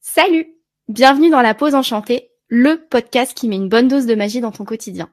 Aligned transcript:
Salut 0.00 0.54
Bienvenue 0.88 1.30
dans 1.30 1.40
La 1.40 1.54
Pause 1.54 1.74
Enchantée, 1.74 2.30
le 2.48 2.86
podcast 2.88 3.34
qui 3.34 3.48
met 3.48 3.56
une 3.56 3.68
bonne 3.68 3.88
dose 3.88 4.06
de 4.06 4.14
magie 4.14 4.40
dans 4.40 4.52
ton 4.52 4.64
quotidien. 4.64 5.10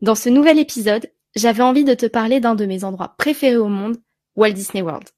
Dans 0.00 0.14
ce 0.14 0.28
nouvel 0.28 0.58
épisode, 0.58 1.10
j'avais 1.36 1.62
envie 1.62 1.84
de 1.84 1.94
te 1.94 2.06
parler 2.06 2.40
d'un 2.40 2.54
de 2.54 2.66
mes 2.66 2.84
endroits 2.84 3.14
préférés 3.16 3.56
au 3.56 3.68
monde, 3.68 3.96
Walt 4.34 4.52
Disney 4.52 4.82
World. 4.82 5.08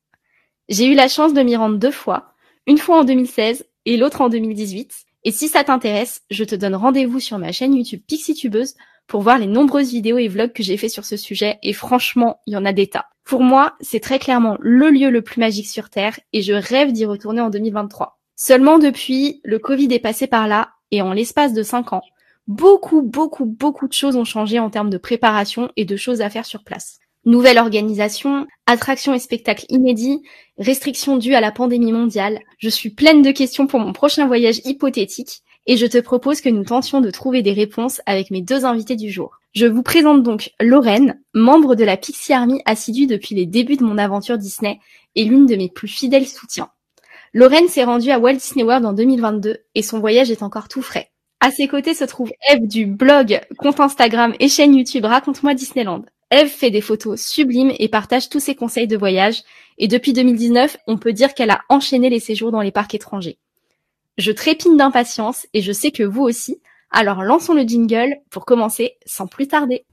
J'ai 0.68 0.86
eu 0.86 0.94
la 0.94 1.08
chance 1.08 1.32
de 1.32 1.42
m'y 1.42 1.56
rendre 1.56 1.78
deux 1.78 1.90
fois, 1.90 2.34
une 2.66 2.78
fois 2.78 3.00
en 3.00 3.04
2016 3.04 3.64
et 3.86 3.96
l'autre 3.96 4.20
en 4.20 4.28
2018, 4.28 4.92
et 5.24 5.32
si 5.32 5.48
ça 5.48 5.64
t'intéresse, 5.64 6.22
je 6.30 6.44
te 6.44 6.54
donne 6.54 6.74
rendez-vous 6.74 7.18
sur 7.18 7.38
ma 7.38 7.50
chaîne 7.50 7.74
YouTube 7.74 8.02
Pixitubeuse 8.06 8.74
pour 9.08 9.22
voir 9.22 9.38
les 9.38 9.46
nombreuses 9.46 9.90
vidéos 9.90 10.18
et 10.18 10.28
vlogs 10.28 10.52
que 10.52 10.62
j'ai 10.62 10.76
fait 10.76 10.88
sur 10.88 11.04
ce 11.04 11.16
sujet, 11.16 11.58
et 11.62 11.72
franchement, 11.72 12.40
il 12.46 12.52
y 12.52 12.56
en 12.56 12.64
a 12.64 12.72
des 12.72 12.86
tas. 12.86 13.06
Pour 13.24 13.40
moi, 13.42 13.74
c'est 13.80 14.00
très 14.00 14.18
clairement 14.18 14.56
le 14.60 14.90
lieu 14.90 15.10
le 15.10 15.22
plus 15.22 15.40
magique 15.40 15.66
sur 15.66 15.90
Terre, 15.90 16.20
et 16.32 16.42
je 16.42 16.52
rêve 16.52 16.92
d'y 16.92 17.06
retourner 17.06 17.40
en 17.40 17.50
2023. 17.50 18.20
Seulement 18.36 18.78
depuis, 18.78 19.40
le 19.44 19.58
Covid 19.58 19.92
est 19.92 19.98
passé 19.98 20.28
par 20.28 20.46
là 20.46 20.70
et 20.90 21.02
en 21.02 21.12
l'espace 21.12 21.52
de 21.52 21.62
cinq 21.62 21.92
ans, 21.92 22.02
beaucoup, 22.46 23.02
beaucoup, 23.02 23.46
beaucoup 23.46 23.88
de 23.88 23.92
choses 23.92 24.16
ont 24.16 24.24
changé 24.24 24.58
en 24.58 24.70
termes 24.70 24.90
de 24.90 24.98
préparation 24.98 25.70
et 25.76 25.84
de 25.84 25.96
choses 25.96 26.20
à 26.20 26.30
faire 26.30 26.46
sur 26.46 26.62
place. 26.62 27.00
Nouvelle 27.24 27.58
organisation, 27.58 28.46
attractions 28.66 29.12
et 29.12 29.18
spectacles 29.18 29.66
inédits, 29.68 30.22
restrictions 30.56 31.16
dues 31.16 31.34
à 31.34 31.40
la 31.40 31.50
pandémie 31.50 31.92
mondiale. 31.92 32.38
Je 32.58 32.68
suis 32.68 32.90
pleine 32.90 33.22
de 33.22 33.32
questions 33.32 33.66
pour 33.66 33.80
mon 33.80 33.92
prochain 33.92 34.26
voyage 34.26 34.60
hypothétique 34.64 35.42
et 35.68 35.76
je 35.76 35.86
te 35.86 35.98
propose 35.98 36.40
que 36.40 36.48
nous 36.48 36.64
tentions 36.64 37.02
de 37.02 37.10
trouver 37.10 37.42
des 37.42 37.52
réponses 37.52 38.00
avec 38.06 38.30
mes 38.30 38.40
deux 38.40 38.64
invités 38.64 38.96
du 38.96 39.10
jour. 39.10 39.38
Je 39.54 39.66
vous 39.66 39.82
présente 39.82 40.22
donc 40.22 40.50
Lorraine, 40.60 41.20
membre 41.34 41.74
de 41.74 41.84
la 41.84 41.98
Pixie 41.98 42.32
Army 42.32 42.62
assidue 42.64 43.06
depuis 43.06 43.34
les 43.34 43.44
débuts 43.44 43.76
de 43.76 43.84
mon 43.84 43.98
aventure 43.98 44.38
Disney 44.38 44.80
et 45.14 45.24
l'une 45.24 45.44
de 45.44 45.56
mes 45.56 45.68
plus 45.68 45.86
fidèles 45.86 46.26
soutiens. 46.26 46.70
Lorraine 47.34 47.68
s'est 47.68 47.84
rendue 47.84 48.10
à 48.10 48.18
Walt 48.18 48.36
Disney 48.36 48.64
World 48.64 48.86
en 48.86 48.94
2022 48.94 49.58
et 49.74 49.82
son 49.82 50.00
voyage 50.00 50.30
est 50.30 50.42
encore 50.42 50.68
tout 50.68 50.80
frais. 50.80 51.10
À 51.40 51.50
ses 51.50 51.68
côtés 51.68 51.94
se 51.94 52.04
trouve 52.04 52.32
Eve 52.50 52.66
du 52.66 52.86
blog, 52.86 53.38
compte 53.58 53.78
Instagram 53.78 54.34
et 54.40 54.48
chaîne 54.48 54.74
YouTube 54.74 55.04
Raconte-moi 55.04 55.52
Disneyland. 55.52 56.02
Eve 56.30 56.48
fait 56.48 56.70
des 56.70 56.80
photos 56.80 57.20
sublimes 57.20 57.72
et 57.78 57.88
partage 57.88 58.30
tous 58.30 58.40
ses 58.40 58.54
conseils 58.54 58.88
de 58.88 58.96
voyage 58.96 59.42
et 59.76 59.86
depuis 59.86 60.14
2019, 60.14 60.78
on 60.86 60.96
peut 60.96 61.12
dire 61.12 61.34
qu'elle 61.34 61.50
a 61.50 61.60
enchaîné 61.68 62.08
les 62.08 62.20
séjours 62.20 62.52
dans 62.52 62.62
les 62.62 62.72
parcs 62.72 62.94
étrangers. 62.94 63.38
Je 64.18 64.32
trépine 64.32 64.76
d'impatience 64.76 65.46
et 65.54 65.62
je 65.62 65.70
sais 65.70 65.92
que 65.92 66.02
vous 66.02 66.22
aussi, 66.22 66.60
alors 66.90 67.22
lançons 67.22 67.54
le 67.54 67.62
jingle 67.62 68.16
pour 68.30 68.44
commencer 68.44 68.96
sans 69.06 69.28
plus 69.28 69.46
tarder. 69.46 69.86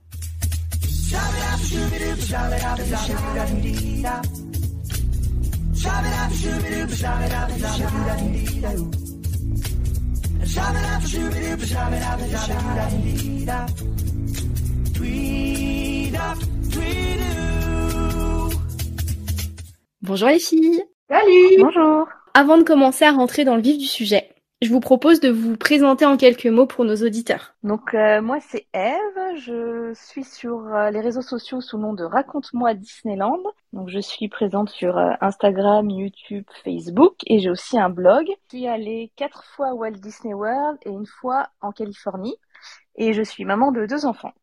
Bonjour 20.02 20.28
les 20.28 20.40
filles. 20.40 20.82
Salut. 21.08 21.60
Bonjour 21.60 22.08
Avant 22.38 22.58
de 22.58 22.64
commencer 22.64 23.06
à 23.06 23.12
rentrer 23.12 23.46
dans 23.46 23.56
le 23.56 23.62
vif 23.62 23.78
du 23.78 23.86
sujet, 23.86 24.28
je 24.60 24.68
vous 24.68 24.78
propose 24.78 25.20
de 25.20 25.30
vous 25.30 25.56
présenter 25.56 26.04
en 26.04 26.18
quelques 26.18 26.44
mots 26.44 26.66
pour 26.66 26.84
nos 26.84 26.96
auditeurs. 26.96 27.54
Donc 27.62 27.94
euh, 27.94 28.20
moi 28.20 28.40
c'est 28.46 28.66
Eve, 28.74 29.38
je 29.38 29.94
suis 29.94 30.22
sur 30.22 30.66
euh, 30.66 30.90
les 30.90 31.00
réseaux 31.00 31.22
sociaux 31.22 31.62
sous 31.62 31.78
le 31.78 31.84
nom 31.84 31.94
de 31.94 32.04
Raconte-moi 32.04 32.74
Disneyland. 32.74 33.42
Donc 33.72 33.88
je 33.88 34.00
suis 34.00 34.28
présente 34.28 34.68
sur 34.68 34.98
euh, 34.98 35.12
Instagram, 35.22 35.88
YouTube, 35.88 36.44
Facebook 36.62 37.14
et 37.24 37.38
j'ai 37.38 37.48
aussi 37.48 37.78
un 37.78 37.88
blog. 37.88 38.26
Je 38.28 38.58
suis 38.58 38.68
allée 38.68 39.10
quatre 39.16 39.42
fois 39.42 39.68
à 39.68 39.72
Walt 39.74 39.92
Disney 39.92 40.34
World 40.34 40.76
et 40.84 40.90
une 40.90 41.06
fois 41.06 41.48
en 41.62 41.72
Californie 41.72 42.36
et 42.96 43.14
je 43.14 43.22
suis 43.22 43.46
maman 43.46 43.72
de 43.72 43.86
deux 43.86 44.04
enfants. 44.04 44.34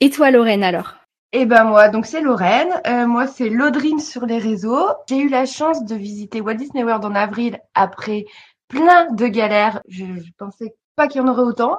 Et 0.00 0.10
toi 0.10 0.30
Lorraine 0.30 0.62
alors? 0.62 0.99
Eh 1.32 1.46
ben 1.46 1.64
moi, 1.64 1.88
donc 1.88 2.06
c'est 2.06 2.20
Lorraine. 2.20 2.80
Euh, 2.86 3.06
moi 3.06 3.26
c'est 3.28 3.48
Laudrine 3.48 4.00
sur 4.00 4.26
les 4.26 4.38
réseaux. 4.38 4.88
J'ai 5.08 5.18
eu 5.18 5.28
la 5.28 5.46
chance 5.46 5.84
de 5.84 5.94
visiter 5.94 6.40
Walt 6.40 6.54
Disney 6.54 6.82
World 6.82 7.04
en 7.04 7.14
avril 7.14 7.60
après 7.74 8.24
plein 8.68 9.12
de 9.12 9.26
galères. 9.28 9.80
Je, 9.88 10.04
je 10.04 10.32
pensais 10.36 10.74
pas 10.96 11.06
qu'il 11.06 11.20
y 11.20 11.24
en 11.24 11.28
aurait 11.28 11.42
autant. 11.42 11.78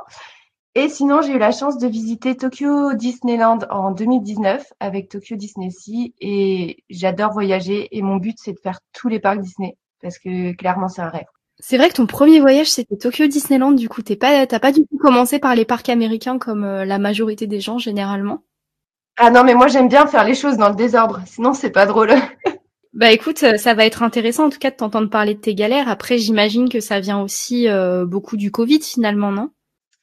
Et 0.74 0.88
sinon, 0.88 1.22
j'ai 1.22 1.34
eu 1.34 1.38
la 1.38 1.52
chance 1.52 1.78
de 1.78 1.88
visiter 1.88 2.38
Tokyo 2.38 2.94
Disneyland 2.94 3.60
en 3.70 3.92
2019 3.92 4.64
avec 4.80 5.10
Tokyo 5.10 5.36
Disney 5.36 5.70
Sea 5.70 6.14
et 6.22 6.86
j'adore 6.90 7.34
voyager 7.34 7.90
et 7.92 8.02
mon 8.02 8.16
but 8.16 8.38
c'est 8.38 8.54
de 8.54 8.60
faire 8.60 8.80
tous 8.94 9.10
les 9.10 9.20
parcs 9.20 9.42
Disney 9.42 9.76
parce 10.02 10.18
que 10.18 10.54
clairement 10.54 10.88
c'est 10.88 11.02
un 11.02 11.10
rêve. 11.10 11.26
C'est 11.60 11.78
vrai 11.78 11.90
que 11.90 11.96
ton 11.96 12.08
premier 12.08 12.40
voyage 12.40 12.72
c'était 12.72 12.96
Tokyo 12.96 13.28
Disneyland, 13.28 13.74
du 13.74 13.90
coup 13.90 14.02
t'es 14.02 14.16
pas, 14.16 14.48
t'as 14.48 14.60
pas 14.60 14.72
du 14.72 14.88
tout 14.88 14.98
commencé 14.98 15.40
par 15.40 15.56
les 15.56 15.66
parcs 15.66 15.90
américains 15.90 16.40
comme 16.40 16.64
euh, 16.64 16.86
la 16.86 17.00
majorité 17.00 17.48
des 17.48 17.60
gens 17.60 17.78
généralement. 17.78 18.42
Ah 19.18 19.30
non 19.30 19.44
mais 19.44 19.54
moi 19.54 19.68
j'aime 19.68 19.88
bien 19.88 20.08
faire 20.08 20.24
les 20.24 20.36
choses 20.36 20.58
dans 20.58 20.70
le 20.70 20.76
désordre, 20.76 21.22
sinon 21.26 21.54
c'est 21.54 21.72
pas 21.72 21.86
drôle. 21.86 22.14
Bah 22.94 23.10
écoute, 23.12 23.42
euh, 23.44 23.56
ça 23.56 23.74
va 23.74 23.86
être 23.86 24.04
intéressant 24.04 24.48
en 24.48 24.50
tout 24.50 24.60
cas 24.60 24.70
de 24.70 24.76
t'entendre 24.76 25.10
parler 25.10 25.34
de 25.34 25.40
tes 25.40 25.56
galères. 25.56 25.88
Après 25.88 26.18
j'imagine 26.18 26.68
que 26.68 26.82
ça 26.82 27.00
vient 27.00 27.22
aussi 27.22 27.70
euh, 27.70 28.06
beaucoup 28.06 28.36
du 28.36 28.52
Covid 28.52 28.82
finalement, 28.82 29.32
non? 29.32 29.50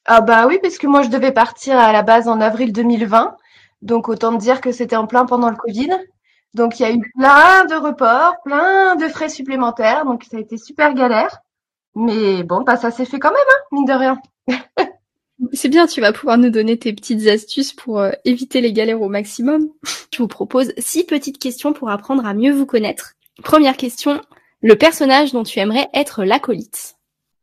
Ah 0.06 0.22
bah 0.22 0.46
oui, 0.46 0.58
parce 0.62 0.78
que 0.78 0.86
moi 0.86 1.02
je 1.02 1.10
devais 1.10 1.32
partir 1.32 1.78
à 1.78 1.92
la 1.92 2.02
base 2.02 2.28
en 2.28 2.40
avril 2.40 2.72
2020, 2.72 3.36
donc 3.82 4.08
autant 4.08 4.32
te 4.32 4.40
dire 4.40 4.62
que 4.62 4.72
c'était 4.72 4.96
en 4.96 5.06
plein 5.06 5.26
pendant 5.26 5.50
le 5.50 5.56
Covid. 5.56 5.90
Donc 6.54 6.80
il 6.80 6.82
y 6.82 6.86
a 6.86 6.92
eu 6.92 7.00
plein 7.18 7.66
de 7.66 7.74
reports, 7.74 8.36
plein 8.42 8.96
de 8.96 9.06
frais 9.08 9.28
supplémentaires, 9.28 10.06
donc 10.06 10.24
ça 10.24 10.38
a 10.38 10.40
été 10.40 10.56
super 10.56 10.94
galère. 10.94 11.40
Mais 11.94 12.42
bon, 12.42 12.62
bah 12.62 12.76
ça 12.76 12.90
s'est 12.90 13.04
fait 13.04 13.18
quand 13.18 13.32
même, 13.32 13.38
hein, 13.50 13.62
mine 13.72 13.84
de 13.84 13.92
rien. 13.92 14.18
C'est 15.52 15.68
bien, 15.68 15.86
tu 15.86 16.00
vas 16.00 16.12
pouvoir 16.12 16.36
nous 16.36 16.50
donner 16.50 16.78
tes 16.78 16.92
petites 16.92 17.26
astuces 17.28 17.72
pour 17.72 18.00
euh, 18.00 18.10
éviter 18.24 18.60
les 18.60 18.72
galères 18.72 19.02
au 19.02 19.08
maximum. 19.08 19.68
Je 20.12 20.18
vous 20.18 20.28
propose 20.28 20.72
six 20.78 21.04
petites 21.04 21.38
questions 21.38 21.72
pour 21.72 21.90
apprendre 21.90 22.26
à 22.26 22.34
mieux 22.34 22.52
vous 22.52 22.66
connaître. 22.66 23.14
Première 23.42 23.76
question, 23.76 24.20
le 24.62 24.74
personnage 24.74 25.32
dont 25.32 25.44
tu 25.44 25.60
aimerais 25.60 25.88
être 25.94 26.24
l'acolyte? 26.24 26.96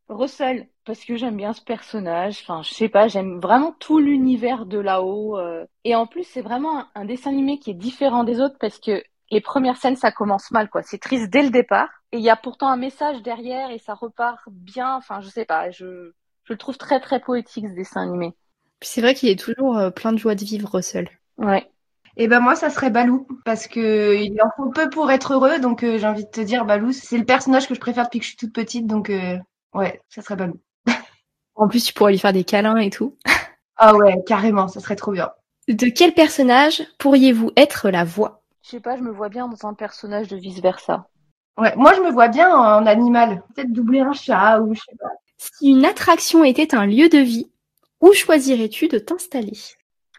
Russell, 0.10 0.68
parce 0.86 1.04
que 1.06 1.16
j'aime 1.16 1.38
bien 1.38 1.54
ce 1.54 1.62
personnage. 1.62 2.40
Enfin, 2.44 2.62
je 2.64 2.74
sais 2.74 2.90
pas, 2.90 3.08
j'aime 3.08 3.40
vraiment 3.40 3.74
tout 3.80 4.00
l'univers 4.00 4.66
de 4.66 4.78
là-haut. 4.78 5.38
euh. 5.38 5.66
Et 5.86 5.96
en 5.96 6.06
plus, 6.06 6.26
c'est 6.26 6.42
vraiment 6.42 6.80
un, 6.80 6.88
un 6.96 7.06
dessin 7.06 7.32
animé 7.32 7.60
qui 7.60 7.72
est 7.72 7.76
différent 7.76 8.24
des 8.26 8.42
autres 8.42 8.58
parce 8.60 8.78
que 8.78 9.02
les 9.32 9.42
premières 9.42 9.78
scènes, 9.78 9.96
ça 9.96 10.12
commence 10.12 10.52
mal, 10.52 10.70
quoi. 10.70 10.84
C'est 10.84 11.00
triste 11.00 11.32
dès 11.32 11.42
le 11.42 11.50
départ. 11.50 11.90
Et 12.12 12.18
il 12.18 12.24
y 12.24 12.30
a 12.30 12.36
pourtant 12.36 12.68
un 12.68 12.78
message 12.78 13.24
derrière 13.24 13.72
et 13.72 13.80
ça 13.80 13.94
repart 13.96 14.42
bien. 14.52 14.96
Enfin, 14.96 15.22
je 15.22 15.30
sais 15.30 15.46
pas, 15.46 15.72
je, 15.72 16.12
je 16.46 16.54
le 16.54 16.58
trouve 16.58 16.78
très 16.78 17.00
très 17.00 17.20
poétique 17.20 17.68
ce 17.68 17.74
dessin 17.74 18.02
animé. 18.02 18.34
Puis 18.80 18.90
c'est 18.90 19.02
vrai 19.02 19.14
qu'il 19.14 19.30
est 19.30 19.40
toujours 19.40 19.78
euh, 19.78 19.90
plein 19.90 20.14
de 20.14 20.18
joie 20.18 20.36
de 20.36 20.46
vivre 20.46 20.70
Russell. 20.70 21.10
Ouais. 21.38 21.70
Et 22.18 22.28
ben 22.28 22.40
moi 22.40 22.56
ça 22.56 22.70
serait 22.70 22.92
Balou 22.92 23.28
parce 23.44 23.68
que 23.68 24.16
il 24.16 24.42
en 24.42 24.50
faut 24.56 24.70
peu 24.70 24.90
pour 24.90 25.12
être 25.12 25.34
heureux, 25.34 25.60
donc 25.60 25.84
euh, 25.84 25.98
j'ai 25.98 26.08
envie 26.08 26.24
de 26.24 26.30
te 26.30 26.42
dire 26.42 26.66
Balou, 26.66 26.92
c'est 26.94 27.18
le 27.18 27.26
personnage 27.26 27.68
que 27.68 27.76
je 27.76 27.80
préfère 27.80 28.06
depuis 28.06 28.20
que 28.20 28.26
je 28.26 28.30
suis 28.30 28.38
toute 28.38 28.54
petite, 28.54 28.88
donc 28.88 29.10
euh, 29.10 29.38
ouais, 29.74 30.02
ça 30.10 30.22
serait 30.22 30.36
Balou. 30.36 30.60
En 31.58 31.70
plus, 31.70 31.86
tu 31.86 31.94
pourrais 31.94 32.12
lui 32.12 32.20
faire 32.20 32.34
des 32.34 32.44
câlins 32.44 32.78
et 32.78 32.90
tout. 32.90 33.18
Ah 33.78 33.94
ouais, 33.94 34.16
carrément, 34.26 34.70
ça 34.70 34.80
serait 34.80 34.96
trop 34.96 35.12
bien. 35.12 35.32
De 35.68 35.88
quel 35.88 36.14
personnage 36.14 36.82
pourriez-vous 36.98 37.52
être 37.58 37.90
la 37.90 38.06
voix? 38.06 38.42
Je 38.64 38.70
sais 38.70 38.80
pas, 38.80 38.96
je 38.96 39.02
me 39.02 39.12
vois 39.12 39.28
bien 39.28 39.50
dans 39.50 39.68
un 39.68 39.74
personnage 39.74 40.30
de 40.30 40.38
vice 40.38 40.62
versa. 40.62 41.10
Ouais, 41.58 41.76
moi 41.76 41.94
je 41.94 42.00
me 42.00 42.10
vois 42.10 42.30
bien 42.30 42.56
en 42.56 42.86
animal, 42.86 43.44
peut-être 43.54 43.74
doubler 43.74 44.00
un 44.00 44.14
chat 44.14 44.62
ou 44.62 44.74
je 44.74 44.80
sais 44.80 44.96
pas. 44.98 45.12
Si 45.38 45.68
une 45.68 45.86
attraction 45.86 46.44
était 46.44 46.76
un 46.76 46.86
lieu 46.86 47.10
de 47.10 47.18
vie, 47.18 47.52
où 48.02 48.14
choisirais-tu 48.14 48.88
de 48.88 49.00
t'installer? 49.00 49.58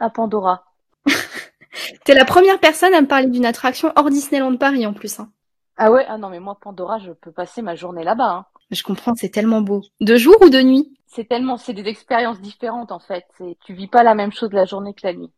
À 0.00 0.10
Pandora. 0.10 0.65
T'es 2.04 2.15
la 2.15 2.25
première 2.25 2.59
personne 2.59 2.94
à 2.94 3.00
me 3.00 3.06
parler 3.06 3.28
d'une 3.28 3.47
attraction 3.47 3.93
hors 3.97 4.10
Disneyland 4.10 4.56
Paris 4.56 4.87
en 4.87 4.93
plus. 4.93 5.21
Hein. 5.21 5.31
Ah 5.77 5.91
ouais, 5.91 6.04
ah 6.09 6.19
non 6.19 6.31
mais 6.31 6.41
moi 6.41 6.59
Pandora, 6.60 6.99
je 6.99 7.12
peux 7.12 7.32
passer 7.32 7.62
ma 7.62 7.74
journée 7.74 8.04
là-bas. 8.04 8.30
Hein. 8.30 8.47
Je 8.71 8.83
comprends, 8.83 9.15
c'est 9.15 9.28
tellement 9.28 9.60
beau. 9.60 9.83
De 10.01 10.16
jour 10.16 10.36
ou 10.41 10.48
de 10.48 10.60
nuit? 10.63 10.92
C'est 11.07 11.28
tellement, 11.28 11.57
c'est 11.57 11.74
des 11.74 11.86
expériences 11.86 12.41
différentes 12.41 12.92
en 12.92 12.98
fait. 12.98 13.24
Tu 13.65 13.74
vis 13.74 13.89
pas 13.89 14.03
la 14.03 14.15
même 14.15 14.33
chose 14.33 14.51
la 14.53 14.65
journée 14.65 14.95
que 14.95 15.07
la 15.07 15.13
nuit. 15.13 15.30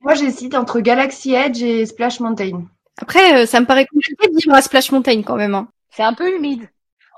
Moi 0.00 0.14
j'hésite 0.14 0.54
entre 0.54 0.80
Galaxy 0.80 1.34
Edge 1.34 1.62
et 1.62 1.86
Splash 1.86 2.20
Mountain. 2.20 2.64
Après, 2.98 3.42
euh, 3.42 3.46
ça 3.46 3.60
me 3.60 3.66
paraît 3.66 3.86
compliqué 3.86 4.28
de 4.28 4.36
vivre 4.36 4.54
à 4.54 4.62
Splash 4.62 4.92
Mountain 4.92 5.22
quand 5.22 5.36
même. 5.36 5.54
Hein. 5.54 5.68
C'est 5.90 6.02
un 6.02 6.14
peu 6.14 6.34
humide. 6.34 6.68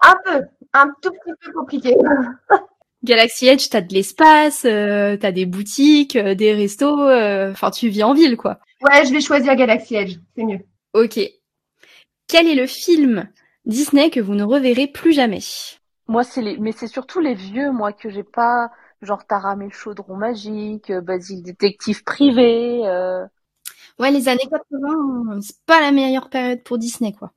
Un 0.02 0.14
peu, 0.24 0.42
un 0.74 0.92
tout 1.00 1.10
petit 1.10 1.32
peu 1.40 1.52
compliqué. 1.52 1.96
Galaxy 3.02 3.46
Edge, 3.48 3.68
t'as 3.70 3.82
de 3.82 3.92
l'espace, 3.92 4.64
euh, 4.64 5.16
t'as 5.16 5.30
des 5.32 5.46
boutiques, 5.46 6.16
euh, 6.16 6.34
des 6.34 6.54
restos, 6.54 7.00
euh, 7.02 7.52
enfin 7.52 7.70
tu 7.70 7.88
vis 7.88 8.02
en 8.02 8.14
ville 8.14 8.36
quoi. 8.36 8.58
Ouais, 8.82 9.04
je 9.04 9.12
vais 9.12 9.20
choisir 9.20 9.54
Galaxy 9.56 9.94
Edge, 9.96 10.16
c'est 10.36 10.44
mieux. 10.44 10.60
Ok. 10.94 11.20
Quel 12.28 12.48
est 12.48 12.54
le 12.54 12.66
film 12.66 13.28
Disney 13.66 14.10
que 14.10 14.20
vous 14.20 14.34
ne 14.34 14.42
reverrez 14.44 14.86
plus 14.86 15.12
jamais? 15.12 15.40
Moi, 16.08 16.24
c'est 16.24 16.42
les, 16.42 16.58
mais 16.58 16.72
c'est 16.72 16.86
surtout 16.86 17.20
les 17.20 17.34
vieux, 17.34 17.70
moi, 17.72 17.92
que 17.92 18.10
j'ai 18.10 18.22
pas, 18.22 18.70
genre 19.02 19.26
Taram 19.26 19.62
et 19.62 19.66
le 19.66 19.70
chaudron 19.70 20.16
magique, 20.16 20.90
Basile 20.92 21.42
détective 21.42 22.04
privé. 22.04 22.86
euh. 22.86 23.24
Ouais, 23.98 24.10
les 24.10 24.28
années 24.28 24.48
80, 24.50 25.40
c'est 25.40 25.62
pas 25.66 25.80
la 25.80 25.92
meilleure 25.92 26.28
période 26.30 26.62
pour 26.62 26.78
Disney 26.78 27.12
quoi. 27.12 27.32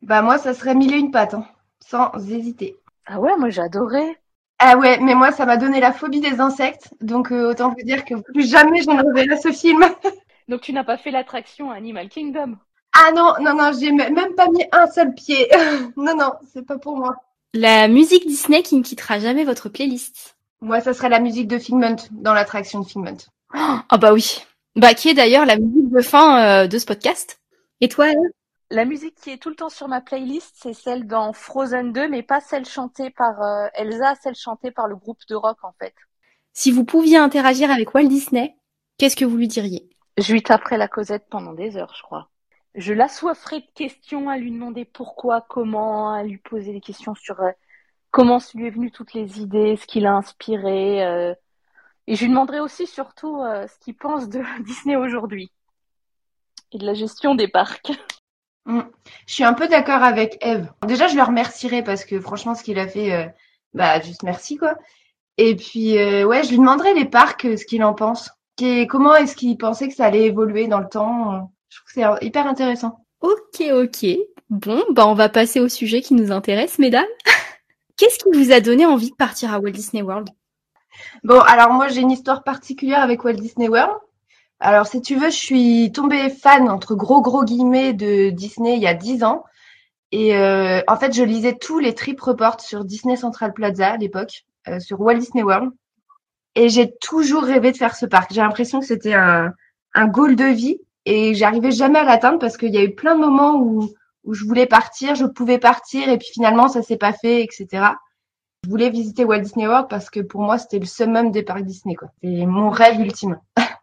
Bah 0.00 0.22
moi, 0.22 0.38
ça 0.38 0.54
serait 0.54 0.74
mille 0.74 0.94
et 0.94 0.98
une 0.98 1.10
pattes, 1.10 1.34
hein, 1.34 1.46
sans 1.80 2.12
hésiter. 2.30 2.76
Ah 3.10 3.18
ouais, 3.18 3.36
moi 3.38 3.48
j'adorais. 3.48 4.18
Ah 4.58 4.76
ouais, 4.76 4.98
mais 5.00 5.14
moi, 5.14 5.32
ça 5.32 5.46
m'a 5.46 5.56
donné 5.56 5.80
la 5.80 5.92
phobie 5.92 6.20
des 6.20 6.40
insectes, 6.40 6.90
donc 7.00 7.32
euh, 7.32 7.50
autant 7.50 7.70
vous 7.70 7.84
dire 7.84 8.04
que 8.04 8.14
plus 8.32 8.50
jamais 8.50 8.82
je 8.82 8.90
ne 8.90 9.02
reverrai 9.02 9.40
ce 9.40 9.52
film. 9.52 9.84
Donc 10.48 10.62
tu 10.62 10.72
n'as 10.72 10.82
pas 10.82 10.96
fait 10.96 11.10
l'attraction 11.10 11.70
Animal 11.70 12.08
Kingdom 12.08 12.56
Ah 12.94 13.12
non, 13.14 13.34
non, 13.42 13.54
non, 13.54 13.70
j'ai 13.78 13.92
même 13.92 14.34
pas 14.34 14.48
mis 14.48 14.64
un 14.72 14.86
seul 14.86 15.14
pied. 15.14 15.46
non, 15.98 16.16
non, 16.16 16.32
c'est 16.54 16.64
pas 16.64 16.78
pour 16.78 16.96
moi. 16.96 17.16
La 17.52 17.86
musique 17.86 18.26
Disney 18.26 18.62
qui 18.62 18.76
ne 18.76 18.82
quittera 18.82 19.18
jamais 19.18 19.44
votre 19.44 19.68
playlist. 19.68 20.38
Moi, 20.62 20.80
ça 20.80 20.94
serait 20.94 21.10
la 21.10 21.20
musique 21.20 21.48
de 21.48 21.58
Figment 21.58 21.96
dans 22.12 22.32
l'attraction 22.32 22.80
de 22.80 22.86
Figment. 22.86 23.18
Ah 23.52 23.84
oh, 23.92 23.98
bah 23.98 24.14
oui. 24.14 24.42
Bah 24.74 24.94
qui 24.94 25.10
est 25.10 25.14
d'ailleurs 25.14 25.44
la 25.44 25.58
musique 25.58 25.90
de 25.90 26.00
fin 26.00 26.40
euh, 26.40 26.66
de 26.66 26.78
ce 26.78 26.86
podcast. 26.86 27.40
Et 27.80 27.88
toi 27.88 28.10
elle 28.10 28.16
La 28.70 28.84
musique 28.84 29.14
qui 29.14 29.30
est 29.30 29.38
tout 29.38 29.48
le 29.48 29.54
temps 29.54 29.70
sur 29.70 29.88
ma 29.88 30.02
playlist, 30.02 30.54
c'est 30.58 30.74
celle 30.74 31.06
dans 31.06 31.32
Frozen 31.32 31.90
2, 31.90 32.06
mais 32.08 32.22
pas 32.22 32.42
celle 32.42 32.66
chantée 32.66 33.08
par 33.08 33.40
euh, 33.40 33.66
Elsa, 33.72 34.14
celle 34.16 34.34
chantée 34.34 34.70
par 34.70 34.88
le 34.88 34.96
groupe 34.96 35.20
de 35.26 35.34
rock 35.34 35.56
en 35.62 35.72
fait. 35.78 35.94
Si 36.52 36.70
vous 36.70 36.84
pouviez 36.84 37.16
interagir 37.16 37.70
avec 37.70 37.94
Walt 37.94 38.08
Disney, 38.08 38.56
qu'est-ce 38.98 39.16
que 39.16 39.24
vous 39.24 39.38
lui 39.38 39.48
diriez? 39.48 39.88
Je 40.18 40.32
lui 40.34 40.42
taperais 40.42 40.76
la 40.76 40.86
causette 40.86 41.26
pendant 41.30 41.54
des 41.54 41.78
heures, 41.78 41.94
je 41.96 42.02
crois. 42.02 42.28
Je 42.74 42.92
l'assoifferais 42.92 43.60
de 43.60 43.70
questions 43.74 44.28
à 44.28 44.36
lui 44.36 44.52
demander 44.52 44.84
pourquoi, 44.84 45.40
comment, 45.40 46.12
à 46.12 46.22
lui 46.22 46.36
poser 46.36 46.74
des 46.74 46.82
questions 46.82 47.14
sur 47.14 47.40
euh, 47.40 47.50
comment 48.10 48.38
lui 48.54 48.66
est 48.66 48.70
venu 48.70 48.90
toutes 48.90 49.14
les 49.14 49.40
idées, 49.40 49.78
ce 49.78 49.86
qui 49.86 50.00
l'a 50.00 50.12
inspiré. 50.12 51.06
Euh, 51.06 51.34
et 52.06 52.16
je 52.16 52.20
lui 52.20 52.28
demanderai 52.28 52.60
aussi 52.60 52.86
surtout 52.86 53.38
ce 53.38 53.78
qu'il 53.80 53.94
pense 53.94 54.28
de 54.28 54.42
Disney 54.62 54.96
aujourd'hui 54.96 55.50
et 56.72 56.78
de 56.78 56.84
la 56.84 56.92
gestion 56.92 57.34
des 57.34 57.48
parcs. 57.48 57.92
Mm. 58.68 58.82
Je 59.26 59.34
suis 59.34 59.44
un 59.44 59.54
peu 59.54 59.66
d'accord 59.66 60.02
avec 60.02 60.38
Eve. 60.40 60.68
Déjà, 60.86 61.08
je 61.08 61.16
le 61.16 61.22
remercierai 61.22 61.82
parce 61.82 62.04
que 62.04 62.20
franchement, 62.20 62.54
ce 62.54 62.62
qu'il 62.62 62.78
a 62.78 62.86
fait, 62.86 63.12
euh, 63.12 63.26
bah 63.74 64.00
juste 64.00 64.22
merci 64.22 64.56
quoi. 64.56 64.76
Et 65.36 65.56
puis 65.56 65.94
ouais, 65.94 66.42
je 66.44 66.50
lui 66.50 66.58
demanderai 66.58 66.94
les 66.94 67.04
parcs 67.04 67.46
ce 67.58 67.64
qu'il 67.64 67.84
en 67.84 67.94
pense. 67.94 68.30
comment 68.88 69.14
est-ce 69.14 69.36
qu'il 69.36 69.56
pensait 69.56 69.88
que 69.88 69.94
ça 69.94 70.06
allait 70.06 70.24
évoluer 70.24 70.66
dans 70.66 70.80
le 70.80 70.88
temps 70.88 71.50
Je 71.68 71.78
trouve 71.78 71.86
que 71.86 71.92
c'est 72.20 72.26
hyper 72.26 72.46
intéressant. 72.46 73.04
Ok, 73.20 73.62
ok. 73.72 74.06
Bon, 74.50 74.82
bah 74.90 75.06
on 75.06 75.14
va 75.14 75.28
passer 75.28 75.60
au 75.60 75.68
sujet 75.68 76.00
qui 76.00 76.14
nous 76.14 76.32
intéresse, 76.32 76.78
mesdames. 76.78 77.06
Qu'est-ce 77.96 78.18
qui 78.18 78.30
vous 78.32 78.52
a 78.52 78.60
donné 78.60 78.86
envie 78.86 79.10
de 79.10 79.16
partir 79.16 79.52
à 79.52 79.58
Walt 79.58 79.72
Disney 79.72 80.02
World? 80.02 80.28
Bon, 81.24 81.40
alors 81.40 81.72
moi 81.72 81.88
j'ai 81.88 82.00
une 82.00 82.10
histoire 82.10 82.44
particulière 82.44 83.02
avec 83.02 83.24
Walt 83.24 83.34
Disney 83.34 83.68
World. 83.68 83.98
Alors 84.60 84.86
si 84.86 85.00
tu 85.00 85.16
veux, 85.16 85.30
je 85.30 85.36
suis 85.36 85.92
tombée 85.92 86.30
fan 86.30 86.68
entre 86.68 86.94
gros 86.94 87.20
gros 87.22 87.44
guillemets 87.44 87.92
de 87.92 88.30
Disney 88.30 88.76
il 88.76 88.82
y 88.82 88.86
a 88.86 88.94
dix 88.94 89.22
ans. 89.24 89.44
Et 90.10 90.34
euh, 90.36 90.80
en 90.88 90.96
fait, 90.96 91.12
je 91.14 91.22
lisais 91.22 91.54
tous 91.54 91.78
les 91.78 91.94
trip 91.94 92.20
reports 92.20 92.60
sur 92.60 92.84
Disney 92.84 93.16
Central 93.16 93.52
Plaza 93.52 93.92
à 93.92 93.96
l'époque, 93.96 94.44
euh, 94.68 94.80
sur 94.80 95.00
Walt 95.00 95.18
Disney 95.18 95.42
World. 95.42 95.70
Et 96.54 96.68
j'ai 96.70 96.96
toujours 97.00 97.42
rêvé 97.42 97.72
de 97.72 97.76
faire 97.76 97.94
ce 97.94 98.06
parc. 98.06 98.32
J'ai 98.32 98.40
l'impression 98.40 98.80
que 98.80 98.86
c'était 98.86 99.14
un, 99.14 99.52
un 99.94 100.06
goal 100.06 100.34
de 100.34 100.46
vie 100.46 100.80
et 101.04 101.34
j'arrivais 101.34 101.70
jamais 101.70 101.98
à 101.98 102.04
l'atteindre 102.04 102.38
parce 102.38 102.56
qu'il 102.56 102.74
y 102.74 102.78
a 102.78 102.82
eu 102.82 102.94
plein 102.94 103.14
de 103.14 103.20
moments 103.20 103.56
où 103.56 103.88
où 104.28 104.34
je 104.34 104.44
voulais 104.44 104.66
partir, 104.66 105.14
je 105.14 105.24
pouvais 105.24 105.58
partir 105.58 106.08
et 106.10 106.18
puis 106.18 106.28
finalement 106.30 106.68
ça 106.68 106.82
s'est 106.82 106.98
pas 106.98 107.14
fait, 107.14 107.42
etc. 107.42 107.92
Je 108.64 108.68
voulais 108.68 108.90
visiter 108.90 109.24
Walt 109.24 109.40
Disney 109.40 109.66
World 109.66 109.86
parce 109.88 110.10
que 110.10 110.20
pour 110.20 110.42
moi 110.42 110.58
c'était 110.58 110.78
le 110.78 110.84
summum 110.84 111.30
des 111.30 111.42
parcs 111.42 111.64
Disney 111.64 111.94
quoi. 111.94 112.08
C'est 112.22 112.44
mon 112.44 112.68
rêve 112.68 113.00
ultime. 113.00 113.40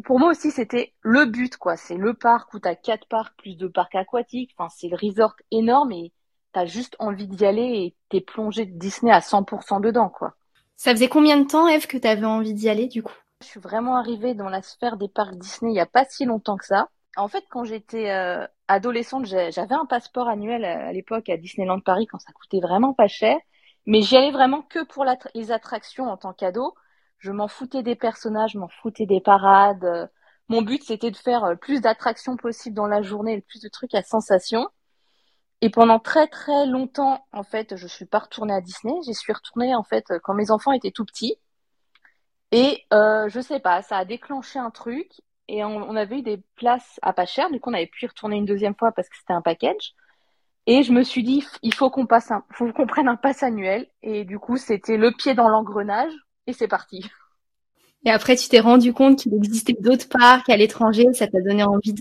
pour 0.00 0.18
moi 0.18 0.30
aussi 0.30 0.50
c'était 0.50 0.94
le 1.00 1.26
but 1.26 1.56
quoi. 1.56 1.76
C'est 1.76 1.96
le 1.96 2.14
parc 2.14 2.52
où 2.54 2.58
t'as 2.58 2.74
quatre 2.74 3.06
parcs 3.08 3.36
plus 3.36 3.56
de 3.56 3.68
parcs 3.68 3.94
aquatiques. 3.94 4.54
Enfin 4.56 4.72
c'est 4.76 4.88
le 4.88 4.96
resort 4.96 5.34
énorme 5.50 5.92
et 5.92 6.12
t'as 6.52 6.66
juste 6.66 6.96
envie 6.98 7.28
d'y 7.28 7.44
aller 7.44 7.62
et 7.62 7.96
t'es 8.08 8.20
plongé 8.20 8.66
de 8.66 8.78
Disney 8.78 9.12
à 9.12 9.20
100% 9.20 9.80
dedans 9.80 10.08
quoi. 10.08 10.34
Ça 10.76 10.92
faisait 10.92 11.08
combien 11.08 11.36
de 11.36 11.46
temps 11.46 11.68
Eve 11.68 11.86
que 11.86 11.98
t'avais 11.98 12.24
envie 12.24 12.54
d'y 12.54 12.68
aller 12.68 12.88
du 12.88 13.02
coup? 13.02 13.16
Je 13.42 13.46
suis 13.46 13.60
vraiment 13.60 13.96
arrivée 13.96 14.34
dans 14.34 14.48
la 14.48 14.62
sphère 14.62 14.96
des 14.96 15.08
parcs 15.08 15.36
Disney 15.36 15.72
il 15.72 15.76
y 15.76 15.80
a 15.80 15.86
pas 15.86 16.04
si 16.04 16.24
longtemps 16.24 16.56
que 16.56 16.66
ça. 16.66 16.88
En 17.16 17.28
fait, 17.28 17.44
quand 17.50 17.64
j'étais 17.64 18.10
euh, 18.10 18.46
adolescente, 18.68 19.26
j'avais 19.26 19.74
un 19.74 19.84
passeport 19.84 20.28
annuel 20.28 20.64
euh, 20.64 20.88
à, 20.88 20.92
l'époque 20.92 21.28
à 21.28 21.36
Disneyland 21.36 21.80
Paris 21.80 22.06
quand 22.06 22.18
ça 22.18 22.32
coûtait 22.32 22.60
vraiment 22.60 22.94
pas 22.94 23.08
cher. 23.08 23.36
Mais 23.86 24.00
j'y 24.00 24.16
allais 24.16 24.30
vraiment 24.30 24.62
que 24.62 24.84
pour 24.84 25.04
les 25.34 25.52
attractions 25.52 26.08
en 26.08 26.16
tant 26.16 26.32
qu'ado. 26.32 26.74
Je 27.22 27.30
m'en 27.30 27.46
foutais 27.46 27.84
des 27.84 27.94
personnages, 27.94 28.52
je 28.54 28.58
m'en 28.58 28.68
foutais 28.68 29.06
des 29.06 29.20
parades. 29.20 30.10
Mon 30.48 30.60
but, 30.60 30.82
c'était 30.82 31.12
de 31.12 31.16
faire 31.16 31.48
le 31.48 31.56
plus 31.56 31.80
d'attractions 31.80 32.36
possible 32.36 32.74
dans 32.74 32.88
la 32.88 33.00
journée, 33.00 33.36
le 33.36 33.42
plus 33.42 33.60
de 33.60 33.68
trucs 33.68 33.94
à 33.94 34.02
sensation. 34.02 34.68
Et 35.60 35.70
pendant 35.70 36.00
très 36.00 36.26
très 36.26 36.66
longtemps, 36.66 37.24
en 37.32 37.44
fait, 37.44 37.76
je 37.76 37.86
suis 37.86 38.06
pas 38.06 38.18
retournée 38.18 38.54
à 38.54 38.60
Disney. 38.60 38.92
J'y 39.04 39.14
suis 39.14 39.32
retournée 39.32 39.72
en 39.72 39.84
fait 39.84 40.04
quand 40.24 40.34
mes 40.34 40.50
enfants 40.50 40.72
étaient 40.72 40.90
tout 40.90 41.04
petits. 41.04 41.36
Et 42.50 42.82
euh, 42.92 43.28
je 43.28 43.40
sais 43.40 43.60
pas, 43.60 43.82
ça 43.82 43.98
a 43.98 44.04
déclenché 44.04 44.58
un 44.58 44.72
truc 44.72 45.08
et 45.46 45.64
on, 45.64 45.94
avait 45.94 46.18
eu 46.18 46.22
des 46.22 46.42
places 46.56 46.98
à 47.02 47.12
pas 47.12 47.26
cher. 47.26 47.50
Du 47.52 47.60
coup, 47.60 47.70
on 47.70 47.74
avait 47.74 47.86
pu 47.86 48.04
y 48.04 48.08
retourner 48.08 48.36
une 48.36 48.46
deuxième 48.46 48.74
fois 48.74 48.90
parce 48.90 49.08
que 49.08 49.16
c'était 49.16 49.32
un 49.32 49.42
package. 49.42 49.94
Et 50.66 50.82
je 50.82 50.92
me 50.92 51.04
suis 51.04 51.22
dit, 51.22 51.46
il 51.62 51.72
faut 51.72 51.88
qu'on 51.88 52.06
passe 52.06 52.32
un, 52.32 52.44
faut 52.52 52.72
qu'on 52.72 52.86
prenne 52.88 53.08
un 53.08 53.16
pass 53.16 53.44
annuel. 53.44 53.86
Et 54.02 54.24
du 54.24 54.40
coup, 54.40 54.56
c'était 54.56 54.96
le 54.96 55.12
pied 55.12 55.34
dans 55.34 55.48
l'engrenage 55.48 56.12
et 56.46 56.52
c'est 56.52 56.68
parti. 56.68 57.04
Et 58.04 58.10
après, 58.10 58.36
tu 58.36 58.48
t'es 58.48 58.60
rendu 58.60 58.92
compte 58.92 59.20
qu'il 59.20 59.34
existait 59.34 59.76
d'autres 59.78 60.08
parcs 60.08 60.48
à 60.48 60.56
l'étranger, 60.56 61.12
ça 61.12 61.28
t'a 61.28 61.40
donné 61.40 61.62
envie 61.62 61.92
de, 61.92 62.00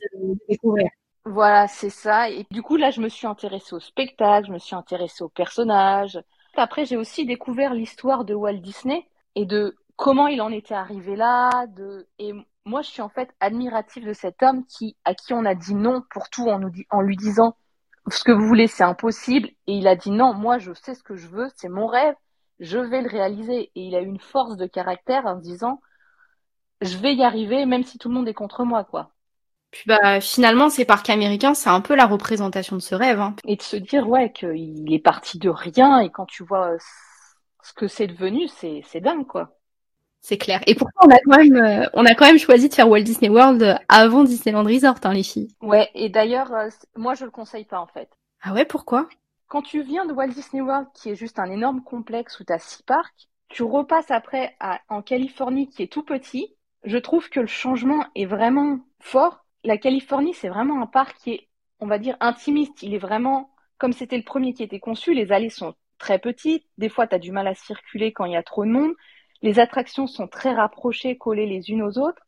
découvrir. 0.49 0.89
Voilà, 1.25 1.67
c'est 1.67 1.91
ça. 1.91 2.29
Et 2.29 2.45
du 2.49 2.63
coup, 2.63 2.75
là, 2.75 2.89
je 2.89 3.01
me 3.01 3.09
suis 3.09 3.27
intéressée 3.27 3.75
au 3.75 3.79
spectacle, 3.79 4.47
je 4.47 4.51
me 4.51 4.57
suis 4.57 4.75
intéressée 4.75 5.23
aux 5.23 5.29
personnages. 5.29 6.19
Après, 6.55 6.85
j'ai 6.85 6.97
aussi 6.97 7.25
découvert 7.25 7.73
l'histoire 7.73 8.25
de 8.25 8.33
Walt 8.33 8.57
Disney 8.57 9.05
et 9.35 9.45
de 9.45 9.75
comment 9.95 10.27
il 10.27 10.41
en 10.41 10.51
était 10.51 10.73
arrivé 10.73 11.15
là. 11.15 11.67
De... 11.67 12.07
Et 12.17 12.33
moi, 12.65 12.81
je 12.81 12.89
suis 12.89 13.03
en 13.03 13.09
fait 13.09 13.29
admirative 13.39 14.05
de 14.05 14.13
cet 14.13 14.41
homme 14.41 14.65
qui, 14.65 14.97
à 15.05 15.13
qui 15.13 15.33
on 15.33 15.45
a 15.45 15.53
dit 15.53 15.75
non 15.75 16.01
pour 16.09 16.29
tout 16.29 16.47
en, 16.49 16.57
nous, 16.57 16.71
en 16.89 17.01
lui 17.01 17.15
disant 17.15 17.55
ce 18.09 18.23
que 18.23 18.31
vous 18.31 18.47
voulez, 18.47 18.65
c'est 18.65 18.83
impossible. 18.83 19.49
Et 19.67 19.73
il 19.73 19.87
a 19.87 19.95
dit 19.95 20.09
non, 20.11 20.33
moi, 20.33 20.57
je 20.57 20.73
sais 20.73 20.95
ce 20.95 21.03
que 21.03 21.15
je 21.15 21.27
veux, 21.27 21.49
c'est 21.55 21.69
mon 21.69 21.85
rêve, 21.85 22.15
je 22.61 22.77
vais 22.77 23.01
le 23.01 23.09
réaliser. 23.09 23.71
Et 23.75 23.81
il 23.81 23.95
a 23.95 23.99
une 23.99 24.19
force 24.19 24.55
de 24.55 24.65
caractère 24.65 25.25
en 25.25 25.35
disant, 25.35 25.81
je 26.79 26.97
vais 26.97 27.13
y 27.13 27.23
arriver, 27.23 27.65
même 27.65 27.83
si 27.83 27.97
tout 27.97 28.07
le 28.07 28.15
monde 28.15 28.29
est 28.29 28.33
contre 28.33 28.63
moi, 28.63 28.85
quoi. 28.85 29.11
Puis 29.71 29.83
bah 29.87 30.19
finalement, 30.19 30.69
ces 30.69 30.83
parcs 30.83 31.09
américains, 31.09 31.53
c'est 31.53 31.69
un 31.69 31.79
peu 31.81 31.95
la 31.95 32.05
représentation 32.05 32.75
de 32.75 32.81
ce 32.81 32.93
rêve. 32.93 33.21
Hein. 33.21 33.35
Et 33.45 33.55
de 33.55 33.61
se 33.61 33.77
dire 33.77 34.07
ouais 34.07 34.31
qu'il 34.31 34.93
est 34.93 34.99
parti 34.99 35.39
de 35.39 35.49
rien 35.49 35.99
et 35.99 36.09
quand 36.09 36.25
tu 36.25 36.43
vois 36.43 36.75
ce 37.63 37.73
que 37.73 37.87
c'est 37.87 38.07
devenu, 38.07 38.49
c'est 38.49 38.81
c'est 38.85 38.99
dingue 38.99 39.25
quoi. 39.25 39.55
C'est 40.19 40.37
clair. 40.37 40.61
Et 40.67 40.75
pourquoi 40.75 41.07
on 41.07 41.09
a 41.09 41.17
quand 41.19 41.37
même, 41.37 41.55
euh, 41.55 41.85
on 41.93 42.05
a 42.05 42.13
quand 42.13 42.25
même 42.25 42.37
choisi 42.37 42.69
de 42.69 42.73
faire 42.73 42.87
Walt 42.87 43.01
Disney 43.01 43.29
World 43.29 43.79
avant 43.89 44.23
Disneyland 44.23 44.63
Resort, 44.63 44.97
hein, 45.03 45.13
les 45.13 45.23
filles. 45.23 45.55
Ouais. 45.61 45.89
Et 45.95 46.09
d'ailleurs, 46.09 46.53
euh, 46.53 46.69
moi, 46.95 47.15
je 47.15 47.25
le 47.25 47.31
conseille 47.31 47.65
pas 47.65 47.79
en 47.79 47.87
fait. 47.87 48.07
Ah 48.43 48.53
ouais, 48.53 48.65
pourquoi? 48.65 49.07
Quand 49.51 49.61
tu 49.61 49.83
viens 49.83 50.05
de 50.05 50.13
Walt 50.13 50.29
Disney 50.29 50.61
World, 50.61 50.87
qui 50.93 51.09
est 51.09 51.15
juste 51.15 51.37
un 51.37 51.51
énorme 51.51 51.83
complexe 51.83 52.39
où 52.39 52.45
t'as 52.45 52.57
six 52.57 52.83
parcs, 52.83 53.27
tu 53.49 53.63
repasses 53.63 54.09
après 54.09 54.55
à, 54.61 54.79
en 54.87 55.01
Californie, 55.01 55.67
qui 55.67 55.83
est 55.83 55.91
tout 55.91 56.03
petit. 56.03 56.55
Je 56.85 56.97
trouve 56.97 57.29
que 57.29 57.41
le 57.41 57.47
changement 57.47 58.05
est 58.15 58.23
vraiment 58.23 58.79
fort. 59.01 59.45
La 59.65 59.77
Californie, 59.77 60.33
c'est 60.33 60.47
vraiment 60.47 60.81
un 60.81 60.85
parc 60.87 61.17
qui 61.17 61.31
est, 61.31 61.49
on 61.81 61.87
va 61.87 61.99
dire, 61.99 62.15
intimiste. 62.21 62.81
Il 62.81 62.93
est 62.93 62.97
vraiment 62.97 63.53
comme 63.77 63.91
c'était 63.91 64.15
le 64.15 64.23
premier 64.23 64.53
qui 64.53 64.63
était 64.63 64.79
conçu. 64.79 65.13
Les 65.13 65.33
allées 65.33 65.49
sont 65.49 65.75
très 65.97 66.17
petites. 66.17 66.65
Des 66.77 66.87
fois, 66.87 67.05
tu 67.05 67.15
as 67.15 67.19
du 67.19 67.33
mal 67.33 67.47
à 67.47 67.53
circuler 67.53 68.13
quand 68.13 68.23
il 68.23 68.31
y 68.31 68.37
a 68.37 68.43
trop 68.43 68.63
de 68.63 68.71
monde. 68.71 68.93
Les 69.41 69.59
attractions 69.59 70.07
sont 70.07 70.29
très 70.29 70.53
rapprochées, 70.53 71.17
collées 71.17 71.45
les 71.45 71.71
unes 71.71 71.83
aux 71.83 71.97
autres. 71.97 72.21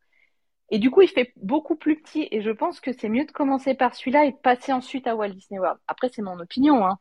Et 0.72 0.78
du 0.78 0.92
coup, 0.92 1.02
il 1.02 1.08
fait 1.08 1.32
beaucoup 1.38 1.78
plus 1.78 2.02
petit. 2.02 2.28
Et 2.32 2.42
je 2.42 2.52
pense 2.52 2.82
que 2.82 2.92
c'est 2.92 3.08
mieux 3.08 3.24
de 3.24 3.32
commencer 3.32 3.76
par 3.76 3.96
celui-là 3.96 4.26
et 4.26 4.34
de 4.34 4.38
passer 4.44 4.74
ensuite 4.74 5.08
à 5.08 5.16
Walt 5.16 5.30
Disney 5.30 5.62
World. 5.62 5.80
Après, 5.88 6.10
c'est 6.10 6.22
mon 6.22 6.38
opinion. 6.38 6.86
Hein. 6.86 7.00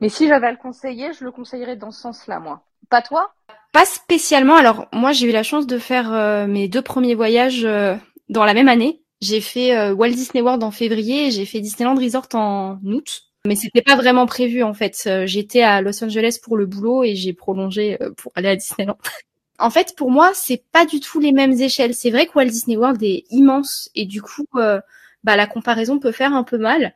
Mais 0.00 0.08
si 0.08 0.28
j'avais 0.28 0.48
à 0.48 0.52
le 0.52 0.56
conseiller, 0.56 1.12
je 1.12 1.24
le 1.24 1.30
conseillerais 1.30 1.76
dans 1.76 1.90
ce 1.90 2.00
sens-là, 2.00 2.40
moi. 2.40 2.62
Pas 2.90 3.02
toi? 3.02 3.32
Pas 3.72 3.84
spécialement. 3.84 4.56
Alors, 4.56 4.86
moi, 4.92 5.12
j'ai 5.12 5.28
eu 5.28 5.32
la 5.32 5.42
chance 5.42 5.66
de 5.66 5.78
faire 5.78 6.12
euh, 6.12 6.46
mes 6.46 6.68
deux 6.68 6.82
premiers 6.82 7.14
voyages 7.14 7.64
euh, 7.64 7.96
dans 8.28 8.44
la 8.44 8.54
même 8.54 8.68
année. 8.68 9.02
J'ai 9.20 9.40
fait 9.40 9.76
euh, 9.76 9.92
Walt 9.92 10.10
Disney 10.10 10.42
World 10.42 10.62
en 10.62 10.70
février 10.70 11.26
et 11.26 11.30
j'ai 11.30 11.46
fait 11.46 11.60
Disneyland 11.60 11.94
Resort 11.96 12.28
en 12.34 12.78
août. 12.84 13.22
Mais 13.46 13.56
c'était 13.56 13.82
pas 13.82 13.96
vraiment 13.96 14.26
prévu 14.26 14.62
en 14.62 14.72
fait. 14.72 15.08
J'étais 15.26 15.60
à 15.60 15.82
Los 15.82 16.02
Angeles 16.02 16.38
pour 16.42 16.56
le 16.56 16.64
boulot 16.64 17.04
et 17.04 17.14
j'ai 17.14 17.34
prolongé 17.34 17.98
pour 18.16 18.32
aller 18.36 18.48
à 18.48 18.56
Disneyland. 18.56 18.96
en 19.58 19.68
fait, 19.68 19.94
pour 19.96 20.10
moi, 20.10 20.30
c'est 20.34 20.62
pas 20.72 20.86
du 20.86 21.00
tout 21.00 21.20
les 21.20 21.32
mêmes 21.32 21.52
échelles. 21.52 21.94
C'est 21.94 22.10
vrai 22.10 22.26
que 22.26 22.32
Walt 22.36 22.46
Disney 22.46 22.78
World 22.78 23.02
est 23.02 23.24
immense 23.30 23.90
et 23.94 24.06
du 24.06 24.22
coup, 24.22 24.46
bah 24.54 25.36
la 25.36 25.46
comparaison 25.46 25.98
peut 25.98 26.12
faire 26.12 26.32
un 26.32 26.42
peu 26.42 26.56
mal. 26.56 26.94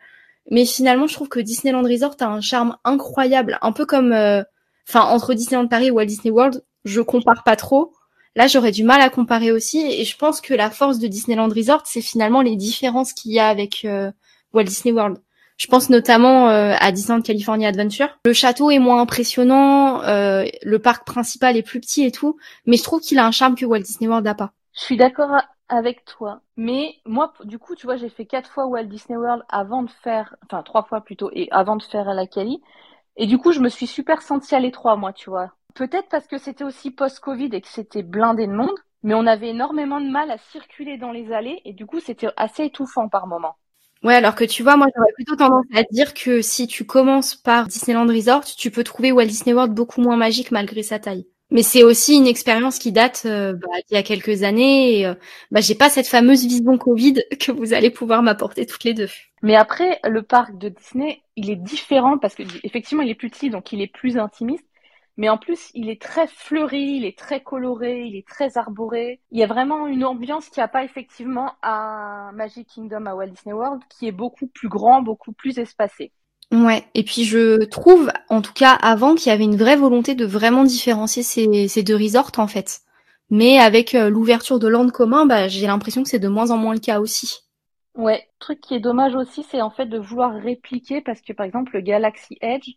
Mais 0.50 0.64
finalement, 0.64 1.06
je 1.06 1.14
trouve 1.14 1.28
que 1.28 1.40
Disneyland 1.40 1.82
Resort 1.82 2.16
a 2.20 2.26
un 2.26 2.40
charme 2.40 2.76
incroyable, 2.84 3.58
un 3.62 3.72
peu 3.72 3.86
comme, 3.86 4.12
enfin, 4.88 5.02
entre 5.02 5.34
Disneyland 5.34 5.68
Paris 5.68 5.86
et 5.86 5.90
Walt 5.90 6.06
Disney 6.06 6.30
World, 6.30 6.64
je 6.84 7.00
compare 7.00 7.44
pas 7.44 7.56
trop. 7.56 7.92
Là, 8.34 8.46
j'aurais 8.46 8.70
du 8.70 8.84
mal 8.84 9.00
à 9.00 9.10
comparer 9.10 9.52
aussi, 9.52 9.80
et 9.80 10.04
je 10.04 10.16
pense 10.16 10.40
que 10.40 10.54
la 10.54 10.70
force 10.70 10.98
de 10.98 11.06
Disneyland 11.06 11.48
Resort, 11.48 11.82
c'est 11.84 12.00
finalement 12.00 12.40
les 12.40 12.56
différences 12.56 13.12
qu'il 13.12 13.32
y 13.32 13.38
a 13.38 13.48
avec 13.48 13.86
Walt 14.52 14.64
Disney 14.64 14.92
World. 14.92 15.18
Je 15.58 15.66
pense 15.66 15.90
notamment 15.90 16.48
euh, 16.48 16.74
à 16.78 16.92
Disneyland 16.92 17.20
California 17.20 17.68
Adventure. 17.68 18.08
Le 18.24 18.32
château 18.32 18.70
est 18.70 18.78
moins 18.78 19.02
impressionnant, 19.02 20.02
euh, 20.04 20.44
le 20.62 20.78
parc 20.78 21.04
principal 21.04 21.56
est 21.56 21.62
plus 21.62 21.80
petit 21.80 22.04
et 22.04 22.12
tout, 22.12 22.36
mais 22.64 22.76
je 22.76 22.84
trouve 22.84 23.00
qu'il 23.00 23.18
a 23.18 23.26
un 23.26 23.32
charme 23.32 23.56
que 23.56 23.66
Walt 23.66 23.80
Disney 23.80 24.08
World 24.08 24.24
n'a 24.24 24.36
pas. 24.36 24.52
Je 24.72 24.82
suis 24.82 24.96
d'accord 24.96 25.30
avec 25.68 26.04
toi, 26.04 26.40
mais 26.56 26.96
moi, 27.04 27.32
du 27.44 27.58
coup, 27.58 27.74
tu 27.74 27.86
vois, 27.86 27.96
j'ai 27.96 28.08
fait 28.08 28.26
quatre 28.26 28.50
fois 28.50 28.66
Walt 28.66 28.84
Disney 28.84 29.16
World 29.18 29.44
avant 29.48 29.82
de 29.82 29.90
faire, 29.90 30.36
enfin 30.44 30.62
trois 30.62 30.82
fois 30.84 31.00
plutôt, 31.02 31.30
et 31.32 31.48
avant 31.50 31.76
de 31.76 31.82
faire 31.82 32.12
la 32.14 32.26
Cali, 32.26 32.62
et 33.16 33.26
du 33.26 33.38
coup, 33.38 33.52
je 33.52 33.60
me 33.60 33.68
suis 33.68 33.86
super 33.86 34.22
sentie 34.22 34.54
à 34.54 34.60
l'étroit, 34.60 34.96
moi, 34.96 35.12
tu 35.12 35.30
vois. 35.30 35.52
Peut-être 35.74 36.08
parce 36.08 36.26
que 36.26 36.38
c'était 36.38 36.64
aussi 36.64 36.90
post-Covid 36.90 37.50
et 37.52 37.60
que 37.60 37.68
c'était 37.68 38.02
blindé 38.02 38.46
de 38.46 38.52
monde, 38.52 38.76
mais 39.02 39.14
on 39.14 39.26
avait 39.26 39.50
énormément 39.50 40.00
de 40.00 40.10
mal 40.10 40.30
à 40.30 40.38
circuler 40.38 40.98
dans 40.98 41.12
les 41.12 41.32
allées, 41.32 41.60
et 41.64 41.72
du 41.72 41.86
coup, 41.86 42.00
c'était 42.00 42.28
assez 42.36 42.64
étouffant 42.64 43.08
par 43.08 43.26
moment. 43.26 43.56
Ouais, 44.04 44.14
alors 44.14 44.36
que 44.36 44.44
tu 44.44 44.62
vois, 44.62 44.76
moi 44.76 44.86
j'aurais 44.94 45.12
plutôt 45.12 45.34
tendance 45.34 45.66
à 45.74 45.82
dire 45.82 46.14
que 46.14 46.40
si 46.40 46.68
tu 46.68 46.86
commences 46.86 47.34
par 47.34 47.66
Disneyland 47.66 48.06
Resort, 48.06 48.44
tu 48.44 48.70
peux 48.70 48.84
trouver 48.84 49.10
Walt 49.10 49.26
Disney 49.26 49.54
World 49.54 49.74
beaucoup 49.74 50.00
moins 50.00 50.16
magique 50.16 50.52
malgré 50.52 50.84
sa 50.84 51.00
taille. 51.00 51.26
Mais 51.50 51.62
c'est 51.62 51.82
aussi 51.82 52.16
une 52.16 52.26
expérience 52.26 52.78
qui 52.78 52.92
date 52.92 53.22
euh, 53.24 53.54
bah, 53.54 53.68
d'il 53.88 53.94
y 53.94 53.98
a 53.98 54.02
quelques 54.02 54.42
années. 54.42 55.00
Et, 55.00 55.06
euh, 55.06 55.14
bah, 55.50 55.60
j'ai 55.60 55.74
pas 55.74 55.88
cette 55.88 56.06
fameuse 56.06 56.44
vision 56.44 56.76
Covid 56.76 57.14
que 57.40 57.52
vous 57.52 57.72
allez 57.72 57.90
pouvoir 57.90 58.22
m'apporter 58.22 58.66
toutes 58.66 58.84
les 58.84 58.94
deux. 58.94 59.08
Mais 59.42 59.56
après, 59.56 59.98
le 60.04 60.22
parc 60.22 60.58
de 60.58 60.68
Disney, 60.68 61.22
il 61.36 61.50
est 61.50 61.56
différent 61.56 62.18
parce 62.18 62.34
que 62.34 62.42
effectivement, 62.64 63.02
il 63.02 63.10
est 63.10 63.14
plus 63.14 63.30
petit, 63.30 63.50
donc 63.50 63.72
il 63.72 63.80
est 63.80 63.92
plus 63.92 64.18
intimiste. 64.18 64.64
Mais 65.16 65.28
en 65.28 65.36
plus, 65.36 65.72
il 65.74 65.90
est 65.90 66.00
très 66.00 66.28
fleuri, 66.28 66.80
il 66.80 67.04
est 67.04 67.18
très 67.18 67.42
coloré, 67.42 68.02
il 68.02 68.14
est 68.14 68.26
très 68.26 68.56
arboré. 68.56 69.20
Il 69.32 69.40
y 69.40 69.42
a 69.42 69.48
vraiment 69.48 69.88
une 69.88 70.04
ambiance 70.04 70.48
qui 70.48 70.60
n'y 70.60 70.64
a 70.64 70.68
pas 70.68 70.84
effectivement 70.84 71.54
à 71.60 72.30
Magic 72.34 72.68
Kingdom 72.68 73.04
à 73.06 73.14
Walt 73.16 73.26
Disney 73.26 73.52
World, 73.52 73.82
qui 73.90 74.06
est 74.06 74.12
beaucoup 74.12 74.46
plus 74.46 74.68
grand, 74.68 75.02
beaucoup 75.02 75.32
plus 75.32 75.58
espacé. 75.58 76.12
Ouais, 76.50 76.86
et 76.94 77.02
puis 77.02 77.24
je 77.24 77.64
trouve, 77.64 78.10
en 78.30 78.40
tout 78.40 78.54
cas 78.54 78.72
avant, 78.72 79.14
qu'il 79.14 79.30
y 79.30 79.34
avait 79.34 79.44
une 79.44 79.56
vraie 79.56 79.76
volonté 79.76 80.14
de 80.14 80.24
vraiment 80.24 80.64
différencier 80.64 81.22
ces, 81.22 81.82
deux 81.82 81.96
resorts 81.96 82.32
en 82.38 82.46
fait. 82.48 82.80
Mais 83.30 83.58
avec 83.58 83.94
euh, 83.94 84.08
l'ouverture 84.08 84.58
de 84.58 84.68
land 84.68 84.88
commun, 84.88 85.26
bah, 85.26 85.48
j'ai 85.48 85.66
l'impression 85.66 86.02
que 86.02 86.08
c'est 86.08 86.18
de 86.18 86.28
moins 86.28 86.50
en 86.50 86.56
moins 86.56 86.72
le 86.72 86.80
cas 86.80 87.00
aussi. 87.00 87.40
Ouais, 87.94 88.26
le 88.32 88.38
truc 88.38 88.60
qui 88.62 88.74
est 88.74 88.80
dommage 88.80 89.14
aussi, 89.14 89.42
c'est 89.42 89.60
en 89.60 89.70
fait 89.70 89.86
de 89.86 89.98
vouloir 89.98 90.32
répliquer 90.32 91.02
parce 91.02 91.20
que 91.20 91.34
par 91.34 91.44
exemple 91.44 91.74
le 91.74 91.82
Galaxy 91.82 92.38
Edge, 92.40 92.70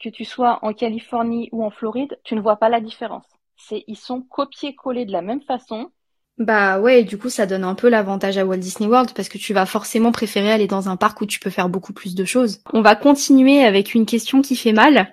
que 0.00 0.08
tu 0.08 0.24
sois 0.24 0.58
en 0.62 0.72
Californie 0.72 1.48
ou 1.52 1.64
en 1.64 1.70
Floride, 1.70 2.18
tu 2.24 2.34
ne 2.34 2.40
vois 2.40 2.56
pas 2.56 2.68
la 2.68 2.80
différence. 2.80 3.26
C'est, 3.56 3.84
ils 3.86 3.96
sont 3.96 4.22
copiés-collés 4.22 5.06
de 5.06 5.12
la 5.12 5.22
même 5.22 5.42
façon. 5.42 5.90
Bah 6.38 6.80
ouais, 6.80 7.02
du 7.02 7.16
coup 7.16 7.30
ça 7.30 7.46
donne 7.46 7.64
un 7.64 7.74
peu 7.74 7.88
l'avantage 7.88 8.36
à 8.36 8.44
Walt 8.44 8.58
Disney 8.58 8.88
World 8.88 9.12
parce 9.14 9.28
que 9.28 9.38
tu 9.38 9.54
vas 9.54 9.64
forcément 9.64 10.12
préférer 10.12 10.52
aller 10.52 10.66
dans 10.66 10.88
un 10.88 10.96
parc 10.96 11.20
où 11.22 11.26
tu 11.26 11.40
peux 11.40 11.48
faire 11.48 11.70
beaucoup 11.70 11.94
plus 11.94 12.14
de 12.14 12.24
choses. 12.24 12.60
On 12.74 12.82
va 12.82 12.94
continuer 12.94 13.64
avec 13.64 13.94
une 13.94 14.04
question 14.04 14.42
qui 14.42 14.54
fait 14.54 14.72
mal. 14.72 15.12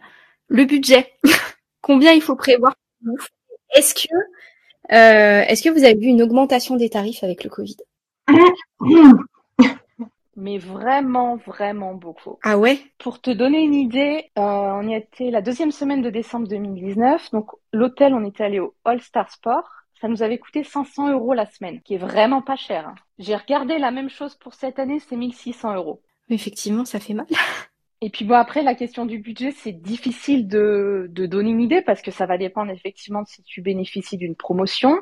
Le 0.49 0.65
budget. 0.65 1.13
Combien 1.81 2.11
il 2.11 2.21
faut 2.21 2.35
prévoir 2.35 2.75
Est-ce 3.73 3.93
que 3.93 4.13
euh, 4.91 5.43
est-ce 5.47 5.63
que 5.63 5.69
vous 5.69 5.85
avez 5.85 5.95
vu 5.95 6.07
une 6.07 6.21
augmentation 6.21 6.75
des 6.75 6.89
tarifs 6.89 7.23
avec 7.23 7.43
le 7.43 7.49
Covid? 7.49 7.77
Mais 10.35 10.57
vraiment, 10.57 11.37
vraiment 11.37 11.93
beaucoup. 11.93 12.39
Ah 12.43 12.57
ouais? 12.57 12.79
Pour 12.97 13.21
te 13.21 13.29
donner 13.29 13.61
une 13.61 13.75
idée, 13.75 14.31
euh, 14.37 14.41
on 14.41 14.87
y 14.87 14.95
était 14.95 15.29
la 15.29 15.41
deuxième 15.41 15.71
semaine 15.71 16.01
de 16.01 16.09
décembre 16.09 16.47
2019. 16.47 17.31
Donc 17.31 17.51
l'hôtel, 17.71 18.13
on 18.13 18.25
était 18.25 18.43
allé 18.43 18.59
au 18.59 18.73
All 18.83 18.99
Star 19.01 19.29
Sport. 19.31 19.82
Ça 20.03 20.10
nous 20.10 20.22
avait 20.22 20.38
coûté 20.38 20.65
500 20.65 21.13
euros 21.13 21.33
la 21.33 21.45
semaine, 21.45 21.79
qui 21.81 21.93
est 21.93 21.98
vraiment 21.98 22.41
pas 22.41 22.57
cher. 22.57 22.89
Hein. 22.89 22.95
J'ai 23.19 23.38
regardé 23.38 23.77
la 23.77 23.89
même 23.89 24.10
chose 24.10 24.36
pour 24.36 24.53
cette 24.53 24.77
année, 24.77 25.00
c'est 25.00 25.15
1600 25.15 25.75
euros. 25.75 26.01
Effectivement, 26.29 26.83
ça 26.83 27.00
fait 27.00 27.13
mal. 27.13 27.25
Et 28.01 28.10
puis 28.10 28.25
bon, 28.25 28.36
après, 28.36 28.63
la 28.63 28.75
question 28.75 29.05
du 29.05 29.19
budget, 29.19 29.51
c'est 29.51 29.72
difficile 29.72 30.50
de, 30.50 31.07
de 31.10 31.25
donner 31.25 31.51
une 31.51 31.62
idée 31.62 31.81
parce 31.81 32.01
que 32.01 32.12
ça 32.12 32.25
va 32.25 32.38
dépendre 32.38 32.69
effectivement 32.69 33.22
de 33.22 33.27
si 33.27 33.43
tu 33.43 33.62
bénéficies 33.62 34.17
d'une 34.17 34.36
promotion, 34.36 35.00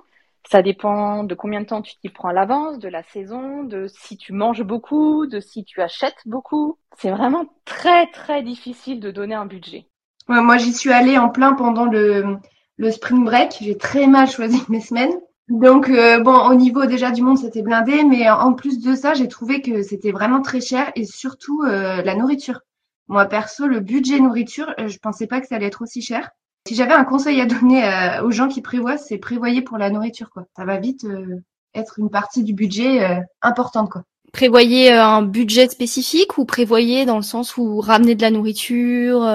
ça 0.47 0.61
dépend 0.61 1.23
de 1.23 1.33
combien 1.33 1.61
de 1.61 1.65
temps 1.65 1.81
tu 1.81 1.95
t'y 1.95 2.09
prends 2.09 2.29
à 2.29 2.33
l'avance, 2.33 2.77
de 2.77 2.87
la 2.87 3.01
saison, 3.01 3.63
de 3.63 3.87
si 3.87 4.17
tu 4.17 4.33
manges 4.33 4.61
beaucoup, 4.61 5.25
de 5.25 5.39
si 5.39 5.65
tu 5.65 5.81
achètes 5.81 6.21
beaucoup. 6.27 6.77
C'est 6.97 7.09
vraiment 7.09 7.47
très 7.65 8.05
très 8.11 8.43
difficile 8.43 8.99
de 8.99 9.09
donner 9.09 9.33
un 9.33 9.47
budget. 9.47 9.87
Ouais, 10.29 10.43
moi 10.43 10.57
j'y 10.57 10.73
suis 10.73 10.91
allée 10.91 11.17
en 11.17 11.29
plein 11.29 11.53
pendant 11.53 11.85
le, 11.85 12.37
le 12.81 12.91
spring 12.91 13.23
break. 13.23 13.57
J'ai 13.61 13.77
très 13.77 14.07
mal 14.07 14.29
choisi 14.29 14.61
mes 14.69 14.81
semaines. 14.81 15.13
Donc 15.47 15.89
euh, 15.89 16.19
bon, 16.19 16.37
au 16.49 16.55
niveau 16.55 16.85
déjà 16.85 17.11
du 17.11 17.21
monde, 17.21 17.37
c'était 17.37 17.61
blindé, 17.61 18.03
mais 18.03 18.29
en 18.29 18.53
plus 18.53 18.79
de 18.79 18.95
ça, 18.95 19.13
j'ai 19.13 19.27
trouvé 19.27 19.61
que 19.61 19.83
c'était 19.83 20.11
vraiment 20.11 20.41
très 20.41 20.61
cher 20.61 20.91
et 20.95 21.05
surtout 21.05 21.63
euh, 21.63 22.01
la 22.01 22.15
nourriture. 22.15 22.61
Moi 23.07 23.25
perso, 23.25 23.67
le 23.67 23.81
budget 23.81 24.19
nourriture, 24.19 24.73
euh, 24.79 24.87
je 24.87 24.97
pensais 24.97 25.27
pas 25.27 25.41
que 25.41 25.47
ça 25.47 25.55
allait 25.55 25.67
être 25.67 25.81
aussi 25.81 26.01
cher. 26.01 26.31
Si 26.67 26.75
j'avais 26.75 26.93
un 26.93 27.03
conseil 27.03 27.41
à 27.41 27.45
donner 27.45 27.83
euh, 27.83 28.23
aux 28.23 28.31
gens 28.31 28.47
qui 28.47 28.61
prévoient, 28.61 28.97
c'est 28.97 29.17
prévoyer 29.17 29.61
pour 29.61 29.77
la 29.77 29.89
nourriture. 29.89 30.29
Quoi. 30.29 30.45
Ça 30.55 30.63
va 30.63 30.77
vite 30.77 31.05
euh, 31.05 31.41
être 31.73 31.99
une 31.99 32.09
partie 32.09 32.43
du 32.43 32.53
budget 32.53 33.03
euh, 33.03 33.19
importante. 33.41 33.89
Quoi. 33.89 34.03
Prévoyez 34.31 34.91
un 34.91 35.23
budget 35.23 35.67
spécifique 35.69 36.37
ou 36.37 36.45
prévoyez 36.45 37.05
dans 37.05 37.17
le 37.17 37.23
sens 37.23 37.57
où 37.57 37.81
ramener 37.81 38.15
de 38.15 38.21
la 38.21 38.31
nourriture 38.31 39.27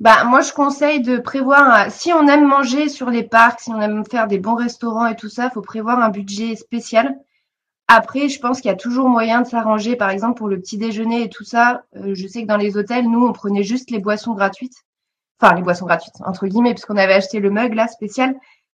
Bah 0.00 0.22
moi 0.24 0.42
je 0.42 0.52
conseille 0.52 1.00
de 1.00 1.18
prévoir 1.18 1.90
si 1.90 2.12
on 2.12 2.28
aime 2.28 2.46
manger 2.46 2.88
sur 2.88 3.10
les 3.10 3.24
parcs, 3.24 3.60
si 3.60 3.70
on 3.70 3.80
aime 3.80 4.04
faire 4.04 4.28
des 4.28 4.38
bons 4.38 4.54
restaurants 4.54 5.06
et 5.06 5.16
tout 5.16 5.28
ça, 5.28 5.50
faut 5.50 5.60
prévoir 5.60 5.98
un 5.98 6.08
budget 6.10 6.54
spécial. 6.54 7.16
Après, 7.88 8.28
je 8.28 8.38
pense 8.38 8.60
qu'il 8.60 8.68
y 8.70 8.74
a 8.74 8.76
toujours 8.76 9.08
moyen 9.08 9.40
de 9.42 9.46
s'arranger. 9.48 9.96
Par 9.96 10.10
exemple, 10.10 10.38
pour 10.38 10.48
le 10.48 10.60
petit 10.60 10.78
déjeuner 10.78 11.22
et 11.22 11.28
tout 11.30 11.44
ça, 11.44 11.84
je 11.94 12.26
sais 12.28 12.42
que 12.42 12.46
dans 12.46 12.56
les 12.58 12.76
hôtels, 12.76 13.08
nous, 13.10 13.26
on 13.26 13.32
prenait 13.32 13.62
juste 13.62 13.90
les 13.90 13.98
boissons 13.98 14.34
gratuites. 14.34 14.84
Enfin 15.40 15.54
les 15.54 15.62
boissons 15.62 15.86
gratuites 15.86 16.20
entre 16.26 16.46
guillemets 16.48 16.74
puisqu'on 16.74 16.96
avait 16.96 17.14
acheté 17.14 17.40
le 17.40 17.50
mug 17.50 17.74
là 17.74 17.88
spécial. 17.88 18.36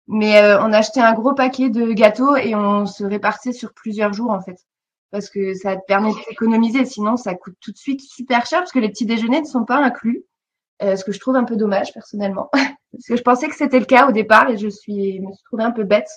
Mais 0.08 0.42
euh, 0.42 0.62
on 0.62 0.74
a 0.74 0.80
acheté 0.80 1.02
un 1.02 1.14
gros 1.14 1.34
paquet 1.34 1.70
de 1.70 1.92
gâteaux 1.94 2.36
et 2.36 2.56
on 2.56 2.86
se 2.86 3.04
répartit 3.04 3.54
sur 3.54 3.74
plusieurs 3.74 4.14
jours 4.14 4.32
en 4.32 4.42
fait. 4.42 4.58
Parce 5.12 5.30
que 5.30 5.54
ça 5.54 5.76
te 5.76 5.86
permet 5.88 6.12
d'économiser. 6.30 6.86
Sinon 6.86 7.18
ça 7.18 7.36
coûte 7.36 7.56
tout 7.62 7.72
de 7.72 7.78
suite 7.78 8.02
super 8.02 8.46
cher 8.46 8.60
parce 8.60 8.72
que 8.72 8.80
les 8.80 8.90
petits 8.90 9.06
déjeuners 9.06 9.42
ne 9.42 9.46
sont 9.46 9.66
pas 9.66 9.78
inclus 9.78 10.24
euh, 10.82 10.96
ce 10.96 11.04
que 11.04 11.12
je 11.12 11.20
trouve 11.20 11.36
un 11.36 11.44
peu 11.44 11.56
dommage 11.56 11.94
personnellement 11.94 12.50
parce 12.54 13.06
que 13.08 13.16
je 13.16 13.22
pensais 13.22 13.48
que 13.48 13.56
c'était 13.56 13.80
le 13.80 13.86
cas 13.86 14.08
au 14.08 14.12
départ 14.12 14.50
et 14.50 14.58
je 14.58 14.70
suis 14.70 15.20
me 15.20 15.32
suis 15.34 15.44
trouvée 15.44 15.64
un 15.64 15.72
peu 15.72 15.84
bête 15.84 16.10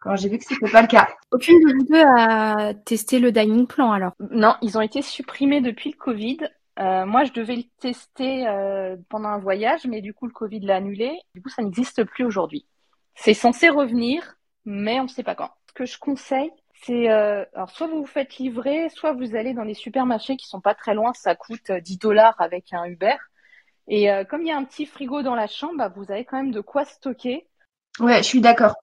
quand 0.00 0.16
j'ai 0.16 0.28
vu 0.28 0.38
que 0.38 0.44
c'était 0.44 0.70
pas 0.70 0.82
le 0.82 0.88
cas. 0.88 1.08
Aucune 1.32 1.60
de 1.60 1.74
vous 1.74 1.84
deux 1.84 2.04
a 2.04 2.74
testé 2.74 3.18
le 3.18 3.32
dining 3.32 3.66
plan 3.66 3.92
alors 3.92 4.12
Non, 4.30 4.54
ils 4.62 4.78
ont 4.78 4.80
été 4.80 5.02
supprimés 5.02 5.60
depuis 5.60 5.90
le 5.90 5.96
Covid. 5.96 6.38
Euh, 6.78 7.06
moi, 7.06 7.24
je 7.24 7.32
devais 7.32 7.56
le 7.56 7.64
tester 7.80 8.46
euh, 8.46 8.96
pendant 9.08 9.30
un 9.30 9.38
voyage, 9.38 9.86
mais 9.86 10.00
du 10.00 10.14
coup, 10.14 10.26
le 10.26 10.32
Covid 10.32 10.60
l'a 10.60 10.76
annulé. 10.76 11.18
Du 11.34 11.42
coup, 11.42 11.48
ça 11.48 11.62
n'existe 11.62 12.04
plus 12.04 12.24
aujourd'hui. 12.24 12.66
C'est 13.16 13.34
censé 13.34 13.68
revenir, 13.68 14.36
mais 14.64 15.00
on 15.00 15.04
ne 15.04 15.08
sait 15.08 15.24
pas 15.24 15.34
quand. 15.34 15.50
Ce 15.68 15.72
que 15.72 15.84
je 15.84 15.98
conseille, 15.98 16.52
c'est 16.84 17.10
euh, 17.10 17.44
alors 17.52 17.70
soit 17.70 17.88
vous 17.88 18.00
vous 18.00 18.06
faites 18.06 18.36
livrer, 18.36 18.88
soit 18.90 19.12
vous 19.12 19.34
allez 19.34 19.54
dans 19.54 19.64
des 19.64 19.74
supermarchés 19.74 20.36
qui 20.36 20.46
sont 20.46 20.60
pas 20.60 20.74
très 20.74 20.94
loin. 20.94 21.12
Ça 21.14 21.34
coûte 21.34 21.72
10 21.72 21.98
dollars 21.98 22.36
avec 22.40 22.72
un 22.72 22.84
Uber. 22.84 23.16
Et 23.88 24.08
comme 24.28 24.42
il 24.42 24.48
y 24.48 24.52
a 24.52 24.56
un 24.56 24.64
petit 24.64 24.84
frigo 24.84 25.22
dans 25.22 25.34
la 25.34 25.46
chambre, 25.46 25.78
bah, 25.78 25.92
vous 25.94 26.10
avez 26.12 26.24
quand 26.24 26.36
même 26.36 26.52
de 26.52 26.60
quoi 26.60 26.84
stocker. 26.84 27.46
Ouais, 28.00 28.18
je 28.18 28.28
suis 28.28 28.40
d'accord. 28.40 28.74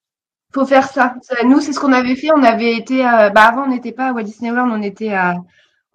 Faut 0.53 0.65
faire 0.65 0.87
ça. 0.87 1.15
Nous, 1.43 1.59
c'est 1.59 1.73
ce 1.73 1.79
qu'on 1.79 1.93
avait 1.93 2.15
fait. 2.15 2.31
On 2.33 2.43
avait 2.43 2.75
été, 2.75 3.03
bah 3.03 3.43
avant, 3.43 3.65
on 3.65 3.69
n'était 3.69 3.91
pas 3.91 4.07
à 4.07 4.13
Walt 4.13 4.23
Disney 4.23 4.51
World, 4.51 4.71
on 4.73 4.81
était 4.81 5.13
à 5.13 5.35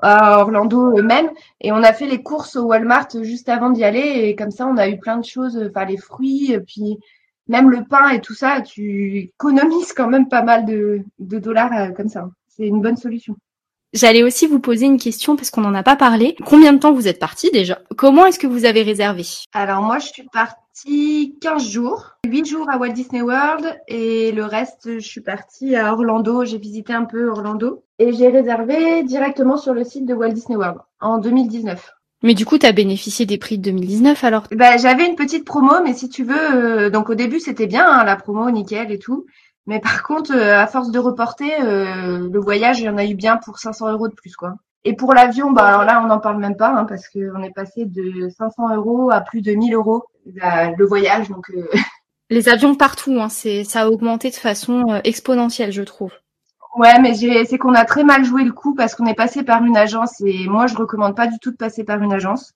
à 0.03 0.41
Orlando 0.41 0.97
eux-mêmes 0.97 1.31
et 1.61 1.73
on 1.73 1.83
a 1.83 1.93
fait 1.93 2.07
les 2.07 2.23
courses 2.23 2.57
au 2.57 2.65
Walmart 2.65 3.09
juste 3.23 3.49
avant 3.49 3.71
d'y 3.71 3.85
aller 3.85 4.01
et 4.01 4.37
comme 4.37 4.51
ça 4.51 4.67
on 4.67 4.77
a 4.77 4.89
eu 4.89 4.99
plein 4.99 5.19
de 5.19 5.25
choses 5.25 5.61
enfin 5.69 5.85
les 5.85 5.97
fruits 5.97 6.57
puis 6.67 6.99
même 7.49 7.71
le 7.71 7.85
pain 7.85 8.09
et 8.11 8.21
tout 8.21 8.35
ça 8.35 8.61
tu 8.63 9.19
économises 9.19 9.93
quand 9.93 10.09
même 10.09 10.29
pas 10.29 10.43
mal 10.43 10.65
de, 10.65 11.03
de 11.19 11.39
dollars 11.39 11.73
euh, 11.73 11.91
comme 11.91 12.09
ça 12.09 12.31
c'est 12.49 12.67
une 12.67 12.81
bonne 12.81 12.97
solution 12.97 13.37
J'allais 13.93 14.23
aussi 14.23 14.47
vous 14.47 14.61
poser 14.61 14.87
une 14.87 14.99
question 15.01 15.35
parce 15.35 15.51
qu'on 15.51 15.63
n'en 15.63 15.75
a 15.75 15.83
pas 15.83 15.97
parlé. 15.97 16.37
Combien 16.47 16.73
de 16.73 16.79
temps 16.79 16.93
vous 16.93 17.09
êtes 17.09 17.19
parti 17.19 17.51
déjà? 17.53 17.81
Comment 17.97 18.25
est-ce 18.27 18.39
que 18.39 18.47
vous 18.47 18.65
avez 18.65 18.83
réservé? 18.83 19.25
Alors 19.53 19.83
moi 19.83 19.99
je 19.99 20.07
suis 20.07 20.29
partie 20.33 21.37
15 21.41 21.69
jours, 21.69 22.13
8 22.25 22.47
jours 22.47 22.71
à 22.71 22.79
Walt 22.79 22.93
Disney 22.93 23.21
World 23.21 23.81
et 23.89 24.31
le 24.31 24.45
reste 24.45 25.01
je 25.01 25.07
suis 25.07 25.23
partie 25.23 25.75
à 25.75 25.93
Orlando, 25.93 26.45
j'ai 26.45 26.59
visité 26.59 26.93
un 26.93 27.05
peu 27.05 27.31
Orlando 27.31 27.83
et 27.99 28.13
j'ai 28.13 28.29
réservé 28.29 29.03
directement 29.03 29.57
sur 29.57 29.75
le 29.75 29.83
site 29.83 30.07
de 30.07 30.15
Walt 30.15 30.33
Disney 30.33 30.57
World 30.57 30.79
en 31.01 31.19
2019. 31.19 31.93
Mais 32.23 32.35
du 32.35 32.45
coup, 32.45 32.59
tu 32.59 32.67
as 32.67 32.73
bénéficié 32.73 33.25
des 33.25 33.39
prix 33.39 33.57
de 33.57 33.63
2019 33.71 34.25
alors? 34.25 34.45
Bah, 34.55 34.77
J'avais 34.77 35.07
une 35.07 35.17
petite 35.17 35.47
promo, 35.47 35.83
mais 35.83 35.95
si 35.95 36.11
tu 36.11 36.23
veux, 36.23 36.55
euh, 36.55 36.91
donc 36.91 37.09
au 37.09 37.15
début 37.15 37.41
c'était 37.41 37.67
bien, 37.67 37.87
hein, 37.91 38.05
la 38.05 38.15
promo, 38.17 38.51
nickel 38.51 38.93
et 38.93 38.99
tout. 38.99 39.25
Mais 39.71 39.79
par 39.79 40.03
contre, 40.03 40.35
euh, 40.35 40.59
à 40.59 40.67
force 40.67 40.91
de 40.91 40.99
reporter, 40.99 41.53
euh, 41.63 42.29
le 42.29 42.41
voyage, 42.41 42.81
il 42.81 42.87
y 42.87 42.89
en 42.89 42.99
a 42.99 43.05
eu 43.05 43.15
bien 43.15 43.37
pour 43.37 43.61
500 43.61 43.93
euros 43.93 44.09
de 44.09 44.15
plus, 44.15 44.35
quoi. 44.35 44.57
Et 44.83 44.97
pour 44.97 45.15
l'avion, 45.15 45.53
bah 45.53 45.65
alors 45.65 45.85
là, 45.85 46.03
on 46.03 46.09
n'en 46.09 46.19
parle 46.19 46.39
même 46.39 46.57
pas, 46.57 46.71
hein, 46.71 46.85
parce 46.87 47.09
qu'on 47.09 47.41
est 47.45 47.55
passé 47.55 47.85
de 47.85 48.29
500 48.31 48.75
euros 48.75 49.13
à 49.13 49.21
plus 49.21 49.43
de 49.43 49.53
1000 49.53 49.73
euros 49.75 50.07
le 50.27 50.85
voyage. 50.85 51.29
Donc 51.29 51.51
euh, 51.51 51.69
les 52.31 52.49
avions 52.49 52.75
partout, 52.75 53.21
hein, 53.21 53.29
c'est 53.29 53.63
ça 53.63 53.83
a 53.83 53.89
augmenté 53.89 54.31
de 54.31 54.35
façon 54.35 55.01
exponentielle, 55.05 55.71
je 55.71 55.83
trouve. 55.83 56.11
Ouais, 56.77 56.99
mais 57.01 57.15
c'est 57.15 57.59
qu'on 57.59 57.75
a 57.75 57.85
très 57.85 58.03
mal 58.03 58.25
joué 58.25 58.43
le 58.43 58.53
coup 58.53 58.75
parce 58.75 58.97
qu'on 58.97 59.07
est 59.07 59.15
passé 59.15 59.45
par 59.45 59.63
une 59.65 59.77
agence 59.77 60.21
et 60.21 60.49
moi 60.49 60.67
je 60.67 60.75
recommande 60.75 61.15
pas 61.15 61.29
du 61.29 61.39
tout 61.39 61.53
de 61.53 61.57
passer 61.57 61.85
par 61.85 62.03
une 62.03 62.13
agence. 62.13 62.55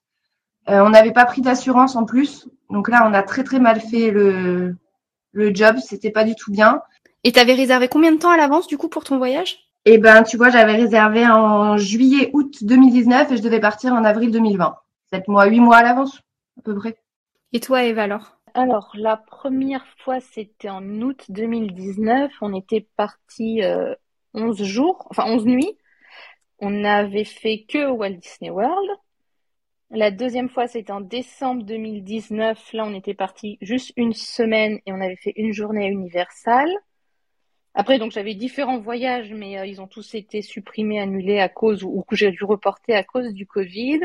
Euh, 0.67 0.81
on 0.81 0.89
n'avait 0.89 1.13
pas 1.13 1.25
pris 1.25 1.41
d'assurance 1.41 1.95
en 1.95 2.03
plus, 2.03 2.49
donc 2.69 2.89
là 2.89 3.07
on 3.09 3.13
a 3.13 3.23
très 3.23 3.45
très 3.45 3.59
mal 3.59 3.79
fait 3.79 4.11
le 4.11 4.75
le 5.35 5.53
job, 5.53 5.75
c'était 5.77 6.11
pas 6.11 6.23
du 6.23 6.33
tout 6.33 6.51
bien. 6.51 6.81
Et 7.25 7.31
t'avais 7.31 7.55
réservé 7.55 7.87
combien 7.87 8.11
de 8.11 8.19
temps 8.19 8.29
à 8.29 8.37
l'avance 8.37 8.67
du 8.67 8.77
coup 8.77 8.87
pour 8.87 9.03
ton 9.03 9.17
voyage? 9.17 9.57
Eh 9.85 9.97
ben 9.97 10.21
tu 10.21 10.37
vois, 10.37 10.51
j'avais 10.51 10.75
réservé 10.75 11.25
en 11.25 11.75
juillet 11.75 12.29
août 12.33 12.63
2019 12.63 13.31
et 13.31 13.37
je 13.37 13.41
devais 13.41 13.59
partir 13.59 13.93
en 13.93 14.03
avril 14.03 14.29
2020. 14.29 14.75
Sept 15.11 15.27
mois, 15.27 15.47
huit 15.47 15.59
mois 15.59 15.77
à 15.77 15.83
l'avance 15.83 16.21
à 16.59 16.61
peu 16.61 16.75
près. 16.75 16.95
Et 17.51 17.59
toi 17.59 17.83
Eva 17.83 18.03
alors? 18.03 18.37
Alors, 18.53 18.91
la 18.93 19.17
première 19.17 19.87
fois, 19.97 20.19
c'était 20.19 20.69
en 20.69 20.83
août 21.01 21.25
2019. 21.29 22.31
On 22.41 22.53
était 22.53 22.87
parti 22.95 23.63
euh, 23.63 23.95
11 24.35 24.61
jours, 24.61 25.07
enfin 25.09 25.25
11 25.25 25.45
nuits. 25.45 25.77
On 26.59 26.69
n'avait 26.69 27.23
fait 27.23 27.65
que 27.67 27.89
Walt 27.89 28.17
Disney 28.21 28.51
World. 28.51 28.89
La 29.89 30.11
deuxième 30.11 30.49
fois, 30.49 30.67
c'était 30.67 30.93
en 30.93 31.01
décembre 31.01 31.63
2019. 31.63 32.73
Là, 32.73 32.83
on 32.85 32.93
était 32.93 33.15
parti 33.15 33.57
juste 33.61 33.93
une 33.97 34.13
semaine 34.13 34.79
et 34.85 34.93
on 34.93 35.01
avait 35.01 35.15
fait 35.15 35.33
une 35.37 35.53
journée 35.53 35.85
à 35.85 35.89
Universal. 35.89 36.69
Après, 37.77 37.99
donc, 37.99 38.13
j'avais 38.13 38.35
différents 38.35 38.79
voyages, 38.79 39.33
mais 39.33 39.59
euh, 39.59 39.65
ils 39.65 39.81
ont 39.81 39.87
tous 39.87 40.15
été 40.15 40.41
supprimés, 40.41 41.01
annulés 41.01 41.39
à 41.39 41.49
cause 41.49 41.83
ou, 41.83 42.03
que 42.07 42.15
j'ai 42.15 42.31
dû 42.31 42.45
reporter 42.45 42.93
à 42.93 43.03
cause 43.03 43.33
du 43.33 43.45
Covid. 43.45 43.99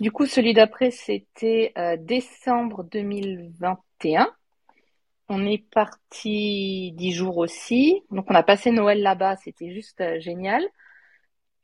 Du 0.00 0.12
coup, 0.12 0.26
celui 0.26 0.54
d'après, 0.54 0.92
c'était 0.92 1.72
euh, 1.76 1.96
décembre 1.98 2.84
2021. 2.84 4.32
On 5.28 5.44
est 5.44 5.64
parti 5.72 6.92
dix 6.92 7.12
jours 7.12 7.38
aussi. 7.38 8.02
Donc, 8.12 8.26
on 8.30 8.34
a 8.34 8.44
passé 8.44 8.70
Noël 8.70 9.02
là-bas. 9.02 9.36
C'était 9.36 9.72
juste 9.72 10.00
euh, 10.00 10.20
génial. 10.20 10.64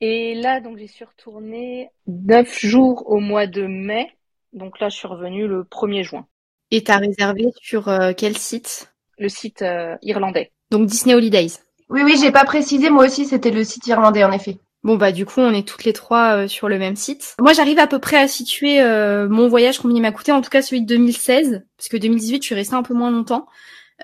Et 0.00 0.34
là, 0.34 0.60
donc, 0.60 0.78
j'y 0.78 0.88
suis 0.88 1.04
retournée 1.04 1.90
neuf 2.08 2.58
jours 2.58 3.08
au 3.08 3.20
mois 3.20 3.46
de 3.46 3.66
mai. 3.66 4.10
Donc 4.52 4.80
là, 4.80 4.88
je 4.88 4.96
suis 4.96 5.06
revenue 5.06 5.46
le 5.46 5.62
1er 5.62 6.02
juin. 6.02 6.26
Et 6.72 6.82
t'as 6.82 6.98
réservé 6.98 7.52
sur 7.60 7.86
euh, 7.86 8.12
quel 8.16 8.36
site? 8.36 8.92
Le 9.18 9.28
site 9.28 9.64
irlandais. 10.02 10.50
Donc 10.70 10.86
Disney 10.86 11.14
Holidays. 11.14 11.52
Oui, 11.88 12.02
oui, 12.04 12.16
j'ai 12.20 12.30
pas 12.30 12.44
précisé. 12.44 12.90
Moi 12.90 13.06
aussi, 13.06 13.26
c'était 13.26 13.50
le 13.50 13.64
site 13.64 13.86
irlandais, 13.86 14.24
en 14.24 14.32
effet. 14.32 14.58
Bon 14.82 14.96
bah 14.96 15.12
du 15.12 15.26
coup 15.26 15.40
on 15.40 15.52
est 15.52 15.68
toutes 15.68 15.84
les 15.84 15.92
trois 15.92 16.36
euh, 16.36 16.48
sur 16.48 16.66
le 16.66 16.78
même 16.78 16.96
site. 16.96 17.36
Moi 17.38 17.52
j'arrive 17.52 17.78
à 17.78 17.86
peu 17.86 17.98
près 17.98 18.16
à 18.16 18.28
situer 18.28 18.80
euh, 18.80 19.28
mon 19.28 19.46
voyage 19.46 19.78
combien 19.78 19.98
il 19.98 20.00
m'a 20.00 20.10
coûté, 20.10 20.32
en 20.32 20.40
tout 20.40 20.48
cas 20.48 20.62
celui 20.62 20.80
de 20.80 20.86
2016, 20.86 21.66
parce 21.76 21.88
que 21.90 21.98
2018 21.98 22.40
je 22.42 22.46
suis 22.46 22.54
restée 22.54 22.76
un 22.76 22.82
peu 22.82 22.94
moins 22.94 23.10
longtemps. 23.10 23.46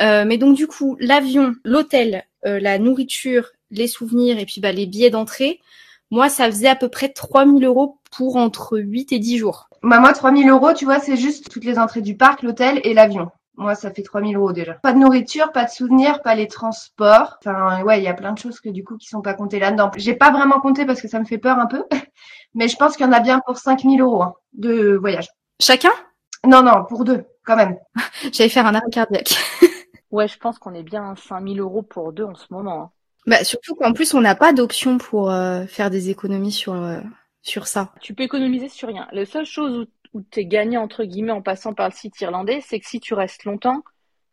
Euh, 0.02 0.26
mais 0.26 0.36
donc 0.36 0.54
du 0.54 0.66
coup 0.66 0.98
l'avion, 1.00 1.54
l'hôtel, 1.64 2.24
la 2.44 2.78
nourriture, 2.78 3.48
les 3.70 3.88
souvenirs 3.88 4.38
et 4.38 4.44
puis 4.44 4.60
bah 4.60 4.70
les 4.70 4.86
billets 4.86 5.10
d'entrée, 5.10 5.60
moi 6.10 6.28
ça 6.28 6.46
faisait 6.46 6.68
à 6.68 6.76
peu 6.76 6.88
près 6.90 7.08
3000 7.08 7.64
euros 7.64 7.98
pour 8.14 8.36
entre 8.36 8.78
8 8.78 9.12
et 9.12 9.18
10 9.18 9.38
jours. 9.38 9.70
Bah 9.82 9.98
moi 9.98 10.12
3000 10.12 10.48
euros 10.50 10.74
tu 10.74 10.84
vois 10.84 11.00
c'est 11.00 11.16
juste 11.16 11.48
toutes 11.50 11.64
les 11.64 11.78
entrées 11.78 12.02
du 12.02 12.18
parc, 12.18 12.42
l'hôtel 12.42 12.82
et 12.84 12.92
l'avion. 12.92 13.30
Moi, 13.56 13.74
ça 13.74 13.90
fait 13.90 14.02
3000 14.02 14.36
euros 14.36 14.52
déjà. 14.52 14.74
Pas 14.74 14.92
de 14.92 14.98
nourriture, 14.98 15.50
pas 15.50 15.64
de 15.64 15.70
souvenirs, 15.70 16.20
pas 16.22 16.34
les 16.34 16.46
transports. 16.46 17.38
Enfin, 17.40 17.82
ouais, 17.84 18.00
il 18.00 18.04
y 18.04 18.08
a 18.08 18.14
plein 18.14 18.32
de 18.32 18.38
choses 18.38 18.60
que 18.60 18.68
du 18.68 18.84
coup 18.84 18.98
qui 18.98 19.08
sont 19.08 19.22
pas 19.22 19.34
comptées 19.34 19.58
là-dedans. 19.58 19.90
J'ai 19.96 20.14
pas 20.14 20.30
vraiment 20.30 20.60
compté 20.60 20.84
parce 20.84 21.00
que 21.00 21.08
ça 21.08 21.18
me 21.18 21.24
fait 21.24 21.38
peur 21.38 21.58
un 21.58 21.66
peu, 21.66 21.84
mais 22.54 22.68
je 22.68 22.76
pense 22.76 22.96
qu'il 22.96 23.06
y 23.06 23.08
en 23.08 23.12
a 23.12 23.20
bien 23.20 23.40
pour 23.46 23.56
5000 23.56 24.00
euros 24.00 24.22
hein, 24.22 24.34
de 24.52 24.96
voyage. 24.96 25.28
Chacun? 25.60 25.92
Non, 26.46 26.62
non, 26.62 26.84
pour 26.84 27.04
deux, 27.04 27.24
quand 27.44 27.56
même. 27.56 27.78
J'allais 28.32 28.50
faire 28.50 28.66
un 28.66 28.74
arrêt 28.74 28.90
cardiaque. 28.92 29.34
ouais, 30.10 30.28
je 30.28 30.38
pense 30.38 30.58
qu'on 30.58 30.74
est 30.74 30.82
bien 30.82 31.12
à 31.12 31.16
5000 31.16 31.58
euros 31.60 31.82
pour 31.82 32.12
deux 32.12 32.24
en 32.24 32.34
ce 32.34 32.46
moment. 32.50 32.82
Hein. 32.82 32.90
Bah, 33.26 33.42
surtout 33.42 33.74
qu'en 33.74 33.92
plus, 33.92 34.14
on 34.14 34.20
n'a 34.20 34.34
pas 34.34 34.52
d'option 34.52 34.98
pour 34.98 35.30
euh, 35.30 35.66
faire 35.66 35.90
des 35.90 36.10
économies 36.10 36.52
sur, 36.52 36.74
euh, 36.74 37.00
sur 37.42 37.66
ça. 37.66 37.92
Tu 38.00 38.14
peux 38.14 38.22
économiser 38.22 38.68
sur 38.68 38.88
rien. 38.88 39.08
La 39.12 39.26
seule 39.26 39.46
chose 39.46 39.78
où 39.78 39.84
où 40.16 40.22
tu 40.30 40.40
es 40.40 40.46
gagnant 40.46 40.82
entre 40.82 41.04
guillemets 41.04 41.32
en 41.32 41.42
passant 41.42 41.74
par 41.74 41.88
le 41.88 41.94
site 41.94 42.18
irlandais, 42.20 42.60
c'est 42.62 42.80
que 42.80 42.88
si 42.88 43.00
tu 43.00 43.14
restes 43.14 43.44
longtemps, 43.44 43.82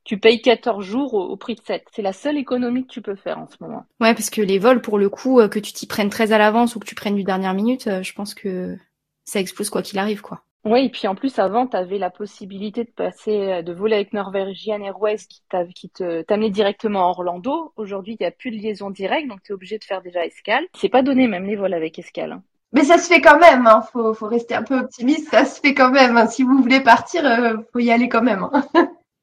tu 0.06 0.18
payes 0.18 0.42
14 0.42 0.84
jours 0.84 1.14
au, 1.14 1.36
prix 1.38 1.56
de 1.56 1.62
7. 1.62 1.86
C'est 1.94 2.02
la 2.02 2.14
seule 2.14 2.38
économie 2.38 2.86
que 2.86 2.92
tu 2.92 3.02
peux 3.02 3.16
faire 3.16 3.40
en 3.40 3.48
ce 3.48 3.56
moment. 3.62 3.86
Ouais, 4.02 4.14
parce 4.14 4.30
que 4.30 4.42
les 4.42 4.60
vols, 4.60 4.82
pour 4.82 4.98
le 4.98 5.10
coup, 5.10 5.40
euh, 5.40 5.48
que 5.48 5.60
tu 5.60 5.72
t'y 5.74 5.88
prennes 5.88 6.10
très 6.10 6.32
à 6.32 6.38
l'avance 6.38 6.76
ou 6.76 6.80
que 6.80 6.88
tu 6.88 6.96
prennes 6.96 7.16
du 7.16 7.24
dernière 7.24 7.54
minute, 7.54 7.88
euh, 7.88 8.04
je 8.04 8.14
pense 8.14 8.34
que 8.34 8.78
ça 9.26 9.40
explose 9.40 9.70
quoi 9.70 9.82
qu'il 9.82 10.00
arrive, 10.00 10.22
quoi. 10.22 10.44
Oui, 10.66 10.86
et 10.86 10.90
puis 10.90 11.08
en 11.08 11.16
plus, 11.16 11.40
avant, 11.40 11.68
tu 11.68 11.76
avais 11.76 11.98
la 11.98 12.10
possibilité 12.10 12.86
de 12.86 12.90
passer, 12.90 13.32
euh, 13.32 13.62
de 13.62 13.74
voler 13.74 13.96
avec 13.96 14.14
Norwegian 14.14 14.82
Airways 14.82 15.18
qui, 15.18 15.90
t'amenait 15.90 16.50
directement 16.50 17.06
à 17.06 17.10
Orlando. 17.10 17.74
Aujourd'hui, 17.76 18.16
il 18.18 18.24
n'y 18.24 18.28
a 18.28 18.32
plus 18.32 18.52
de 18.52 18.58
liaison 18.58 18.90
directe, 18.90 19.28
donc 19.28 19.42
tu 19.44 19.52
es 19.52 19.56
obligé 19.56 19.78
de 19.78 19.84
faire 19.84 20.02
déjà 20.02 20.26
escale. 20.26 20.66
C'est 20.76 20.90
pas 20.90 21.02
donné 21.02 21.28
même 21.28 21.46
les 21.46 21.58
vols 21.58 21.74
avec 21.74 22.00
escale. 22.00 22.34
Hein. 22.34 22.44
Mais 22.74 22.84
ça 22.84 22.98
se 22.98 23.08
fait 23.08 23.22
quand 23.22 23.40
même, 23.40 23.68
hein. 23.68 23.84
faut, 23.94 24.16
faut 24.16 24.28
rester 24.28 24.56
un 24.56 24.64
peu 24.64 24.80
optimiste, 24.80 25.30
ça 25.30 25.46
se 25.46 25.60
fait 25.60 25.76
quand 25.76 25.92
même. 25.92 26.18
Hein. 26.18 26.28
Si 26.28 26.42
vous 26.42 26.58
voulez 26.58 26.82
partir, 26.82 27.24
euh, 27.24 27.54
faut 27.72 27.80
y 27.80 27.92
aller 27.92 28.10
quand 28.10 28.24
même. 28.24 28.48
Hein. 28.52 28.64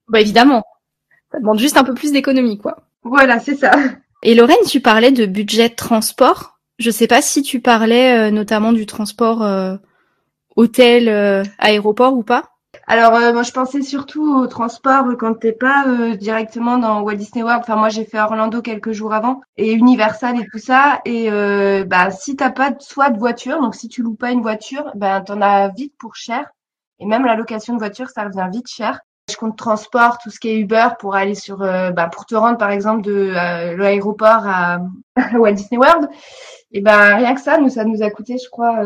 bah 0.08 0.20
évidemment, 0.20 0.62
ça 1.32 1.40
demande 1.40 1.58
juste 1.58 1.76
un 1.76 1.82
peu 1.82 1.92
plus 1.92 2.12
d'économie, 2.12 2.58
quoi. 2.58 2.76
Voilà, 3.02 3.40
c'est 3.40 3.56
ça. 3.56 3.72
Et 4.22 4.34
Lorraine, 4.34 4.64
tu 4.68 4.80
parlais 4.80 5.10
de 5.10 5.26
budget 5.26 5.68
de 5.68 5.74
transport. 5.74 6.60
Je 6.78 6.90
sais 6.90 7.08
pas 7.08 7.22
si 7.22 7.42
tu 7.42 7.60
parlais 7.60 8.28
euh, 8.28 8.30
notamment 8.30 8.72
du 8.72 8.86
transport 8.86 9.42
euh, 9.42 9.76
hôtel, 10.54 11.08
aéroport 11.58 12.14
ou 12.14 12.22
pas. 12.22 12.50
Alors, 12.86 13.14
euh, 13.14 13.32
moi, 13.32 13.42
je 13.42 13.52
pensais 13.52 13.82
surtout 13.82 14.34
au 14.34 14.46
transport 14.46 15.04
quand 15.18 15.34
t'es 15.34 15.52
pas 15.52 15.86
euh, 15.86 16.16
directement 16.16 16.76
dans 16.78 17.02
Walt 17.02 17.14
Disney 17.14 17.44
World. 17.44 17.62
Enfin, 17.62 17.76
moi, 17.76 17.88
j'ai 17.88 18.04
fait 18.04 18.20
Orlando 18.20 18.62
quelques 18.62 18.92
jours 18.92 19.12
avant 19.12 19.40
et 19.56 19.72
Universal 19.72 20.40
et 20.40 20.46
tout 20.52 20.58
ça. 20.58 21.00
Et 21.04 21.30
euh, 21.30 21.84
bah, 21.84 22.10
si 22.10 22.36
t'as 22.36 22.50
pas 22.50 22.72
soit 22.80 23.10
de 23.10 23.18
voiture, 23.18 23.60
donc 23.60 23.74
si 23.74 23.88
tu 23.88 24.02
loues 24.02 24.14
pas 24.14 24.30
une 24.32 24.42
voiture, 24.42 24.90
ben 24.94 25.20
t'en 25.20 25.40
as 25.40 25.68
vite 25.68 25.94
pour 25.98 26.16
cher. 26.16 26.50
Et 26.98 27.06
même 27.06 27.24
la 27.24 27.36
location 27.36 27.74
de 27.74 27.78
voiture, 27.78 28.08
ça 28.10 28.24
revient 28.24 28.48
vite 28.52 28.68
cher. 28.68 29.00
Je 29.30 29.36
compte 29.36 29.56
transport, 29.56 30.18
tout 30.18 30.30
ce 30.30 30.40
qui 30.40 30.48
est 30.48 30.58
Uber 30.58 30.88
pour 30.98 31.14
aller 31.14 31.36
sur, 31.36 31.58
bah, 31.58 32.08
pour 32.12 32.26
te 32.26 32.34
rendre 32.34 32.58
par 32.58 32.70
exemple 32.70 33.02
de 33.02 33.32
l'aéroport 33.76 34.46
à, 34.46 34.80
Walt 35.34 35.52
Disney 35.52 35.78
World. 35.78 36.08
Et 36.72 36.80
ben 36.80 37.16
rien 37.16 37.34
que 37.34 37.40
ça, 37.40 37.58
nous 37.58 37.68
ça 37.68 37.84
nous 37.84 38.02
a 38.02 38.10
coûté, 38.10 38.36
je 38.38 38.48
crois, 38.50 38.80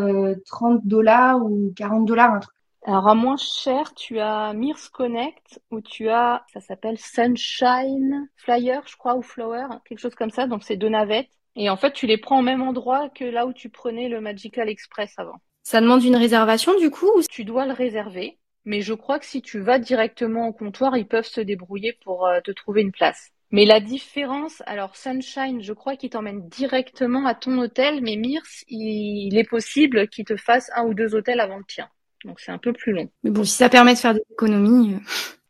30 0.45 0.81
dollars 0.85 1.43
ou 1.43 1.73
40 1.75 2.05
dollars, 2.05 2.33
un 2.33 2.39
truc 2.39 2.54
alors 2.87 3.07
à 3.07 3.15
moins 3.15 3.37
cher, 3.37 3.95
tu 3.95 4.19
as 4.19 4.53
Mears 4.53 4.91
Connect 4.91 5.59
où 5.71 5.81
tu 5.81 6.07
as, 6.09 6.45
ça 6.53 6.59
s'appelle 6.59 6.99
Sunshine 6.99 8.29
Flyer, 8.35 8.81
je 8.85 8.95
crois, 8.95 9.15
ou 9.15 9.23
Flower, 9.23 9.65
quelque 9.85 9.99
chose 9.99 10.13
comme 10.13 10.29
ça. 10.29 10.45
Donc 10.45 10.63
c'est 10.63 10.77
deux 10.77 10.89
navettes. 10.89 11.29
Et 11.55 11.69
en 11.71 11.77
fait, 11.77 11.93
tu 11.93 12.05
les 12.05 12.19
prends 12.19 12.39
au 12.39 12.43
même 12.43 12.61
endroit 12.61 13.09
que 13.09 13.23
là 13.23 13.47
où 13.47 13.53
tu 13.53 13.69
prenais 13.69 14.07
le 14.07 14.21
Magical 14.21 14.69
Express 14.69 15.13
avant. 15.17 15.37
Ça 15.63 15.81
demande 15.81 16.03
une 16.03 16.15
réservation 16.15 16.77
du 16.77 16.91
coup 16.91 17.09
ou... 17.17 17.23
Tu 17.23 17.43
dois 17.43 17.65
le 17.65 17.73
réserver. 17.73 18.37
Mais 18.65 18.81
je 18.81 18.93
crois 18.93 19.17
que 19.17 19.25
si 19.25 19.41
tu 19.41 19.59
vas 19.59 19.79
directement 19.79 20.47
au 20.47 20.53
comptoir, 20.53 20.95
ils 20.95 21.07
peuvent 21.07 21.25
se 21.25 21.41
débrouiller 21.41 21.97
pour 22.03 22.27
euh, 22.27 22.39
te 22.41 22.51
trouver 22.51 22.81
une 22.81 22.91
place. 22.91 23.31
Mais 23.49 23.65
la 23.65 23.79
différence, 23.79 24.61
alors 24.67 24.95
Sunshine, 24.95 25.61
je 25.61 25.73
crois 25.73 25.95
qu'il 25.95 26.11
t'emmène 26.11 26.47
directement 26.49 27.25
à 27.25 27.33
ton 27.33 27.57
hôtel, 27.57 28.01
mais 28.01 28.15
Mears, 28.15 28.63
il 28.67 29.37
est 29.37 29.49
possible 29.49 30.07
qu'il 30.07 30.25
te 30.25 30.35
fasse 30.35 30.69
un 30.75 30.83
ou 30.83 30.93
deux 30.93 31.15
hôtels 31.15 31.39
avant 31.39 31.57
le 31.57 31.63
tien 31.63 31.89
donc 32.25 32.39
c'est 32.39 32.51
un 32.51 32.57
peu 32.57 32.73
plus 32.73 32.91
long. 32.91 33.09
Mais 33.23 33.31
bon, 33.31 33.43
si 33.43 33.53
ça 33.53 33.69
permet 33.69 33.93
de 33.93 33.99
faire 33.99 34.13
des 34.13 34.23
économies. 34.31 34.95
Euh. 34.95 34.99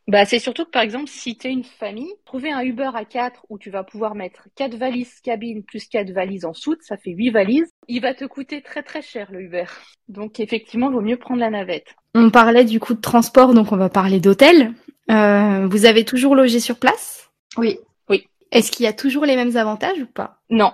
Bah, 0.08 0.24
c'est 0.24 0.38
surtout 0.38 0.64
que 0.64 0.70
par 0.70 0.82
exemple, 0.82 1.08
si 1.08 1.36
tu 1.36 1.48
es 1.48 1.50
une 1.50 1.64
famille, 1.64 2.12
trouver 2.24 2.52
un 2.52 2.60
Uber 2.60 2.90
à 2.94 3.04
4 3.04 3.44
où 3.48 3.58
tu 3.58 3.70
vas 3.70 3.82
pouvoir 3.82 4.14
mettre 4.14 4.46
4 4.54 4.76
valises 4.76 5.20
cabine 5.20 5.64
plus 5.64 5.88
4 5.88 6.12
valises 6.12 6.44
en 6.44 6.52
soute, 6.52 6.82
ça 6.82 6.96
fait 6.96 7.10
8 7.10 7.30
valises. 7.30 7.72
Il 7.88 8.02
va 8.02 8.14
te 8.14 8.24
coûter 8.24 8.62
très 8.62 8.84
très 8.84 9.02
cher 9.02 9.28
le 9.32 9.40
Uber. 9.42 9.64
Donc 10.08 10.38
effectivement, 10.38 10.90
il 10.90 10.92
vaut 10.92 11.00
mieux 11.00 11.16
prendre 11.16 11.40
la 11.40 11.50
navette. 11.50 11.96
On 12.14 12.30
parlait 12.30 12.64
du 12.64 12.78
coût 12.78 12.94
de 12.94 13.00
transport, 13.00 13.52
donc 13.52 13.72
on 13.72 13.76
va 13.76 13.88
parler 13.88 14.20
d'hôtel. 14.20 14.74
Euh, 15.10 15.66
vous 15.66 15.86
avez 15.86 16.04
toujours 16.04 16.36
logé 16.36 16.60
sur 16.60 16.78
place? 16.78 17.30
Oui. 17.56 17.78
Oui. 18.08 18.28
Est-ce 18.52 18.70
qu'il 18.70 18.84
y 18.84 18.88
a 18.88 18.92
toujours 18.92 19.24
les 19.24 19.34
mêmes 19.34 19.56
avantages 19.56 20.00
ou 20.00 20.06
pas? 20.06 20.38
Non. 20.50 20.72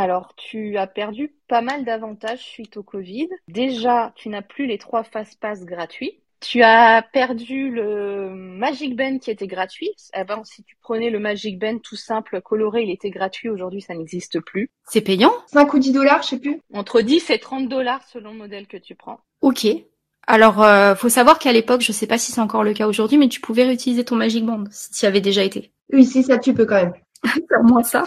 Alors, 0.00 0.32
tu 0.34 0.78
as 0.78 0.86
perdu 0.86 1.30
pas 1.46 1.60
mal 1.60 1.84
d'avantages 1.84 2.42
suite 2.42 2.78
au 2.78 2.82
Covid. 2.82 3.28
Déjà, 3.48 4.14
tu 4.16 4.30
n'as 4.30 4.40
plus 4.40 4.64
les 4.64 4.78
trois 4.78 5.04
fast 5.04 5.38
pass 5.38 5.66
gratuits. 5.66 6.22
Tu 6.40 6.62
as 6.62 7.02
perdu 7.02 7.70
le 7.70 8.30
Magic 8.30 8.96
Band 8.96 9.18
qui 9.18 9.30
était 9.30 9.46
gratuit. 9.46 9.90
Avant, 10.14 10.42
si 10.42 10.64
tu 10.64 10.74
prenais 10.80 11.10
le 11.10 11.18
Magic 11.18 11.58
Band 11.58 11.80
tout 11.80 11.96
simple, 11.96 12.40
coloré, 12.40 12.84
il 12.84 12.90
était 12.90 13.10
gratuit. 13.10 13.50
Aujourd'hui, 13.50 13.82
ça 13.82 13.94
n'existe 13.94 14.40
plus. 14.40 14.70
C'est 14.88 15.02
payant? 15.02 15.34
5 15.48 15.74
ou 15.74 15.78
10 15.78 15.92
dollars, 15.92 16.22
je 16.22 16.28
sais 16.28 16.38
plus. 16.38 16.62
Entre 16.72 17.02
10 17.02 17.28
et 17.28 17.38
30 17.38 17.68
dollars 17.68 18.02
selon 18.08 18.32
le 18.32 18.38
modèle 18.38 18.68
que 18.68 18.78
tu 18.78 18.94
prends. 18.94 19.20
Ok. 19.42 19.66
Alors, 20.26 20.62
euh, 20.62 20.94
faut 20.94 21.10
savoir 21.10 21.38
qu'à 21.38 21.52
l'époque, 21.52 21.82
je 21.82 21.92
sais 21.92 22.06
pas 22.06 22.16
si 22.16 22.32
c'est 22.32 22.40
encore 22.40 22.64
le 22.64 22.72
cas 22.72 22.88
aujourd'hui, 22.88 23.18
mais 23.18 23.28
tu 23.28 23.42
pouvais 23.42 23.64
réutiliser 23.64 24.02
ton 24.06 24.16
Magic 24.16 24.46
Band 24.46 24.64
si 24.70 24.92
tu 24.92 25.04
y 25.04 25.08
avais 25.08 25.20
déjà 25.20 25.44
été. 25.44 25.72
Oui, 25.92 26.06
si 26.06 26.22
ça, 26.22 26.38
tu 26.38 26.54
peux 26.54 26.64
quand 26.64 26.76
même. 26.76 26.94
Pour 27.50 27.64
moi, 27.64 27.82
ça. 27.82 28.04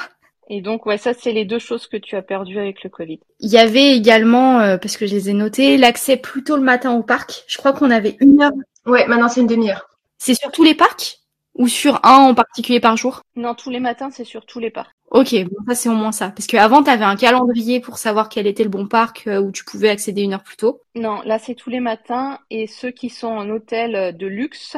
Et 0.50 0.62
donc, 0.62 0.86
ouais, 0.86 0.98
ça, 0.98 1.14
c'est 1.14 1.32
les 1.32 1.46
deux 1.46 1.60
choses 1.60 1.88
que 1.88 1.98
tu 1.98 2.16
as 2.16 2.22
perdues 2.22 2.60
avec 2.60 2.84
le 2.84 2.90
Covid. 2.90 3.20
Il 3.40 3.50
y 3.50 3.58
avait 3.58 3.96
également, 3.96 4.60
euh, 4.60 4.78
parce 4.78 4.98
que 4.98 5.08
je 5.08 5.16
les 5.16 5.30
ai 5.30 5.34
notées, 5.34 5.78
l'accès 5.78 6.18
plus 6.18 6.44
tôt 6.44 6.58
le 6.58 6.64
matin 6.64 6.94
au 6.94 7.04
parc. 7.04 7.44
Je 7.48 7.58
crois 7.58 7.74
qu'on 7.74 7.92
avait 7.92 8.18
une 8.20 8.42
heure. 8.42 8.52
Ouais, 8.86 9.08
maintenant 9.08 9.30
c'est 9.30 9.42
une 9.42 9.48
demi-heure. 9.48 9.88
C'est 10.18 10.36
sur 10.36 10.52
tous 10.52 10.64
les 10.64 10.76
parcs? 10.76 11.20
Ou 11.56 11.68
sur 11.68 12.00
un 12.04 12.18
en 12.18 12.34
particulier 12.34 12.80
par 12.80 12.98
jour? 12.98 13.22
Non, 13.36 13.54
tous 13.54 13.70
les 13.70 13.80
matins, 13.80 14.10
c'est 14.12 14.24
sur 14.24 14.46
tous 14.46 14.60
les 14.60 14.72
parcs. 14.72 14.92
Ok, 15.12 15.36
bon, 15.44 15.58
ça 15.68 15.76
c'est 15.76 15.90
au 15.90 15.94
moins 15.94 16.12
ça. 16.12 16.30
Parce 16.30 16.48
qu'avant, 16.48 16.82
tu 16.82 16.90
avais 16.90 17.06
un 17.06 17.16
calendrier 17.16 17.80
pour 17.80 18.00
savoir 18.00 18.28
quel 18.28 18.48
était 18.48 18.64
le 18.64 18.70
bon 18.70 18.88
parc 18.88 19.28
euh, 19.28 19.40
où 19.40 19.52
tu 19.52 19.64
pouvais 19.64 19.90
accéder 19.90 20.24
une 20.24 20.34
heure 20.34 20.44
plus 20.44 20.58
tôt. 20.58 20.82
Non, 20.96 21.22
là 21.24 21.38
c'est 21.38 21.54
tous 21.54 21.70
les 21.70 21.80
matins 21.80 22.40
et 22.50 22.66
ceux 22.66 22.90
qui 22.90 23.10
sont 23.10 23.28
en 23.28 23.48
hôtel 23.52 23.96
euh, 23.96 24.12
de 24.12 24.26
luxe, 24.26 24.76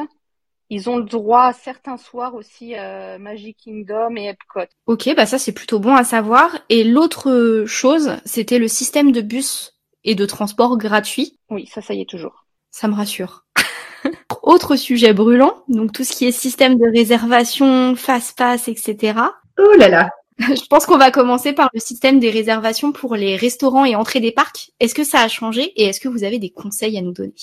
ils 0.68 0.90
ont 0.90 0.96
le 0.96 1.04
droit 1.04 1.52
certains 1.52 1.96
soirs 1.96 2.34
aussi 2.34 2.74
à 2.74 3.18
Magic 3.18 3.56
Kingdom 3.62 4.16
et 4.16 4.26
Epcot. 4.26 4.68
Ok, 4.86 5.14
bah 5.16 5.26
ça 5.26 5.38
c'est 5.38 5.52
plutôt 5.52 5.78
bon 5.78 5.94
à 5.94 6.04
savoir. 6.04 6.58
Et 6.68 6.84
l'autre 6.84 7.64
chose, 7.66 8.16
c'était 8.24 8.58
le 8.58 8.68
système 8.68 9.12
de 9.12 9.20
bus 9.20 9.74
et 10.04 10.14
de 10.14 10.26
transport 10.26 10.76
gratuit. 10.78 11.38
Oui, 11.50 11.66
ça, 11.66 11.82
ça 11.82 11.94
y 11.94 12.00
est 12.00 12.08
toujours. 12.08 12.46
Ça 12.70 12.88
me 12.88 12.94
rassure. 12.94 13.44
Autre 14.42 14.76
sujet 14.76 15.12
brûlant, 15.12 15.64
donc 15.68 15.92
tout 15.92 16.04
ce 16.04 16.12
qui 16.12 16.26
est 16.26 16.32
système 16.32 16.76
de 16.76 16.90
réservation, 16.92 17.94
fast-pass, 17.96 18.68
etc. 18.68 19.18
Oh 19.58 19.76
là 19.78 19.88
là 19.88 20.10
Je 20.38 20.66
pense 20.66 20.84
qu'on 20.84 20.98
va 20.98 21.10
commencer 21.10 21.52
par 21.52 21.70
le 21.72 21.80
système 21.80 22.20
des 22.20 22.30
réservations 22.30 22.92
pour 22.92 23.16
les 23.16 23.36
restaurants 23.36 23.84
et 23.84 23.96
entrées 23.96 24.20
des 24.20 24.32
parcs. 24.32 24.70
Est-ce 24.80 24.94
que 24.94 25.04
ça 25.04 25.20
a 25.20 25.28
changé 25.28 25.72
et 25.76 25.84
est-ce 25.84 26.00
que 26.00 26.08
vous 26.08 26.24
avez 26.24 26.38
des 26.38 26.50
conseils 26.50 26.98
à 26.98 27.02
nous 27.02 27.12
donner? 27.12 27.34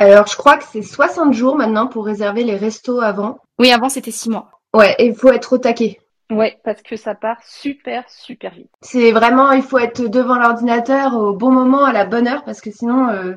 Alors, 0.00 0.26
je 0.26 0.34
crois 0.34 0.56
que 0.56 0.64
c'est 0.64 0.80
60 0.80 1.34
jours 1.34 1.56
maintenant 1.56 1.86
pour 1.86 2.06
réserver 2.06 2.42
les 2.42 2.56
restos 2.56 3.02
avant. 3.02 3.38
Oui, 3.58 3.70
avant 3.70 3.90
c'était 3.90 4.10
6 4.10 4.30
mois. 4.30 4.50
Ouais, 4.72 4.94
et 4.98 5.04
il 5.04 5.14
faut 5.14 5.30
être 5.30 5.52
au 5.52 5.58
taquet. 5.58 6.00
Ouais, 6.30 6.58
parce 6.64 6.80
que 6.80 6.96
ça 6.96 7.14
part 7.14 7.36
super, 7.44 8.08
super 8.08 8.54
vite. 8.54 8.70
C'est 8.80 9.12
vraiment, 9.12 9.50
il 9.50 9.62
faut 9.62 9.76
être 9.76 10.08
devant 10.08 10.36
l'ordinateur 10.36 11.14
au 11.14 11.34
bon 11.34 11.50
moment, 11.50 11.84
à 11.84 11.92
la 11.92 12.06
bonne 12.06 12.28
heure, 12.28 12.44
parce 12.44 12.62
que 12.62 12.70
sinon, 12.70 13.10
euh, 13.10 13.34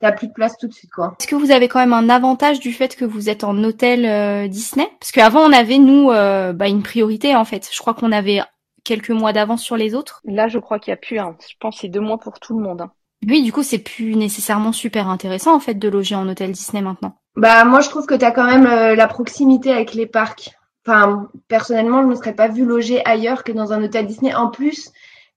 t'as 0.00 0.12
plus 0.12 0.28
de 0.28 0.32
place 0.32 0.56
tout 0.56 0.66
de 0.66 0.72
suite, 0.72 0.92
quoi. 0.92 1.14
Est-ce 1.20 1.28
que 1.28 1.36
vous 1.36 1.50
avez 1.50 1.68
quand 1.68 1.80
même 1.80 1.92
un 1.92 2.08
avantage 2.08 2.58
du 2.58 2.72
fait 2.72 2.96
que 2.96 3.04
vous 3.04 3.28
êtes 3.28 3.44
en 3.44 3.62
hôtel 3.62 4.06
euh, 4.06 4.48
Disney? 4.48 4.88
Parce 5.00 5.12
qu'avant, 5.12 5.40
on 5.40 5.52
avait, 5.52 5.78
nous, 5.78 6.10
euh, 6.10 6.54
bah, 6.54 6.68
une 6.68 6.82
priorité, 6.82 7.36
en 7.36 7.44
fait. 7.44 7.68
Je 7.70 7.78
crois 7.80 7.92
qu'on 7.92 8.12
avait 8.12 8.40
quelques 8.82 9.10
mois 9.10 9.34
d'avance 9.34 9.62
sur 9.62 9.76
les 9.76 9.94
autres. 9.94 10.22
Là, 10.24 10.48
je 10.48 10.58
crois 10.58 10.78
qu'il 10.78 10.90
y 10.90 10.94
a 10.94 10.96
plus 10.96 11.18
un. 11.18 11.36
Je 11.46 11.54
pense 11.60 11.74
que 11.74 11.80
c'est 11.82 11.88
deux 11.88 12.00
mois 12.00 12.18
pour 12.18 12.40
tout 12.40 12.56
le 12.56 12.64
monde. 12.64 12.80
Hein. 12.80 12.92
Oui, 13.26 13.42
du 13.42 13.52
coup, 13.52 13.62
c'est 13.62 13.78
plus 13.78 14.14
nécessairement 14.14 14.72
super 14.72 15.08
intéressant, 15.08 15.54
en 15.54 15.60
fait, 15.60 15.74
de 15.74 15.88
loger 15.88 16.14
en 16.14 16.28
hôtel 16.28 16.52
Disney 16.52 16.82
maintenant. 16.82 17.18
Bah, 17.36 17.64
moi, 17.64 17.80
je 17.80 17.88
trouve 17.88 18.06
que 18.06 18.14
t'as 18.14 18.30
quand 18.30 18.46
même 18.46 18.66
euh, 18.66 18.94
la 18.94 19.08
proximité 19.08 19.72
avec 19.72 19.94
les 19.94 20.06
parcs. 20.06 20.50
Enfin, 20.86 21.28
personnellement, 21.48 22.00
je 22.00 22.06
ne 22.06 22.10
me 22.10 22.14
serais 22.14 22.34
pas 22.34 22.48
vu 22.48 22.64
loger 22.64 23.04
ailleurs 23.04 23.44
que 23.44 23.52
dans 23.52 23.72
un 23.72 23.82
hôtel 23.82 24.06
Disney. 24.06 24.34
En 24.34 24.48
plus, 24.48 24.90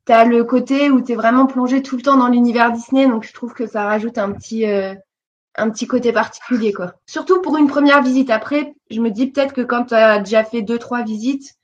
tu 0.06 0.14
as 0.14 0.26
le 0.26 0.44
côté 0.44 0.90
où 0.90 1.02
tu 1.02 1.12
es 1.12 1.16
vraiment 1.16 1.46
plongé 1.46 1.82
tout 1.82 1.98
le 1.98 2.04
temps 2.04 2.18
dans 2.18 2.28
l'univers 2.28 2.72
Disney, 2.72 3.08
donc 3.08 3.24
je 3.24 3.34
trouve 3.34 3.54
que 3.54 3.68
ça 3.68 3.84
rajoute 3.84 4.18
un 4.18 4.32
petit, 4.32 4.66
euh, 4.66 4.94
un 5.56 5.70
petit 5.70 5.88
côté 5.88 6.14
particulier. 6.14 6.74
quoi. 6.74 6.94
Surtout 7.06 7.42
pour 7.42 7.58
une 7.58 7.68
première 7.68 8.02
visite. 8.02 8.30
Après, 8.30 8.74
je 8.90 9.02
me 9.02 9.10
dis 9.10 9.28
peut-être 9.28 9.54
que 9.54 9.62
quand 9.62 9.86
tu 9.86 9.94
as 9.94 10.20
déjà 10.20 10.44
fait 10.44 10.62
deux, 10.62 10.80
trois 10.80 11.04
visites, 11.04 11.56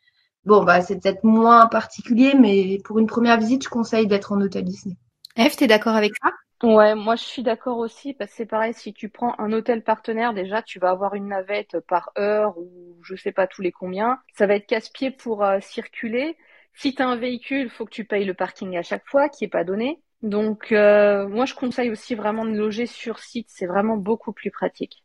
bon, 0.45 0.63
bah 0.63 0.81
c'est 0.81 1.01
peut-être 1.01 1.23
moins 1.23 1.67
particulier, 1.67 2.33
mais 2.37 2.79
pour 2.83 2.99
une 2.99 3.07
première 3.07 3.39
visite, 3.39 3.63
je 3.63 3.69
conseille 3.69 4.07
d'être 4.07 4.31
en 4.31 4.41
hôtel 4.41 4.65
Disney. 4.65 4.97
Eve, 5.37 5.55
t'es 5.55 5.67
d'accord 5.67 5.95
avec 5.95 6.13
ça? 6.21 6.31
Ouais, 6.63 6.95
moi 6.95 7.15
je 7.15 7.23
suis 7.23 7.43
d'accord 7.43 7.77
aussi 7.77 8.13
parce 8.15 8.31
que 8.31 8.37
c'est 8.37 8.45
pareil, 8.47 8.73
si 8.73 8.91
tu 8.91 9.09
prends 9.09 9.35
un 9.39 9.53
hôtel 9.53 9.83
partenaire, 9.83 10.33
déjà 10.33 10.63
tu 10.63 10.79
vas 10.79 10.89
avoir 10.89 11.13
une 11.13 11.27
navette 11.27 11.79
par 11.87 12.11
heure 12.17 12.57
ou 12.57 12.97
je 13.03 13.15
sais 13.15 13.31
pas 13.31 13.45
tous 13.45 13.61
les 13.61 13.71
combien. 13.71 14.19
Ça 14.35 14.47
va 14.47 14.55
être 14.55 14.65
casse-pied 14.65 15.11
pour 15.11 15.43
euh, 15.43 15.59
circuler. 15.61 16.35
Si 16.73 16.95
tu 16.95 17.03
as 17.03 17.07
un 17.07 17.15
véhicule, 17.15 17.69
faut 17.69 17.85
que 17.85 17.91
tu 17.91 18.05
payes 18.05 18.25
le 18.25 18.33
parking 18.33 18.75
à 18.75 18.81
chaque 18.81 19.07
fois, 19.07 19.29
qui 19.29 19.45
est 19.45 19.49
pas 19.49 19.63
donné. 19.63 20.01
Donc 20.23 20.71
euh, 20.71 21.27
moi 21.27 21.45
je 21.45 21.53
conseille 21.53 21.91
aussi 21.91 22.15
vraiment 22.15 22.43
de 22.43 22.51
loger 22.57 22.87
sur 22.87 23.19
site, 23.19 23.47
c'est 23.51 23.67
vraiment 23.67 23.97
beaucoup 23.97 24.33
plus 24.33 24.49
pratique. 24.49 25.03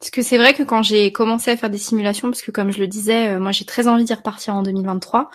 Parce 0.00 0.10
que 0.10 0.22
c'est 0.22 0.38
vrai 0.38 0.54
que 0.54 0.62
quand 0.64 0.82
j'ai 0.82 1.12
commencé 1.12 1.50
à 1.52 1.56
faire 1.56 1.70
des 1.70 1.78
simulations, 1.78 2.28
parce 2.28 2.42
que 2.42 2.50
comme 2.50 2.70
je 2.72 2.80
le 2.80 2.88
disais, 2.88 3.28
euh, 3.30 3.40
moi 3.40 3.52
j'ai 3.52 3.64
très 3.64 3.86
envie 3.88 4.04
d'y 4.04 4.12
repartir 4.12 4.54
en 4.54 4.62
2023, 4.62 5.30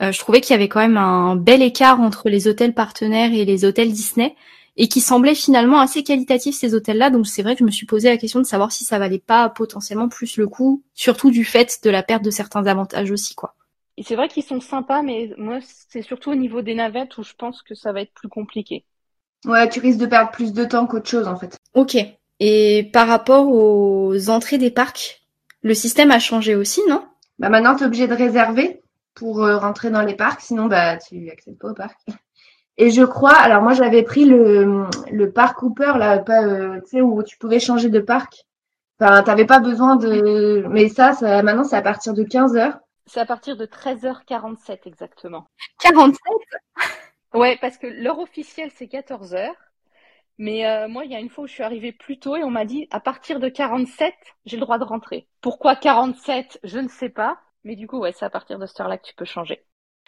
je 0.00 0.18
trouvais 0.18 0.40
qu'il 0.40 0.52
y 0.52 0.54
avait 0.54 0.68
quand 0.68 0.80
même 0.80 0.96
un 0.96 1.36
bel 1.36 1.62
écart 1.62 2.00
entre 2.00 2.28
les 2.28 2.48
hôtels 2.48 2.74
partenaires 2.74 3.32
et 3.32 3.44
les 3.44 3.64
hôtels 3.64 3.92
Disney 3.92 4.34
et 4.76 4.88
qui 4.88 5.00
semblaient 5.00 5.34
finalement 5.34 5.78
assez 5.78 6.02
qualitatifs 6.02 6.54
ces 6.54 6.74
hôtels-là. 6.74 7.10
Donc 7.10 7.26
c'est 7.26 7.42
vrai 7.42 7.54
que 7.54 7.60
je 7.60 7.64
me 7.64 7.70
suis 7.70 7.86
posé 7.86 8.08
la 8.08 8.16
question 8.16 8.40
de 8.40 8.46
savoir 8.46 8.72
si 8.72 8.84
ça 8.84 8.98
valait 8.98 9.18
pas 9.18 9.48
potentiellement 9.50 10.08
plus 10.08 10.36
le 10.36 10.48
coup, 10.48 10.82
surtout 10.94 11.30
du 11.30 11.44
fait 11.44 11.80
de 11.84 11.90
la 11.90 12.02
perte 12.02 12.24
de 12.24 12.30
certains 12.30 12.66
avantages 12.66 13.10
aussi, 13.10 13.34
quoi. 13.34 13.54
Et 13.98 14.02
c'est 14.02 14.16
vrai 14.16 14.28
qu'ils 14.28 14.42
sont 14.42 14.60
sympas, 14.60 15.02
mais 15.02 15.34
moi 15.36 15.58
c'est 15.62 16.00
surtout 16.00 16.30
au 16.30 16.34
niveau 16.34 16.62
des 16.62 16.74
navettes 16.74 17.18
où 17.18 17.22
je 17.22 17.34
pense 17.36 17.60
que 17.62 17.74
ça 17.74 17.92
va 17.92 18.00
être 18.00 18.14
plus 18.14 18.28
compliqué. 18.28 18.84
Ouais, 19.44 19.68
tu 19.68 19.80
risques 19.80 19.98
de 19.98 20.06
perdre 20.06 20.30
plus 20.30 20.54
de 20.54 20.64
temps 20.64 20.86
qu'autre 20.86 21.10
chose 21.10 21.28
en 21.28 21.36
fait. 21.36 21.58
Ok. 21.74 21.98
Et 22.38 22.88
par 22.92 23.06
rapport 23.06 23.48
aux 23.48 24.30
entrées 24.30 24.56
des 24.56 24.70
parcs, 24.70 25.20
le 25.60 25.74
système 25.74 26.10
a 26.10 26.18
changé 26.18 26.54
aussi, 26.54 26.80
non? 26.88 27.02
Bah 27.38 27.50
maintenant 27.50 27.76
tu 27.76 27.82
es 27.82 27.86
obligé 27.86 28.08
de 28.08 28.14
réserver 28.14 28.80
pour 29.14 29.44
euh, 29.44 29.58
rentrer 29.58 29.90
dans 29.90 30.02
les 30.02 30.14
parcs, 30.14 30.40
sinon 30.40 30.66
bah 30.66 30.96
tu 30.96 31.30
accèdes 31.30 31.58
pas 31.58 31.70
au 31.70 31.74
parc. 31.74 31.98
Et 32.76 32.90
je 32.90 33.02
crois, 33.02 33.34
alors 33.34 33.62
moi 33.62 33.74
j'avais 33.74 34.02
pris 34.02 34.24
le, 34.24 34.86
le 35.10 35.32
parc 35.32 35.58
Cooper, 35.58 35.92
là, 35.98 36.18
pas, 36.18 36.42
euh, 36.44 36.80
tu 36.80 36.90
sais, 36.90 37.00
où 37.02 37.22
tu 37.22 37.36
pouvais 37.36 37.60
changer 37.60 37.90
de 37.90 38.00
parc. 38.00 38.46
Enfin, 39.00 39.22
t'avais 39.22 39.46
pas 39.46 39.60
besoin 39.60 39.96
de. 39.96 40.64
Mais 40.68 40.88
ça, 40.88 41.12
ça 41.12 41.42
maintenant, 41.42 41.64
c'est 41.64 41.76
à 41.76 41.82
partir 41.82 42.14
de 42.14 42.22
15 42.22 42.56
heures. 42.56 42.78
C'est 43.06 43.20
à 43.20 43.26
partir 43.26 43.56
de 43.56 43.66
13h47 43.66 44.80
exactement. 44.86 45.46
47 45.80 46.18
Ouais, 47.34 47.58
parce 47.60 47.78
que 47.78 47.86
l'heure 47.86 48.18
officielle, 48.18 48.70
c'est 48.74 48.88
14 48.88 49.34
heures. 49.34 49.56
Mais 50.38 50.66
euh, 50.66 50.88
moi, 50.88 51.04
il 51.04 51.10
y 51.10 51.14
a 51.14 51.20
une 51.20 51.28
fois 51.28 51.44
où 51.44 51.46
je 51.46 51.52
suis 51.52 51.62
arrivée 51.62 51.92
plus 51.92 52.18
tôt 52.18 52.36
et 52.36 52.44
on 52.44 52.50
m'a 52.50 52.64
dit 52.64 52.88
à 52.90 52.98
partir 52.98 53.40
de 53.40 53.48
47, 53.48 54.14
j'ai 54.46 54.56
le 54.56 54.62
droit 54.62 54.78
de 54.78 54.84
rentrer. 54.84 55.28
Pourquoi 55.42 55.76
47 55.76 56.60
Je 56.64 56.78
ne 56.78 56.88
sais 56.88 57.10
pas. 57.10 57.38
Mais 57.64 57.76
du 57.76 57.86
coup, 57.86 57.98
ouais, 57.98 58.12
c'est 58.12 58.24
à 58.24 58.30
partir 58.30 58.58
de 58.58 58.66
cette 58.66 58.80
heure-là 58.80 58.98
que 58.98 59.06
tu 59.06 59.14
peux 59.14 59.24
changer. 59.24 59.62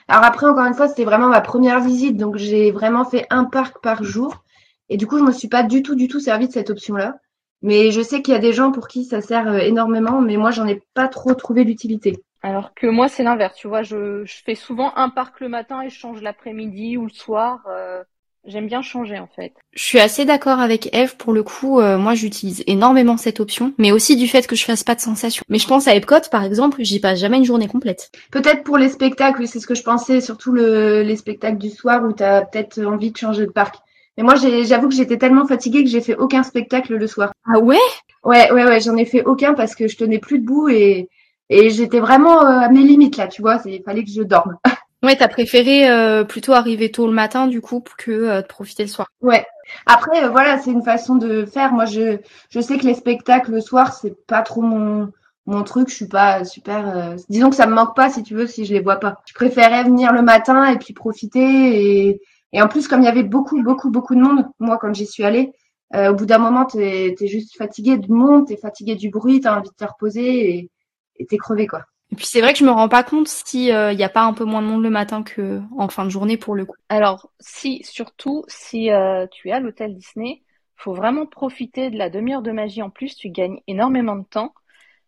Alors 0.09 0.25
après, 0.25 0.47
encore 0.47 0.65
une 0.65 0.75
fois, 0.75 0.89
c'était 0.89 1.05
vraiment 1.05 1.29
ma 1.29 1.41
première 1.41 1.81
visite, 1.81 2.17
donc 2.17 2.37
j'ai 2.37 2.71
vraiment 2.71 3.05
fait 3.05 3.27
un 3.31 3.45
parc 3.45 3.81
par 3.83 4.03
jour. 4.03 4.43
Et 4.89 4.97
du 4.97 5.07
coup, 5.07 5.19
je 5.19 5.25
me 5.25 5.33
suis 5.33 5.49
pas 5.49 5.63
du 5.63 5.83
tout, 5.83 5.95
du 5.95 6.09
tout 6.09 6.21
servi 6.21 6.49
de 6.49 6.53
cette 6.53 6.71
option-là. 6.71 7.17
Mais 7.63 7.93
je 7.93 8.03
sais 8.03 8.23
qu'il 8.23 8.35
y 8.35 8.37
a 8.37 8.41
des 8.41 8.53
gens 8.53 8.73
pour 8.73 8.89
qui 8.89 9.05
ça 9.05 9.21
sert 9.21 9.47
euh, 9.47 9.59
énormément, 9.59 10.21
mais 10.21 10.37
moi, 10.37 10.51
j'en 10.51 10.67
ai 10.67 10.83
pas 10.95 11.09
trop 11.09 11.33
trouvé 11.35 11.63
l'utilité. 11.63 12.23
Alors 12.43 12.75
que 12.75 12.89
moi, 12.89 13.09
c'est 13.09 13.23
l'inverse. 13.23 13.57
Tu 13.57 13.69
vois, 13.69 13.83
je, 13.83 14.25
je, 14.25 14.43
fais 14.43 14.57
souvent 14.57 14.93
un 14.97 15.09
parc 15.09 15.41
le 15.41 15.49
matin 15.49 15.81
et 15.83 15.89
je 15.89 15.97
change 15.97 16.21
l'après-midi 16.21 16.97
ou 16.97 17.05
le 17.05 17.13
soir. 17.13 17.65
Euh, 17.69 18.03
J'aime 18.45 18.67
bien 18.67 18.83
changer 18.83 19.21
en 19.21 19.29
fait. 19.29 19.53
Je 19.73 19.83
suis 19.85 20.01
assez 20.01 20.25
d'accord 20.25 20.59
avec 20.59 20.93
Eve 20.93 21.17
pour 21.17 21.33
le 21.33 21.45
coup. 21.45 21.79
Euh, 21.79 21.97
moi, 21.97 22.15
j'utilise 22.15 22.65
énormément 22.67 23.17
cette 23.17 23.39
option, 23.39 23.73
mais 23.79 23.93
aussi 23.93 24.17
du 24.17 24.27
fait 24.27 24.49
que 24.49 24.57
je 24.57 24.65
fasse 24.65 24.83
pas 24.83 24.97
de 24.97 25.01
sensation. 25.01 25.45
Mais 25.49 25.59
je 25.59 25.69
pense 25.69 25.87
à 25.87 25.95
Epcot 25.95 26.29
par 26.31 26.43
exemple, 26.43 26.83
j'y 26.83 26.99
passe 26.99 27.21
jamais 27.21 27.37
une 27.37 27.45
journée 27.45 27.69
complète. 27.69 28.11
Peut-être 28.33 28.65
pour 28.65 28.79
les 28.79 28.89
spectacles, 28.89 29.47
c'est 29.47 29.61
ce 29.61 29.67
que 29.69 29.77
je 29.77 29.85
pensais, 29.85 30.21
surtout 30.21 30.51
le, 30.53 31.03
les 31.03 31.17
spectacles 31.17 31.59
du 31.59 31.71
soir 31.71 32.03
où 32.05 32.13
tu 32.13 32.25
as 32.25 32.43
peut-être 32.43 32.85
envie 32.85 33.13
de 33.13 33.17
changer 33.17 33.47
de 33.47 33.53
parc. 33.53 33.77
Mais 34.17 34.25
moi, 34.25 34.35
j'avoue 34.35 34.89
que 34.89 34.95
j'étais 34.95 35.19
tellement 35.19 35.47
fatiguée 35.47 35.85
que 35.85 35.91
j'ai 35.91 36.01
fait 36.01 36.17
aucun 36.17 36.43
spectacle 36.43 36.95
le 36.97 37.07
soir. 37.07 37.33
Ah 37.47 37.61
ouais? 37.61 37.79
Ouais, 38.25 38.51
ouais, 38.51 38.65
ouais, 38.65 38.81
j'en 38.81 38.97
ai 38.97 39.05
fait 39.05 39.25
aucun 39.25 39.55
parce 39.55 39.75
que 39.75 39.87
je 39.89 39.97
tenais 39.97 40.19
plus 40.19 40.41
debout 40.41 40.69
et, 40.69 41.09
et 41.49 41.71
j'étais 41.71 42.01
vraiment 42.01 42.43
euh, 42.43 42.61
à 42.61 42.69
mes 42.69 42.83
limites 42.83 43.17
là, 43.17 43.29
tu 43.29 43.41
vois. 43.41 43.61
Il 43.67 43.83
fallait 43.85 44.05
que 44.05 44.11
je 44.11 44.23
dorme. 44.23 44.59
Ouais, 45.03 45.17
t'as 45.17 45.29
préféré 45.29 45.91
euh, 45.91 46.23
plutôt 46.23 46.53
arriver 46.53 46.93
tôt 46.93 47.07
le 47.09 47.13
matin 47.13 47.49
du 47.49 47.61
coup 47.61 47.83
que 47.99 48.13
euh, 48.13 48.41
de 48.43 48.47
profiter 48.47 48.85
le 48.85 48.89
soir. 48.89 49.09
Ouais. 49.21 49.45
Après, 49.85 50.23
euh, 50.25 50.29
voilà, 50.29 50.59
c'est 50.59 50.71
une 50.71 50.85
façon 50.85 51.17
de 51.17 51.45
faire. 51.45 51.73
Moi, 51.73 51.87
je, 51.87 52.19
je 52.51 52.61
sais 52.61 52.79
que 52.79 52.87
les 52.87 52.95
spectacles 52.95 53.51
le 53.51 53.61
soir, 53.61 53.95
c'est 53.95 54.15
pas 54.27 54.43
trop 54.43 54.63
mon, 54.63 55.11
mon 55.47 55.65
truc. 55.65 55.89
Je 55.89 55.95
suis 55.97 56.09
pas 56.09 56.45
super. 56.45 57.17
Disons 57.29 57.51
que 57.51 57.57
ça 57.57 57.67
me 57.67 57.75
manque 57.75 57.97
pas, 57.97 58.11
si 58.11 58.23
tu 58.23 58.35
veux, 58.35 58.47
si 58.47 58.65
je 58.65 58.75
les 58.75 58.81
vois 58.81 58.97
pas. 59.01 59.17
Je 59.27 59.35
préférais 59.35 59.83
venir 59.83 60.13
le 60.13 60.23
matin 60.23 60.67
et 60.67 60.79
puis 60.79 60.95
profiter. 60.95 62.07
Et, 62.09 62.21
et 62.53 62.63
en 62.63 62.69
plus, 62.69 62.87
comme 62.87 63.03
il 63.03 63.07
y 63.07 63.09
avait 63.09 63.25
beaucoup, 63.25 63.61
beaucoup, 63.61 63.91
beaucoup 63.91 64.15
de 64.15 64.21
monde, 64.21 64.47
moi, 64.61 64.79
quand 64.81 64.95
j'y 64.95 65.07
suis 65.07 65.25
allée, 65.25 65.53
au 65.95 66.15
bout 66.15 66.27
d'un 66.27 66.39
moment, 66.39 66.65
t'es 66.65 67.15
es 67.21 67.27
juste 67.27 67.57
fatigué 67.57 67.99
du 67.99 68.11
monde, 68.13 68.47
t'es 68.47 68.57
fatigué 68.57 68.95
du 68.95 69.11
bruit, 69.11 69.41
t'as 69.41 69.59
envie 69.59 69.69
de 69.69 69.75
te 69.75 69.85
reposer 69.85 70.71
et 71.19 71.27
t'es 71.27 71.37
crevé, 71.37 71.67
quoi. 71.67 71.83
Et 72.13 72.15
puis 72.15 72.27
c'est 72.27 72.43
vrai 72.43 72.53
que 72.53 72.59
je 72.59 72.65
me 72.65 72.71
rends 72.71 72.91
pas 72.91 73.03
compte 73.03 73.27
si 73.27 73.67
il 73.67 73.73
euh, 73.73 73.93
y 73.95 74.05
a 74.05 74.11
pas 74.11 74.23
un 74.23 74.35
peu 74.35 74.45
moins 74.45 74.61
de 74.61 74.67
monde 74.67 74.83
le 74.83 74.91
matin 74.91 75.23
que 75.23 75.63
en 75.79 75.89
fin 75.89 76.05
de 76.05 76.11
journée 76.11 76.37
pour 76.37 76.55
le 76.55 76.67
coup. 76.67 76.77
Alors 76.91 77.31
si 77.41 77.83
surtout 77.85 78.45
si 78.49 78.91
euh, 78.91 79.27
tu 79.31 79.49
es 79.49 79.53
à 79.53 79.61
l'hôtel 79.61 79.95
Disney, 79.95 80.43
faut 80.77 80.93
vraiment 80.93 81.25
profiter 81.25 81.89
de 81.89 81.97
la 81.97 82.11
demi-heure 82.11 82.43
de 82.43 82.51
magie 82.51 82.83
en 82.83 82.91
plus, 82.91 83.17
tu 83.17 83.31
gagnes 83.31 83.61
énormément 83.67 84.17
de 84.17 84.25
temps. 84.25 84.53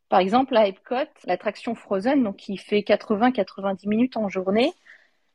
Par 0.08 0.20
exemple 0.20 0.56
à 0.56 0.66
Epcot, 0.66 1.10
l'attraction 1.26 1.74
Frozen 1.74 2.22
donc 2.22 2.36
qui 2.36 2.56
fait 2.56 2.80
80-90 2.80 3.86
minutes 3.86 4.16
en 4.16 4.30
journée. 4.30 4.72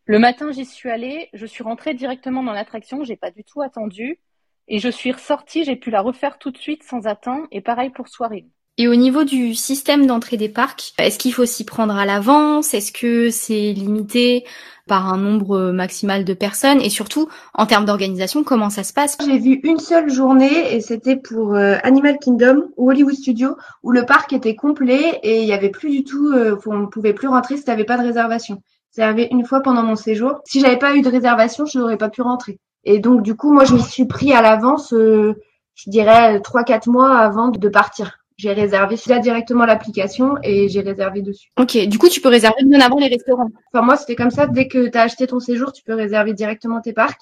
Le 0.06 0.18
matin, 0.18 0.52
j'y 0.52 0.66
suis 0.66 0.90
allée, 0.90 1.30
je 1.34 1.46
suis 1.46 1.64
rentrée 1.64 1.94
directement 1.94 2.42
dans 2.42 2.54
l'attraction, 2.54 3.04
j'ai 3.04 3.16
pas 3.16 3.30
du 3.30 3.44
tout 3.44 3.62
attendu 3.62 4.20
et 4.68 4.80
je 4.80 4.90
suis 4.90 5.12
ressortie, 5.12 5.66
j'ai 5.66 5.76
pu 5.76 5.92
la 5.92 6.02
refaire 6.02 6.40
tout 6.40 6.50
de 6.50 6.58
suite 6.58 6.82
sans 6.82 7.06
attendre 7.06 7.46
et 7.52 7.62
pareil 7.62 7.92
pour 7.92 8.08
soirée. 8.08 8.48
Et 8.82 8.88
au 8.88 8.96
niveau 8.96 9.26
du 9.26 9.56
système 9.56 10.06
d'entrée 10.06 10.38
des 10.38 10.48
parcs, 10.48 10.94
est-ce 11.00 11.20
qu'il 11.20 11.34
faut 11.34 11.46
s'y 11.46 11.66
prendre 11.66 11.98
à 11.98 12.06
l'avance? 12.06 12.74
Est-ce 12.74 12.94
que 12.94 13.30
c'est 13.30 13.74
limité 13.74 14.46
par 14.88 15.12
un 15.12 15.18
nombre 15.18 15.72
maximal 15.72 16.24
de 16.24 16.34
personnes? 16.34 16.80
Et 16.80 16.90
surtout, 16.90 17.28
en 17.54 17.66
termes 17.66 17.84
d'organisation, 17.84 18.46
comment 18.46 18.70
ça 18.70 18.86
se 18.86 18.94
passe? 18.94 19.18
J'ai 19.26 19.38
vu 19.38 19.60
une 19.64 19.80
seule 19.80 20.10
journée 20.10 20.74
et 20.74 20.80
c'était 20.80 21.18
pour 21.18 21.56
euh, 21.56 21.76
Animal 21.84 22.20
Kingdom 22.20 22.70
ou 22.78 22.90
Hollywood 22.90 23.16
Studio 23.16 23.58
où 23.84 23.92
le 23.92 24.06
parc 24.06 24.32
était 24.32 24.56
complet 24.56 25.20
et 25.24 25.42
il 25.42 25.46
y 25.46 25.52
avait 25.52 25.72
plus 25.72 25.90
du 25.90 26.06
tout, 26.06 26.32
euh, 26.34 26.56
on 26.66 26.78
ne 26.78 26.86
pouvait 26.86 27.14
plus 27.14 27.28
rentrer 27.28 27.58
si 27.58 27.66
tu 27.66 27.70
n'avais 27.70 27.84
pas 27.84 27.98
de 27.98 28.04
réservation. 28.04 28.64
C'est 28.92 29.02
arrivé 29.02 29.28
une 29.30 29.46
fois 29.46 29.60
pendant 29.60 29.84
mon 29.84 29.98
séjour. 29.98 30.40
Si 30.46 30.62
j'avais 30.62 30.80
pas 30.80 30.96
eu 30.96 31.02
de 31.02 31.10
réservation, 31.10 31.66
je 31.66 31.80
n'aurais 31.80 31.98
pas 31.98 32.08
pu 32.08 32.22
rentrer. 32.22 32.60
Et 32.86 33.00
donc 33.00 33.24
du 33.24 33.36
coup, 33.36 33.52
moi, 33.52 33.66
je 33.66 33.74
m'y 33.74 33.84
suis 33.84 34.06
pris 34.06 34.32
à 34.32 34.42
l'avance, 34.42 34.94
euh, 34.94 35.34
je 35.76 35.90
dirais 35.90 36.40
trois 36.40 36.64
quatre 36.64 36.88
mois 36.88 37.18
avant 37.18 37.50
de 37.50 37.68
partir. 37.68 38.19
J'ai 38.40 38.54
réservé 38.54 38.96
là 39.08 39.20
directement 39.20 39.66
l'application 39.66 40.38
et 40.44 40.70
j'ai 40.70 40.80
réservé 40.80 41.22
dessus. 41.22 41.50
Ok, 41.60 41.78
du 41.88 41.98
coup, 41.98 42.08
tu 42.08 42.22
peux 42.22 42.30
réserver 42.30 42.64
bien 42.64 42.80
avant 42.80 42.98
les 42.98 43.10
restaurants. 43.10 43.50
Enfin, 43.74 43.86
moi, 43.86 43.98
c'était 43.98 44.16
comme 44.16 44.30
ça. 44.30 44.48
Dès 44.48 44.70
que 44.70 44.88
tu 44.88 44.98
as 44.98 45.02
acheté 45.02 45.28
ton 45.28 45.42
séjour, 45.42 45.74
tu 45.74 45.84
peux 45.84 45.94
réserver 45.94 46.34
directement 46.34 46.80
tes 46.80 46.94
parcs. 46.94 47.20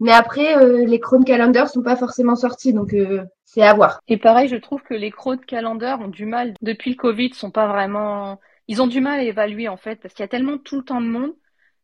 Mais 0.00 0.10
après, 0.10 0.56
euh, 0.56 0.86
les 0.86 1.00
Chrome 1.00 1.24
Calendar 1.24 1.68
sont 1.68 1.82
pas 1.82 1.96
forcément 1.96 2.34
sortis, 2.34 2.72
donc 2.72 2.94
euh, 2.94 3.24
c'est 3.44 3.60
à 3.60 3.74
voir. 3.74 4.00
Et 4.08 4.16
pareil, 4.16 4.48
je 4.48 4.56
trouve 4.56 4.82
que 4.82 4.94
les 4.94 5.10
Chrome 5.10 5.38
Calendar 5.38 6.00
ont 6.00 6.08
du 6.08 6.24
mal, 6.24 6.54
depuis 6.62 6.92
le 6.92 6.96
Covid, 6.96 7.34
sont 7.34 7.50
pas 7.50 7.66
vraiment... 7.66 8.40
Ils 8.66 8.80
ont 8.80 8.86
du 8.86 9.02
mal 9.02 9.20
à 9.20 9.22
évaluer, 9.22 9.68
en 9.68 9.76
fait, 9.76 9.96
parce 9.96 10.14
qu'il 10.14 10.22
y 10.22 10.24
a 10.24 10.28
tellement 10.28 10.56
tout 10.56 10.78
le 10.78 10.84
temps 10.84 11.02
de 11.02 11.06
monde. 11.06 11.34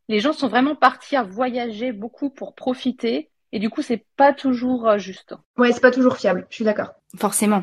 Les 0.09 0.21
gens 0.21 0.33
sont 0.33 0.49
vraiment 0.49 0.75
partis 0.75 1.17
à 1.17 1.23
voyager 1.23 1.93
beaucoup 1.93 2.31
pour 2.31 2.55
profiter. 2.55 3.29
Et 3.53 3.59
du 3.59 3.69
coup, 3.69 3.83
c'est 3.83 4.07
pas 4.17 4.33
toujours 4.33 4.89
euh, 4.89 4.97
juste. 4.97 5.35
Ouais, 5.59 5.71
c'est 5.71 5.83
pas 5.83 5.91
toujours 5.91 6.17
fiable, 6.17 6.47
je 6.49 6.55
suis 6.55 6.65
d'accord. 6.65 6.95
Forcément. 7.19 7.63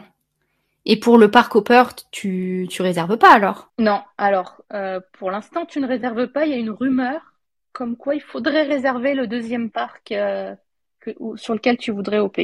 Et 0.89 0.97
pour 0.97 1.17
le 1.17 1.29
parc 1.29 1.53
Hopper, 1.53 1.83
tu, 2.11 2.65
tu 2.69 2.81
réserves 2.81 3.17
pas 3.17 3.33
alors? 3.33 3.73
Non, 3.77 4.01
alors 4.17 4.63
euh, 4.71 5.01
pour 5.19 5.31
l'instant 5.31 5.65
tu 5.65 5.81
ne 5.81 5.87
réserves 5.87 6.27
pas. 6.27 6.45
Il 6.45 6.51
y 6.51 6.55
a 6.55 6.57
une 6.57 6.69
rumeur 6.69 7.33
comme 7.73 7.97
quoi 7.97 8.15
il 8.15 8.21
faudrait 8.21 8.63
réserver 8.63 9.13
le 9.13 9.27
deuxième 9.27 9.69
parc 9.69 10.13
euh, 10.13 10.55
que, 11.01 11.11
sur 11.35 11.53
lequel 11.53 11.77
tu 11.77 11.91
voudrais 11.91 12.19
OP. 12.19 12.39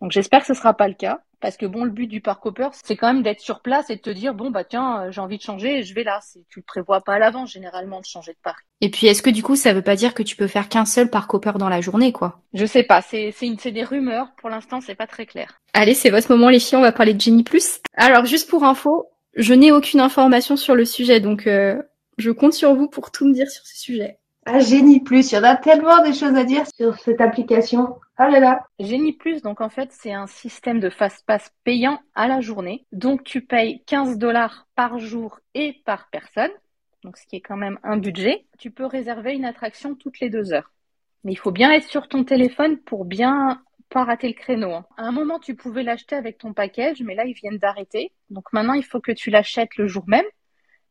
Donc 0.00 0.12
j'espère 0.12 0.42
que 0.42 0.46
ce 0.46 0.54
sera 0.54 0.74
pas 0.74 0.86
le 0.86 0.94
cas. 0.94 1.20
Parce 1.42 1.56
que 1.56 1.66
bon, 1.66 1.82
le 1.82 1.90
but 1.90 2.06
du 2.06 2.20
parc 2.20 2.46
Hopper, 2.46 2.68
c'est 2.84 2.96
quand 2.96 3.12
même 3.12 3.24
d'être 3.24 3.40
sur 3.40 3.60
place 3.60 3.90
et 3.90 3.96
de 3.96 4.00
te 4.00 4.10
dire 4.10 4.32
bon 4.32 4.50
bah 4.50 4.62
tiens, 4.62 5.02
euh, 5.02 5.10
j'ai 5.10 5.20
envie 5.20 5.38
de 5.38 5.42
changer 5.42 5.78
et 5.78 5.82
je 5.82 5.92
vais 5.92 6.04
là. 6.04 6.20
Tu 6.48 6.60
le 6.60 6.64
prévois 6.64 7.00
pas 7.00 7.14
à 7.14 7.18
l'avance 7.18 7.50
généralement 7.50 8.00
de 8.00 8.06
changer 8.06 8.30
de 8.30 8.38
parc. 8.42 8.64
Et 8.80 8.90
puis 8.90 9.08
est-ce 9.08 9.22
que 9.22 9.28
du 9.30 9.42
coup 9.42 9.56
ça 9.56 9.72
veut 9.72 9.82
pas 9.82 9.96
dire 9.96 10.14
que 10.14 10.22
tu 10.22 10.36
peux 10.36 10.46
faire 10.46 10.68
qu'un 10.68 10.84
seul 10.84 11.10
parc 11.10 11.34
Hopper 11.34 11.52
dans 11.58 11.68
la 11.68 11.80
journée 11.80 12.12
quoi? 12.12 12.40
Je 12.54 12.64
sais 12.64 12.84
pas, 12.84 13.02
c'est 13.02 13.32
c'est 13.32 13.46
une 13.46 13.58
c'est 13.58 13.72
des 13.72 13.82
rumeurs. 13.82 14.28
Pour 14.40 14.50
l'instant, 14.50 14.80
c'est 14.80 14.94
pas 14.94 15.08
très 15.08 15.26
clair. 15.26 15.60
Allez, 15.74 15.94
c'est 15.94 16.10
votre 16.10 16.30
moment 16.30 16.48
les 16.48 16.60
filles, 16.60 16.78
on 16.78 16.82
va 16.82 16.92
parler 16.92 17.12
de 17.12 17.20
Jenny 17.20 17.42
Plus. 17.42 17.80
Alors 17.94 18.24
juste 18.24 18.48
pour 18.48 18.62
info, 18.62 19.08
je 19.34 19.52
n'ai 19.52 19.72
aucune 19.72 20.00
information 20.00 20.56
sur 20.56 20.76
le 20.76 20.84
sujet 20.84 21.18
donc 21.18 21.48
euh, 21.48 21.82
je 22.18 22.30
compte 22.30 22.52
sur 22.52 22.74
vous 22.76 22.88
pour 22.88 23.10
tout 23.10 23.26
me 23.26 23.34
dire 23.34 23.50
sur 23.50 23.66
ce 23.66 23.76
sujet. 23.76 24.18
Ah, 24.44 24.58
Génie 24.58 25.00
Plus, 25.00 25.30
il 25.30 25.36
y 25.36 25.38
en 25.38 25.44
a 25.44 25.56
tellement 25.56 26.02
de 26.04 26.12
choses 26.12 26.34
à 26.34 26.42
dire 26.42 26.64
sur 26.76 26.98
cette 26.98 27.20
application. 27.20 28.00
Ah 28.16 28.28
là 28.28 28.40
là. 28.40 28.66
Génie 28.80 29.12
Plus, 29.12 29.40
donc 29.40 29.60
en 29.60 29.68
fait, 29.68 29.90
c'est 29.92 30.12
un 30.12 30.26
système 30.26 30.80
de 30.80 30.90
fast-pass 30.90 31.52
payant 31.62 32.00
à 32.16 32.26
la 32.26 32.40
journée. 32.40 32.84
Donc 32.90 33.22
tu 33.22 33.42
payes 33.42 33.84
15 33.86 34.18
dollars 34.18 34.66
par 34.74 34.98
jour 34.98 35.38
et 35.54 35.80
par 35.84 36.08
personne. 36.10 36.50
Donc 37.04 37.18
ce 37.18 37.26
qui 37.26 37.36
est 37.36 37.40
quand 37.40 37.56
même 37.56 37.78
un 37.84 37.98
budget. 37.98 38.44
Tu 38.58 38.72
peux 38.72 38.84
réserver 38.86 39.32
une 39.32 39.44
attraction 39.44 39.94
toutes 39.94 40.18
les 40.18 40.28
deux 40.28 40.52
heures. 40.52 40.72
Mais 41.22 41.32
il 41.32 41.38
faut 41.38 41.52
bien 41.52 41.70
être 41.70 41.88
sur 41.88 42.08
ton 42.08 42.24
téléphone 42.24 42.78
pour 42.78 43.04
bien 43.04 43.62
pas 43.90 44.04
rater 44.04 44.26
le 44.26 44.34
créneau. 44.34 44.72
Hein. 44.72 44.86
À 44.96 45.04
un 45.04 45.12
moment, 45.12 45.38
tu 45.38 45.54
pouvais 45.54 45.84
l'acheter 45.84 46.16
avec 46.16 46.38
ton 46.38 46.52
package, 46.52 47.02
mais 47.02 47.14
là, 47.14 47.26
ils 47.26 47.34
viennent 47.34 47.58
d'arrêter. 47.58 48.10
Donc 48.30 48.52
maintenant, 48.52 48.72
il 48.72 48.84
faut 48.84 49.00
que 49.00 49.12
tu 49.12 49.30
l'achètes 49.30 49.76
le 49.76 49.86
jour 49.86 50.04
même. 50.08 50.24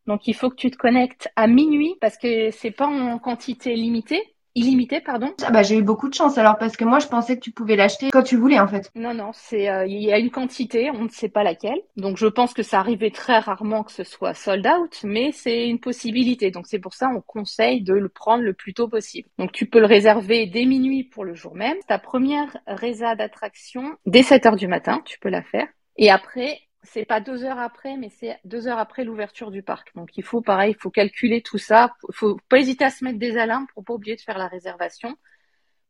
Donc 0.07 0.27
il 0.27 0.33
faut 0.33 0.49
que 0.49 0.55
tu 0.55 0.71
te 0.71 0.77
connectes 0.77 1.29
à 1.35 1.47
minuit 1.47 1.95
parce 2.01 2.17
que 2.17 2.51
c'est 2.51 2.71
pas 2.71 2.87
en 2.87 3.19
quantité 3.19 3.75
limitée. 3.75 4.21
Illimité, 4.53 4.99
pardon. 4.99 5.33
Ah 5.45 5.51
bah 5.51 5.63
j'ai 5.63 5.77
eu 5.77 5.81
beaucoup 5.81 6.09
de 6.09 6.13
chance 6.13 6.37
alors 6.37 6.57
parce 6.57 6.75
que 6.75 6.83
moi 6.83 6.99
je 6.99 7.07
pensais 7.07 7.35
que 7.37 7.41
tu 7.41 7.51
pouvais 7.51 7.77
l'acheter 7.77 8.09
quand 8.11 8.23
tu 8.23 8.35
voulais 8.35 8.59
en 8.59 8.67
fait. 8.67 8.91
Non 8.95 9.13
non, 9.13 9.31
c'est 9.33 9.69
euh, 9.69 9.85
il 9.85 10.03
y 10.03 10.11
a 10.11 10.19
une 10.19 10.29
quantité, 10.29 10.91
on 10.91 11.03
ne 11.03 11.09
sait 11.09 11.29
pas 11.29 11.43
laquelle. 11.43 11.79
Donc 11.95 12.17
je 12.17 12.27
pense 12.27 12.53
que 12.53 12.61
ça 12.61 12.79
arrivait 12.79 13.11
très 13.11 13.39
rarement 13.39 13.83
que 13.83 13.93
ce 13.93 14.03
soit 14.03 14.33
sold 14.33 14.67
out, 14.67 14.99
mais 15.05 15.31
c'est 15.31 15.69
une 15.69 15.79
possibilité. 15.79 16.51
Donc 16.51 16.67
c'est 16.67 16.79
pour 16.79 16.93
ça 16.93 17.09
on 17.15 17.21
conseille 17.21 17.81
de 17.81 17.93
le 17.93 18.09
prendre 18.09 18.43
le 18.43 18.51
plus 18.51 18.73
tôt 18.73 18.89
possible. 18.89 19.29
Donc 19.37 19.53
tu 19.53 19.67
peux 19.67 19.79
le 19.79 19.85
réserver 19.85 20.47
dès 20.47 20.65
minuit 20.65 21.05
pour 21.05 21.23
le 21.23 21.33
jour 21.33 21.55
même. 21.55 21.77
Ta 21.87 21.97
première 21.97 22.57
résa 22.67 23.15
d'attraction 23.15 23.95
dès 24.05 24.23
7 24.23 24.47
heures 24.47 24.55
du 24.57 24.67
matin, 24.67 25.01
tu 25.05 25.17
peux 25.17 25.29
la 25.29 25.43
faire. 25.43 25.67
Et 25.95 26.11
après, 26.11 26.59
c'est 26.83 27.05
pas 27.05 27.21
deux 27.21 27.43
heures 27.43 27.59
après, 27.59 27.97
mais 27.97 28.09
c'est 28.09 28.39
deux 28.45 28.67
heures 28.67 28.79
après 28.79 29.03
l'ouverture 29.03 29.51
du 29.51 29.61
parc. 29.63 29.93
Donc 29.95 30.17
il 30.17 30.23
faut 30.23 30.41
pareil, 30.41 30.73
il 30.77 30.81
faut 30.81 30.89
calculer 30.89 31.41
tout 31.41 31.57
ça. 31.57 31.93
Il 32.09 32.15
faut 32.15 32.37
pas 32.49 32.59
hésiter 32.59 32.85
à 32.85 32.89
se 32.89 33.03
mettre 33.03 33.19
des 33.19 33.37
alarmes 33.37 33.67
pour 33.73 33.83
pas 33.83 33.93
oublier 33.93 34.15
de 34.15 34.21
faire 34.21 34.37
la 34.37 34.47
réservation. 34.47 35.15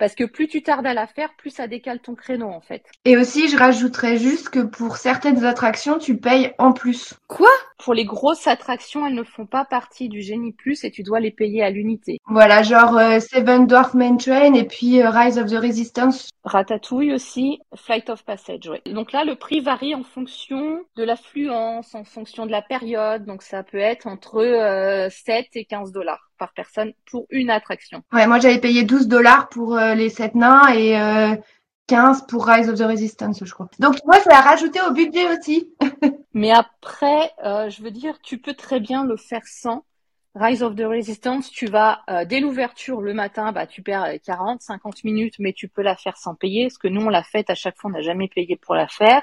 Parce 0.01 0.15
que 0.15 0.23
plus 0.23 0.47
tu 0.47 0.63
tardes 0.63 0.87
à 0.87 0.95
la 0.95 1.05
faire, 1.05 1.29
plus 1.37 1.51
ça 1.51 1.67
décale 1.67 1.99
ton 1.99 2.15
créneau 2.15 2.47
en 2.47 2.59
fait. 2.59 2.83
Et 3.05 3.17
aussi, 3.17 3.49
je 3.49 3.55
rajouterais 3.55 4.17
juste 4.17 4.49
que 4.49 4.61
pour 4.61 4.97
certaines 4.97 5.45
attractions, 5.45 5.99
tu 5.99 6.17
payes 6.17 6.55
en 6.57 6.73
plus. 6.73 7.13
Quoi? 7.27 7.51
Pour 7.77 7.93
les 7.93 8.05
grosses 8.05 8.47
attractions, 8.47 9.05
elles 9.05 9.13
ne 9.13 9.21
font 9.21 9.45
pas 9.45 9.63
partie 9.63 10.09
du 10.09 10.23
Génie 10.23 10.53
Plus 10.53 10.83
et 10.83 10.89
tu 10.89 11.03
dois 11.03 11.19
les 11.19 11.29
payer 11.29 11.61
à 11.61 11.69
l'unité. 11.69 12.17
Voilà, 12.25 12.63
genre 12.63 12.97
euh, 12.97 13.19
Seven 13.19 13.67
Dwarf 13.67 13.93
Main 13.93 14.17
Train 14.17 14.55
et 14.55 14.63
puis 14.63 15.03
euh, 15.03 15.11
Rise 15.11 15.37
of 15.37 15.51
the 15.51 15.57
Resistance. 15.57 16.31
Ratatouille 16.45 17.13
aussi, 17.13 17.59
Flight 17.75 18.09
of 18.09 18.25
Passage, 18.25 18.67
ouais. 18.67 18.81
Donc 18.87 19.11
là, 19.11 19.23
le 19.23 19.35
prix 19.35 19.59
varie 19.59 19.93
en 19.93 20.03
fonction 20.03 20.83
de 20.95 21.03
l'affluence, 21.03 21.93
en 21.93 22.05
fonction 22.05 22.47
de 22.47 22.51
la 22.51 22.63
période. 22.63 23.25
Donc 23.25 23.43
ça 23.43 23.61
peut 23.61 23.77
être 23.77 24.07
entre 24.07 24.37
euh, 24.37 25.11
7 25.11 25.45
et 25.53 25.65
15 25.65 25.91
dollars 25.91 26.30
par 26.41 26.53
personne 26.53 26.93
pour 27.05 27.27
une 27.29 27.51
attraction. 27.51 28.01
Ouais, 28.11 28.25
moi 28.25 28.39
j'avais 28.39 28.57
payé 28.57 28.81
12 28.81 29.07
dollars 29.07 29.47
pour 29.49 29.77
euh, 29.77 29.93
les 29.93 30.09
7 30.09 30.33
nains 30.33 30.73
et 30.73 30.99
euh, 30.99 31.35
15 31.85 32.25
pour 32.25 32.47
Rise 32.47 32.67
of 32.67 32.79
the 32.79 32.83
Resistance, 32.83 33.43
je 33.43 33.53
crois. 33.53 33.69
Donc 33.77 33.97
moi, 34.05 34.19
ça 34.21 34.37
a 34.37 34.41
rajouté 34.41 34.79
au 34.81 34.91
budget 34.91 35.31
aussi. 35.31 35.69
Mais 36.33 36.49
après, 36.49 37.31
euh, 37.45 37.69
je 37.69 37.83
veux 37.83 37.91
dire, 37.91 38.17
tu 38.23 38.39
peux 38.39 38.55
très 38.55 38.79
bien 38.79 39.05
le 39.05 39.17
faire 39.17 39.45
sans. 39.45 39.85
Rise 40.33 40.63
of 40.63 40.75
the 40.75 40.83
Resistance, 40.83 41.51
tu 41.51 41.67
vas 41.67 42.01
euh, 42.09 42.25
dès 42.25 42.39
l'ouverture 42.39 43.01
le 43.01 43.13
matin, 43.13 43.51
bah 43.51 43.67
tu 43.67 43.83
perds 43.83 44.07
40, 44.25 44.61
50 44.61 45.03
minutes, 45.03 45.35
mais 45.37 45.53
tu 45.53 45.67
peux 45.67 45.83
la 45.83 45.95
faire 45.95 46.17
sans 46.17 46.33
payer. 46.33 46.67
Parce 46.67 46.79
que 46.79 46.87
nous 46.87 47.01
on 47.01 47.09
l'a 47.09 47.23
faite 47.23 47.51
à 47.51 47.55
chaque 47.55 47.77
fois, 47.77 47.91
on 47.91 47.93
n'a 47.93 48.01
jamais 48.01 48.29
payé 48.29 48.55
pour 48.55 48.73
la 48.73 48.87
faire. 48.87 49.21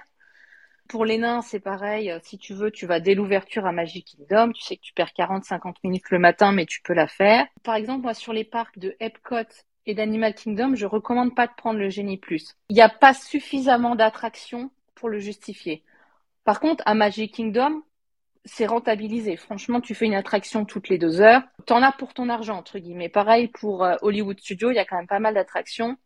Pour 0.89 1.05
les 1.05 1.19
nains, 1.19 1.43
c'est 1.43 1.61
pareil. 1.61 2.13
Si 2.23 2.39
tu 2.39 2.55
veux, 2.55 2.71
tu 2.71 2.87
vas 2.87 2.99
dès 2.99 3.15
l'ouverture 3.15 3.67
à 3.67 3.73
Magic 3.73 4.07
Kingdom. 4.07 4.53
Tu 4.53 4.63
sais 4.63 4.77
que 4.77 4.83
tu 4.83 4.95
perds 4.95 5.13
40, 5.13 5.45
50 5.45 5.77
minutes 5.85 6.11
le 6.11 6.19
matin, 6.19 6.51
mais 6.53 6.65
tu 6.65 6.81
peux 6.81 6.95
la 6.95 7.07
faire. 7.07 7.47
Par 7.63 7.75
exemple, 7.75 8.03
moi, 8.03 8.15
sur 8.15 8.33
les 8.33 8.45
parcs 8.45 8.79
de 8.79 8.97
Epcot 8.99 9.37
et 9.85 9.95
d'Animal 9.95 10.35
Kingdom, 10.35 10.75
je 10.75 10.87
recommande 10.87 11.35
pas 11.35 11.47
de 11.47 11.53
prendre 11.57 11.79
le 11.79 11.91
Génie 11.91 12.17
Plus. 12.17 12.57
Il 12.71 12.75
n'y 12.75 12.81
a 12.81 12.89
pas 12.89 13.13
suffisamment 13.13 13.97
d'attractions 13.97 14.71
pour 14.95 15.11
le 15.11 15.19
justifier. 15.19 15.83
Par 16.45 16.59
contre, 16.59 16.83
à 16.87 16.95
Magic 16.95 17.35
Kingdom, 17.35 17.83
c'est 18.47 18.67
rentabilisé. 18.67 19.37
Franchement, 19.37 19.83
tu 19.83 19.95
fais 19.95 20.07
une 20.07 20.15
attraction 20.15 20.65
toutes 20.65 20.89
les 20.89 20.97
deux 20.97 21.21
heures. 21.21 21.43
T'en 21.67 21.83
as 21.83 21.93
pour 21.93 22.15
ton 22.15 22.31
argent, 22.31 22.57
entre 22.57 22.79
guillemets. 22.79 23.11
Pareil 23.11 23.49
pour 23.49 23.85
euh, 23.85 23.97
Hollywood 24.01 24.41
Studio, 24.41 24.71
il 24.71 24.77
y 24.77 24.79
a 24.79 24.87
quand 24.87 24.97
même 24.97 25.07
pas 25.07 25.19
mal 25.19 25.35
d'attractions. 25.35 25.99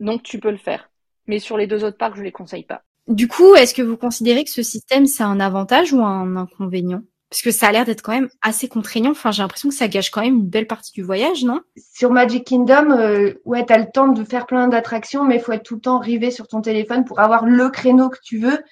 Donc, 0.00 0.24
tu 0.24 0.40
peux 0.40 0.50
le 0.50 0.56
faire. 0.56 0.90
Mais 1.28 1.38
sur 1.38 1.56
les 1.56 1.68
deux 1.68 1.84
autres 1.84 1.98
parcs, 1.98 2.16
je 2.16 2.22
les 2.22 2.32
conseille 2.32 2.64
pas. 2.64 2.82
Du 3.08 3.28
coup, 3.28 3.54
est-ce 3.54 3.74
que 3.74 3.82
vous 3.82 3.96
considérez 3.96 4.44
que 4.44 4.50
ce 4.50 4.62
système, 4.62 5.06
c'est 5.06 5.24
un 5.24 5.40
avantage 5.40 5.92
ou 5.92 6.02
un 6.02 6.36
inconvénient? 6.36 7.02
Parce 7.30 7.42
que 7.42 7.50
ça 7.50 7.68
a 7.68 7.72
l'air 7.72 7.86
d'être 7.86 8.02
quand 8.02 8.12
même 8.12 8.28
assez 8.42 8.68
contraignant. 8.68 9.12
Enfin, 9.12 9.30
j'ai 9.30 9.42
l'impression 9.42 9.70
que 9.70 9.74
ça 9.74 9.88
gâche 9.88 10.10
quand 10.10 10.20
même 10.20 10.34
une 10.34 10.48
belle 10.48 10.66
partie 10.66 10.92
du 10.92 11.02
voyage, 11.02 11.44
non? 11.44 11.60
Sur 11.94 12.10
Magic 12.10 12.44
Kingdom, 12.44 12.90
euh, 12.90 13.32
ouais, 13.46 13.64
t'as 13.64 13.78
le 13.78 13.90
temps 13.90 14.08
de 14.08 14.22
faire 14.22 14.44
plein 14.44 14.68
d'attractions, 14.68 15.24
mais 15.24 15.36
il 15.36 15.40
faut 15.40 15.52
être 15.52 15.62
tout 15.62 15.76
le 15.76 15.80
temps 15.80 15.98
rivé 15.98 16.30
sur 16.30 16.46
ton 16.46 16.60
téléphone 16.60 17.06
pour 17.06 17.20
avoir 17.20 17.46
le 17.46 17.70
créneau 17.70 18.10
que 18.10 18.18
tu 18.22 18.38
veux, 18.38 18.62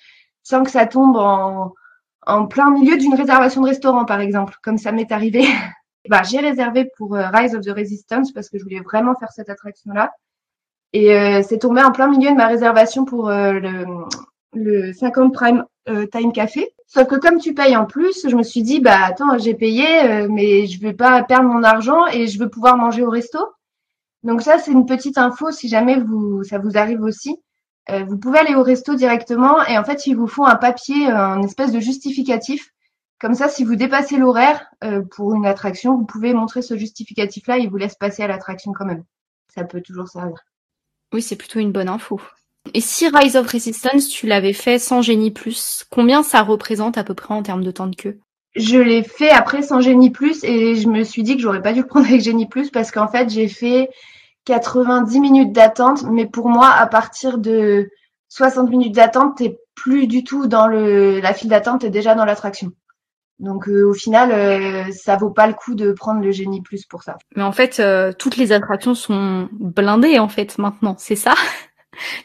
sans 0.43 0.63
que 0.63 0.71
ça 0.71 0.87
tombe 0.87 1.17
en, 1.17 1.73
en 2.27 2.47
plein 2.47 2.71
milieu 2.71 2.99
d'une 2.99 3.15
réservation 3.15 3.63
de 3.63 3.69
restaurant, 3.69 4.05
par 4.05 4.21
exemple, 4.21 4.55
comme 4.63 4.77
ça 4.77 4.93
m'est 4.93 5.11
arrivé. 5.11 5.43
bah, 6.11 6.23
j'ai 6.23 6.41
réservé 6.41 6.91
pour 6.99 7.17
euh, 7.17 7.29
Rise 7.33 7.55
of 7.55 7.63
the 7.63 7.71
Resistance 7.71 8.31
parce 8.33 8.51
que 8.51 8.59
je 8.59 8.63
voulais 8.63 8.81
vraiment 8.81 9.15
faire 9.15 9.31
cette 9.33 9.49
attraction-là. 9.49 10.13
Et 10.93 11.15
euh, 11.15 11.43
c'est 11.47 11.59
tombé 11.59 11.83
en 11.83 11.93
plein 11.93 12.09
milieu 12.09 12.31
de 12.31 12.37
ma 12.37 12.47
réservation 12.47 13.05
pour 13.05 13.29
euh, 13.29 13.53
le, 13.53 13.85
le 14.55 14.93
50 14.93 15.33
Prime 15.33 15.65
euh, 15.89 16.07
Time 16.07 16.33
Café. 16.33 16.73
Sauf 16.87 17.07
que 17.07 17.15
comme 17.15 17.39
tu 17.39 17.55
payes 17.55 17.77
en 17.77 17.87
plus, 17.87 18.27
je 18.29 18.35
me 18.35 18.43
suis 18.43 18.63
dit, 18.63 18.81
bah 18.81 18.99
attends, 19.05 19.39
j'ai 19.39 19.55
payé, 19.55 19.87
euh, 20.05 20.29
mais 20.29 20.67
je 20.67 20.81
vais 20.81 20.93
pas 20.93 21.23
perdre 21.23 21.49
mon 21.49 21.63
argent 21.63 22.07
et 22.09 22.27
je 22.27 22.39
veux 22.39 22.49
pouvoir 22.49 22.77
manger 22.77 23.03
au 23.03 23.11
resto. 23.11 23.39
Donc 24.25 24.43
ça, 24.43 24.59
c'est 24.59 24.73
une 24.73 24.87
petite 24.87 25.17
info 25.17 25.51
si 25.53 25.69
jamais 25.69 25.99
vous 26.01 26.43
ça 26.45 26.59
vous 26.59 26.77
arrive 26.77 27.03
aussi. 27.03 27.41
Euh, 27.91 28.05
vous 28.05 28.19
pouvez 28.19 28.39
aller 28.41 28.55
au 28.55 28.63
resto 28.63 28.95
directement 28.95 29.65
et 29.67 29.79
en 29.79 29.85
fait, 29.85 30.07
ils 30.07 30.15
vous 30.15 30.27
font 30.27 30.45
un 30.45 30.57
papier, 30.57 31.07
un 31.07 31.43
espèce 31.43 31.73
de 31.73 31.81
justificatif. 31.81 32.73
Comme 33.21 33.35
ça, 33.35 33.49
si 33.49 33.65
vous 33.65 33.77
dépassez 33.77 34.17
l'horaire 34.17 34.67
euh, 34.83 35.03
pour 35.03 35.35
une 35.35 35.47
attraction, 35.47 35.97
vous 35.97 36.07
pouvez 36.07 36.35
montrer 36.35 36.63
ce 36.63 36.77
justificatif-là, 36.77 37.59
il 37.59 37.71
vous 37.71 37.77
laisse 37.77 37.95
passer 37.95 38.23
à 38.23 38.27
l'attraction 38.27 38.73
quand 38.73 38.87
même. 38.87 39.05
Ça 39.55 39.65
peut 39.65 39.81
toujours 39.81 40.09
servir. 40.09 40.39
Oui, 41.13 41.23
c'est 41.23 41.37
plutôt 41.37 41.59
une 41.59 41.73
bonne 41.73 41.89
info. 41.89 42.21
Et 42.75 42.81
si 42.81 43.09
Rise 43.09 43.37
of 43.37 43.51
Resistance, 43.51 44.09
tu 44.09 44.27
l'avais 44.27 44.53
fait 44.53 44.79
sans 44.79 45.03
Génie 45.03 45.31
Plus, 45.31 45.85
combien 45.91 46.23
ça 46.23 46.43
représente 46.43 46.99
à 46.99 47.05
peu 47.05 47.15
près 47.15 47.35
en 47.35 47.43
termes 47.43 47.65
de 47.65 47.71
temps 47.71 47.87
de 47.87 47.97
queue? 47.97 48.19
Je 48.55 48.79
l'ai 48.79 49.03
fait 49.03 49.31
après 49.31 49.63
sans 49.63 49.81
Génie 49.81 50.11
Plus 50.11 50.45
et 50.45 50.75
je 50.75 50.89
me 50.89 51.05
suis 51.05 51.23
dit 51.23 51.37
que 51.37 51.43
j'aurais 51.43 51.63
pas 51.63 51.73
dû 51.73 51.81
le 51.81 51.87
prendre 51.87 52.07
avec 52.07 52.21
Génie 52.21 52.47
Plus 52.47 52.71
parce 52.71 52.91
qu'en 52.91 53.09
fait, 53.09 53.31
j'ai 53.31 53.49
fait 53.49 53.91
90 54.45 55.21
minutes 55.21 55.53
d'attente, 55.53 56.05
mais 56.05 56.27
pour 56.27 56.49
moi, 56.49 56.69
à 56.69 56.87
partir 56.87 57.39
de 57.39 57.91
60 58.29 58.71
minutes 58.71 58.95
d'attente, 58.95 59.39
t'es 59.39 59.59
plus 59.75 60.07
du 60.07 60.25
tout 60.25 60.47
dans 60.47 60.67
le 60.67 61.21
la 61.21 61.33
file 61.33 61.49
d'attente, 61.49 61.81
t'es 61.81 61.91
déjà 61.91 62.15
dans 62.15 62.25
l'attraction. 62.25 62.73
Donc 63.41 63.69
au 63.69 63.95
final, 63.95 64.93
ça 64.93 65.17
vaut 65.17 65.31
pas 65.31 65.47
le 65.47 65.55
coup 65.55 65.75
de 65.75 65.93
prendre 65.93 66.23
le 66.23 66.31
Génie 66.31 66.63
Plus 66.63 66.85
pour 66.85 67.03
ça. 67.03 67.17
Mais 67.37 67.43
en 67.43 67.53
fait, 67.53 67.83
toutes 68.19 68.37
les 68.37 68.53
attractions 68.53 68.95
sont 68.95 69.49
blindées 69.53 70.19
en 70.19 70.29
fait 70.29 70.59
maintenant, 70.59 70.95
c'est 70.99 71.17
ça? 71.17 71.35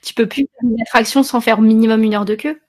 Tu 0.01 0.13
peux 0.13 0.27
plus 0.27 0.43
faire 0.43 0.69
une 0.69 0.81
attraction 0.81 1.23
sans 1.23 1.41
faire 1.41 1.59
minimum 1.59 2.03
une 2.03 2.13
heure 2.13 2.23
de 2.23 2.35
queue 2.35 2.59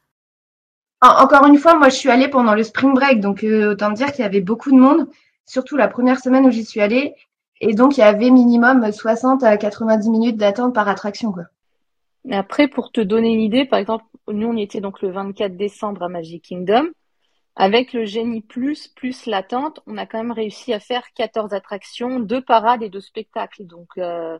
encore 1.03 1.47
une 1.47 1.59
fois, 1.59 1.77
moi, 1.77 1.89
je 1.89 1.97
suis 1.97 2.11
allée 2.11 2.29
pendant 2.29 2.55
le 2.55 2.63
spring 2.63 2.95
break, 2.95 3.21
donc 3.21 3.45
euh, 3.45 3.73
autant 3.73 3.91
dire 3.91 4.13
qu'il 4.13 4.23
y 4.23 4.27
avait 4.27 4.41
beaucoup 4.41 4.71
de 4.71 4.77
monde, 4.77 5.09
surtout 5.45 5.77
la 5.77 5.89
première 5.89 6.21
semaine 6.21 6.47
où 6.47 6.51
j'y 6.51 6.65
suis 6.65 6.81
allée. 6.81 7.15
Et 7.61 7.75
donc, 7.75 7.97
il 7.97 8.01
y 8.01 8.03
avait 8.03 8.31
minimum 8.31 8.91
60 8.91 9.43
à 9.43 9.57
90 9.57 10.11
minutes 10.11 10.37
d'attente 10.37 10.75
par 10.75 10.89
attraction, 10.89 11.33
quoi. 11.33 11.45
Mais 12.25 12.37
après, 12.37 12.69
pour 12.69 12.91
te 12.91 13.01
donner 13.01 13.33
une 13.33 13.41
idée, 13.41 13.65
par 13.65 13.79
exemple, 13.79 14.05
nous, 14.29 14.49
on 14.49 14.57
y 14.57 14.63
était 14.63 14.81
donc 14.81 15.01
le 15.01 15.11
24 15.11 15.57
décembre 15.57 16.03
à 16.03 16.09
Magic 16.09 16.45
Kingdom. 16.45 16.89
Avec 17.57 17.93
le 17.93 18.05
Génie 18.05 18.43
Plus, 18.43 18.89
plus 18.89 19.27
l'attente, 19.27 19.81
on 19.87 19.97
a 19.97 20.07
quand 20.07 20.19
même 20.19 20.33
réussi 20.33 20.73
à 20.73 20.81
faire 20.81 21.05
14 21.15 21.55
attractions, 21.55 22.21
deux 22.21 22.43
parades 22.43 22.83
et 22.83 22.91
deux 22.91 23.01
spectacles. 23.01 23.65
Donc, 23.67 23.89
euh, 23.99 24.39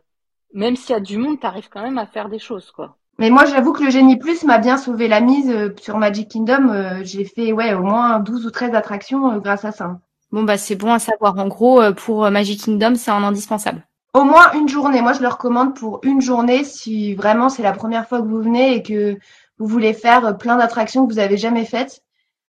même 0.53 0.75
s'il 0.75 0.91
y 0.91 0.97
a 0.97 0.99
du 0.99 1.17
monde, 1.17 1.39
tu 1.39 1.45
arrives 1.45 1.69
quand 1.69 1.81
même 1.81 1.97
à 1.97 2.05
faire 2.05 2.29
des 2.29 2.39
choses, 2.39 2.71
quoi. 2.71 2.97
Mais 3.19 3.31
moi, 3.31 3.45
j'avoue 3.45 3.73
que 3.73 3.83
le 3.83 3.89
Génie 3.89 4.17
Plus 4.17 4.43
m'a 4.43 4.59
bien 4.59 4.77
sauvé 4.77 5.07
la 5.07 5.21
mise 5.21 5.49
euh, 5.49 5.73
sur 5.81 5.97
Magic 5.97 6.29
Kingdom. 6.29 6.69
Euh, 6.69 6.99
j'ai 7.03 7.25
fait 7.25 7.51
ouais 7.51 7.73
au 7.73 7.81
moins 7.81 8.19
12 8.19 8.45
ou 8.45 8.51
13 8.51 8.75
attractions 8.75 9.31
euh, 9.31 9.39
grâce 9.39 9.65
à 9.65 9.71
ça. 9.71 9.99
Bon 10.31 10.43
bah 10.43 10.57
c'est 10.57 10.75
bon 10.75 10.91
à 10.91 10.99
savoir. 10.99 11.37
En 11.37 11.47
gros, 11.47 11.81
pour 11.93 12.29
Magic 12.29 12.61
Kingdom, 12.61 12.95
c'est 12.95 13.11
un 13.11 13.23
indispensable. 13.23 13.87
Au 14.13 14.23
moins 14.23 14.51
une 14.53 14.67
journée. 14.67 15.01
Moi, 15.01 15.13
je 15.13 15.21
le 15.21 15.29
recommande 15.29 15.73
pour 15.73 16.01
une 16.03 16.21
journée 16.21 16.63
si 16.63 17.15
vraiment 17.15 17.49
c'est 17.49 17.63
la 17.63 17.71
première 17.71 18.07
fois 18.07 18.21
que 18.21 18.27
vous 18.27 18.41
venez 18.41 18.75
et 18.75 18.83
que 18.83 19.17
vous 19.57 19.67
voulez 19.67 19.93
faire 19.93 20.37
plein 20.37 20.57
d'attractions 20.57 21.07
que 21.07 21.13
vous 21.13 21.19
avez 21.19 21.37
jamais 21.37 21.63
faites. 21.63 22.03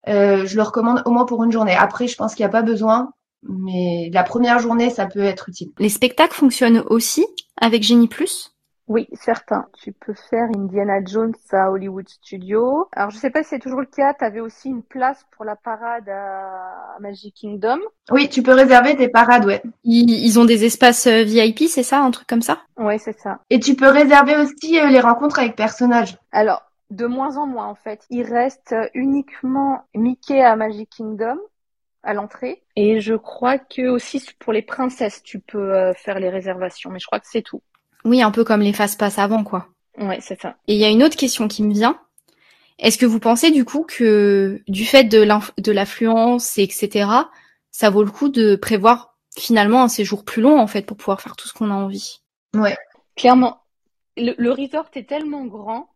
Je 0.07 0.55
le 0.55 0.61
recommande 0.61 1.01
au 1.05 1.11
moins 1.11 1.25
pour 1.25 1.43
une 1.43 1.51
journée. 1.51 1.75
Après, 1.75 2.07
je 2.07 2.15
pense 2.15 2.35
qu'il 2.35 2.43
n'y 2.43 2.49
a 2.49 2.51
pas 2.51 2.61
besoin, 2.61 3.11
mais 3.43 4.09
la 4.13 4.23
première 4.23 4.59
journée, 4.59 4.89
ça 4.89 5.05
peut 5.05 5.23
être 5.23 5.49
utile. 5.49 5.71
Les 5.79 5.89
spectacles 5.89 6.35
fonctionnent 6.35 6.83
aussi 6.87 7.25
avec 7.61 7.83
Génie 7.83 8.07
Plus? 8.07 8.55
Oui, 8.89 9.07
certain. 9.13 9.67
Tu 9.79 9.91
peux 9.93 10.15
faire 10.31 10.49
Indiana 10.55 10.97
Jones 11.05 11.35
à 11.51 11.69
Hollywood 11.69 12.09
Studios. 12.09 12.87
Alors, 12.95 13.11
je 13.11 13.17
sais 13.17 13.29
pas 13.29 13.43
si 13.43 13.49
c'est 13.49 13.59
toujours 13.59 13.81
le 13.81 13.85
cas. 13.85 14.15
Tu 14.15 14.25
avais 14.25 14.39
aussi 14.39 14.67
une 14.67 14.81
place 14.81 15.23
pour 15.31 15.45
la 15.45 15.55
parade 15.55 16.09
à 16.09 16.97
Magic 16.99 17.35
Kingdom. 17.35 17.77
Oui, 18.09 18.29
tu 18.29 18.41
peux 18.41 18.51
réserver 18.51 18.95
des 18.95 19.07
parades, 19.07 19.45
ouais. 19.45 19.61
Ils, 19.83 20.39
ont 20.39 20.45
des 20.45 20.65
espaces 20.65 21.05
euh, 21.05 21.23
VIP, 21.23 21.69
c'est 21.69 21.83
ça, 21.83 21.99
un 21.99 22.09
truc 22.09 22.27
comme 22.27 22.41
ça? 22.41 22.61
Oui, 22.77 22.97
c'est 22.97 23.17
ça. 23.19 23.37
Et 23.51 23.59
tu 23.59 23.75
peux 23.75 23.89
réserver 23.89 24.35
aussi 24.37 24.79
euh, 24.79 24.87
les 24.87 24.99
rencontres 24.99 25.37
avec 25.37 25.55
personnages. 25.55 26.17
Alors, 26.31 26.63
de 26.89 27.05
moins 27.05 27.37
en 27.37 27.45
moins, 27.45 27.67
en 27.67 27.75
fait. 27.75 28.05
Il 28.09 28.23
reste 28.23 28.75
uniquement 28.93 29.83
Mickey 29.95 30.41
à 30.41 30.55
Magic 30.55 30.89
Kingdom 30.89 31.37
à 32.03 32.13
l'entrée. 32.13 32.63
Et 32.75 32.99
je 32.99 33.15
crois 33.15 33.57
que 33.57 33.87
aussi 33.87 34.23
pour 34.39 34.53
les 34.53 34.61
princesses, 34.61 35.21
tu 35.23 35.39
peux 35.39 35.73
euh, 35.73 35.93
faire 35.93 36.19
les 36.19 36.29
réservations. 36.29 36.89
Mais 36.89 36.99
je 36.99 37.05
crois 37.05 37.19
que 37.19 37.27
c'est 37.29 37.41
tout. 37.41 37.61
Oui, 38.05 38.21
un 38.21 38.31
peu 38.31 38.43
comme 38.43 38.61
les 38.61 38.73
fast 38.73 38.99
pass 38.99 39.19
avant, 39.19 39.43
quoi. 39.43 39.67
Ouais, 39.97 40.19
c'est 40.21 40.39
ça. 40.39 40.55
Et 40.67 40.75
il 40.75 40.79
y 40.79 40.85
a 40.85 40.89
une 40.89 41.03
autre 41.03 41.17
question 41.17 41.47
qui 41.47 41.63
me 41.63 41.73
vient. 41.73 41.99
Est-ce 42.79 42.97
que 42.97 43.05
vous 43.05 43.19
pensez 43.19 43.51
du 43.51 43.65
coup 43.65 43.83
que 43.83 44.61
du 44.67 44.85
fait 44.85 45.03
de 45.03 45.71
l'affluence, 45.71 46.57
etc., 46.57 47.09
ça 47.71 47.89
vaut 47.89 48.03
le 48.03 48.11
coup 48.11 48.29
de 48.29 48.55
prévoir 48.55 49.17
finalement 49.37 49.83
un 49.83 49.89
séjour 49.89 50.23
plus 50.23 50.41
long 50.41 50.59
en 50.59 50.67
fait 50.67 50.85
pour 50.85 50.97
pouvoir 50.97 51.21
faire 51.21 51.35
tout 51.35 51.47
ce 51.47 51.53
qu'on 51.53 51.71
a 51.71 51.73
envie? 51.73 52.21
Ouais. 52.53 52.77
Clairement, 53.15 53.61
le, 54.15 54.51
resort 54.51 54.89
est 54.95 55.07
tellement 55.07 55.45
grand, 55.45 55.89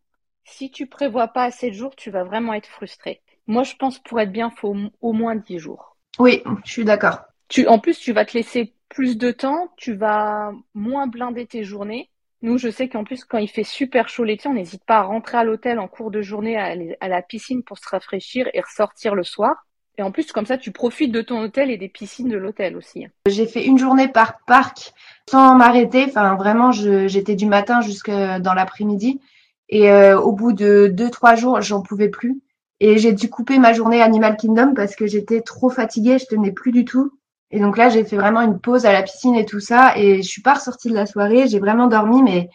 si 0.44 0.70
tu 0.70 0.86
prévois 0.86 1.28
pas 1.28 1.44
assez 1.44 1.70
de 1.70 1.74
jours, 1.74 1.96
tu 1.96 2.10
vas 2.10 2.24
vraiment 2.24 2.54
être 2.54 2.68
frustré. 2.68 3.20
Moi, 3.46 3.62
je 3.62 3.74
pense 3.76 3.98
pour 3.98 4.20
être 4.20 4.32
bien, 4.32 4.50
faut 4.50 4.76
au 5.00 5.12
moins 5.12 5.34
10 5.34 5.58
jours. 5.58 5.96
Oui, 6.18 6.42
je 6.64 6.70
suis 6.70 6.84
d'accord. 6.84 7.20
Tu, 7.48 7.66
en 7.66 7.78
plus, 7.78 7.98
tu 7.98 8.12
vas 8.12 8.24
te 8.24 8.36
laisser 8.36 8.74
plus 8.88 9.18
de 9.18 9.30
temps, 9.30 9.68
tu 9.76 9.94
vas 9.94 10.52
moins 10.74 11.06
blinder 11.06 11.46
tes 11.46 11.64
journées. 11.64 12.10
Nous, 12.42 12.58
je 12.58 12.70
sais 12.70 12.88
qu'en 12.88 13.04
plus, 13.04 13.24
quand 13.24 13.38
il 13.38 13.48
fait 13.48 13.64
super 13.64 14.08
chaud 14.08 14.24
l'été, 14.24 14.48
on 14.48 14.54
n'hésite 14.54 14.84
pas 14.84 14.98
à 14.98 15.02
rentrer 15.02 15.38
à 15.38 15.44
l'hôtel 15.44 15.78
en 15.78 15.88
cours 15.88 16.10
de 16.10 16.22
journée, 16.22 16.56
à, 16.56 16.74
à 17.00 17.08
la 17.08 17.22
piscine 17.22 17.62
pour 17.62 17.78
se 17.78 17.88
rafraîchir 17.88 18.48
et 18.52 18.60
ressortir 18.60 19.14
le 19.14 19.24
soir. 19.24 19.66
Et 19.96 20.02
en 20.02 20.10
plus, 20.10 20.32
comme 20.32 20.46
ça, 20.46 20.58
tu 20.58 20.72
profites 20.72 21.12
de 21.12 21.22
ton 21.22 21.40
hôtel 21.40 21.70
et 21.70 21.76
des 21.76 21.88
piscines 21.88 22.28
de 22.28 22.36
l'hôtel 22.36 22.76
aussi. 22.76 23.06
J'ai 23.26 23.46
fait 23.46 23.64
une 23.64 23.78
journée 23.78 24.08
par 24.08 24.44
parc 24.44 24.92
sans 25.30 25.54
m'arrêter. 25.54 26.04
Enfin, 26.08 26.34
vraiment, 26.34 26.72
j'étais 26.72 27.36
du 27.36 27.46
matin 27.46 27.80
jusqu'à 27.80 28.40
dans 28.40 28.54
l'après-midi. 28.54 29.20
Et 29.68 29.90
euh, 29.90 30.18
au 30.18 30.32
bout 30.32 30.52
de 30.52 30.88
deux, 30.92 31.10
trois 31.10 31.34
jours, 31.34 31.60
j'en 31.60 31.82
pouvais 31.82 32.08
plus. 32.08 32.40
Et 32.80 32.98
j'ai 32.98 33.12
dû 33.12 33.30
couper 33.30 33.58
ma 33.58 33.72
journée 33.72 34.02
Animal 34.02 34.36
Kingdom 34.36 34.74
parce 34.74 34.96
que 34.96 35.06
j'étais 35.06 35.40
trop 35.40 35.70
fatiguée, 35.70 36.18
je 36.18 36.26
tenais 36.26 36.52
plus 36.52 36.72
du 36.72 36.84
tout. 36.84 37.12
Et 37.50 37.60
donc 37.60 37.78
là, 37.78 37.88
j'ai 37.88 38.04
fait 38.04 38.16
vraiment 38.16 38.40
une 38.40 38.58
pause 38.58 38.84
à 38.84 38.92
la 38.92 39.02
piscine 39.02 39.36
et 39.36 39.46
tout 39.46 39.60
ça. 39.60 39.96
Et 39.96 40.22
je 40.22 40.28
suis 40.28 40.42
pas 40.42 40.54
ressortie 40.54 40.90
de 40.90 40.94
la 40.94 41.06
soirée. 41.06 41.46
J'ai 41.46 41.60
vraiment 41.60 41.86
dormi, 41.86 42.22
mais 42.22 42.50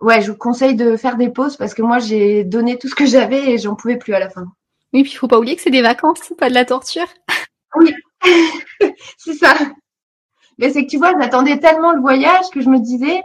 ouais, 0.00 0.20
je 0.20 0.30
vous 0.30 0.36
conseille 0.36 0.74
de 0.74 0.96
faire 0.96 1.16
des 1.16 1.30
pauses 1.30 1.56
parce 1.56 1.74
que 1.74 1.82
moi, 1.82 1.98
j'ai 1.98 2.44
donné 2.44 2.78
tout 2.78 2.88
ce 2.88 2.94
que 2.94 3.06
j'avais 3.06 3.52
et 3.52 3.58
j'en 3.58 3.74
pouvais 3.74 3.96
plus 3.96 4.14
à 4.14 4.18
la 4.18 4.28
fin. 4.28 4.44
Oui, 4.92 5.02
puis 5.02 5.12
il 5.12 5.16
faut 5.16 5.28
pas 5.28 5.38
oublier 5.38 5.56
que 5.56 5.62
c'est 5.62 5.70
des 5.70 5.82
vacances, 5.82 6.32
pas 6.38 6.50
de 6.50 6.54
la 6.54 6.66
torture. 6.66 7.06
Oui, 7.76 7.94
c'est 9.16 9.34
ça. 9.34 9.54
Mais 10.58 10.70
c'est 10.70 10.84
que 10.84 10.90
tu 10.90 10.98
vois, 10.98 11.14
j'attendais 11.18 11.58
tellement 11.58 11.92
le 11.92 12.00
voyage 12.00 12.50
que 12.52 12.60
je 12.60 12.68
me 12.68 12.78
disais, 12.78 13.22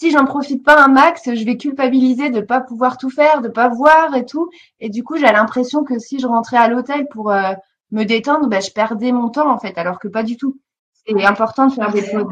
si 0.00 0.10
j'en 0.10 0.24
profite 0.24 0.64
pas 0.64 0.82
un 0.82 0.88
max, 0.88 1.22
je 1.26 1.44
vais 1.44 1.58
culpabiliser 1.58 2.30
de 2.30 2.40
pas 2.40 2.62
pouvoir 2.62 2.96
tout 2.96 3.10
faire, 3.10 3.42
de 3.42 3.48
pas 3.48 3.68
voir 3.68 4.16
et 4.16 4.24
tout. 4.24 4.48
Et 4.80 4.88
du 4.88 5.04
coup, 5.04 5.18
j'ai 5.18 5.30
l'impression 5.30 5.84
que 5.84 5.98
si 5.98 6.18
je 6.18 6.26
rentrais 6.26 6.56
à 6.56 6.68
l'hôtel 6.68 7.06
pour 7.10 7.30
euh, 7.30 7.52
me 7.90 8.04
détendre, 8.04 8.48
bah, 8.48 8.60
je 8.60 8.70
perdais 8.70 9.12
mon 9.12 9.28
temps 9.28 9.52
en 9.52 9.58
fait, 9.58 9.76
alors 9.76 9.98
que 9.98 10.08
pas 10.08 10.22
du 10.22 10.38
tout. 10.38 10.58
C'est 11.06 11.22
important 11.24 11.66
de 11.66 11.74
faire 11.74 11.92
des 11.92 12.02
pauses, 12.02 12.24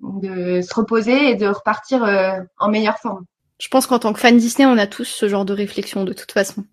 de 0.00 0.60
se 0.60 0.72
reposer 0.72 1.30
et 1.30 1.34
de 1.34 1.48
repartir 1.48 2.04
euh, 2.04 2.38
en 2.58 2.68
meilleure 2.68 2.98
forme. 2.98 3.24
Je 3.60 3.66
pense 3.66 3.88
qu'en 3.88 3.98
tant 3.98 4.12
que 4.12 4.20
fan 4.20 4.36
Disney, 4.36 4.66
on 4.66 4.78
a 4.78 4.86
tous 4.86 5.04
ce 5.04 5.28
genre 5.28 5.44
de 5.44 5.52
réflexion 5.52 6.04
de 6.04 6.12
toute 6.12 6.30
façon. 6.30 6.64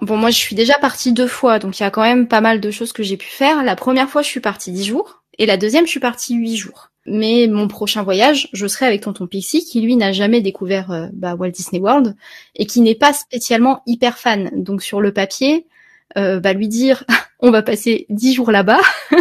Bon, 0.00 0.16
moi, 0.16 0.30
je 0.30 0.38
suis 0.38 0.56
déjà 0.56 0.78
partie 0.80 1.12
deux 1.12 1.28
fois, 1.28 1.60
donc 1.60 1.78
il 1.78 1.84
y 1.84 1.86
a 1.86 1.90
quand 1.90 2.02
même 2.02 2.26
pas 2.26 2.40
mal 2.40 2.60
de 2.60 2.70
choses 2.72 2.92
que 2.92 3.04
j'ai 3.04 3.16
pu 3.16 3.28
faire. 3.28 3.62
La 3.62 3.76
première 3.76 4.08
fois, 4.08 4.22
je 4.22 4.28
suis 4.28 4.40
partie 4.40 4.72
dix 4.72 4.84
jours, 4.84 5.22
et 5.38 5.46
la 5.46 5.56
deuxième, 5.56 5.86
je 5.86 5.90
suis 5.90 6.00
partie 6.00 6.34
huit 6.34 6.56
jours. 6.56 6.91
Mais 7.04 7.48
mon 7.50 7.66
prochain 7.66 8.02
voyage, 8.02 8.48
je 8.52 8.66
serai 8.66 8.86
avec 8.86 9.00
Tonton 9.00 9.26
Pixie, 9.26 9.64
qui 9.64 9.80
lui 9.80 9.96
n'a 9.96 10.12
jamais 10.12 10.40
découvert 10.40 10.92
euh, 10.92 11.08
bah, 11.12 11.34
Walt 11.34 11.50
Disney 11.50 11.80
World 11.80 12.16
et 12.54 12.66
qui 12.66 12.80
n'est 12.80 12.94
pas 12.94 13.12
spécialement 13.12 13.82
hyper 13.86 14.18
fan. 14.18 14.50
Donc 14.54 14.82
sur 14.82 15.00
le 15.00 15.12
papier, 15.12 15.66
euh, 16.16 16.38
bah, 16.38 16.52
lui 16.52 16.68
dire 16.68 17.04
on 17.40 17.50
va 17.50 17.62
passer 17.62 18.06
dix 18.08 18.34
jours 18.34 18.52
là-bas, 18.52 18.80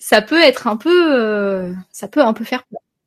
ça 0.00 0.22
peut 0.22 0.40
être 0.40 0.68
un 0.68 0.76
peu, 0.76 1.12
euh, 1.12 1.72
ça 1.90 2.06
peut 2.06 2.22
un 2.22 2.34
peu 2.34 2.44
faire. 2.44 2.62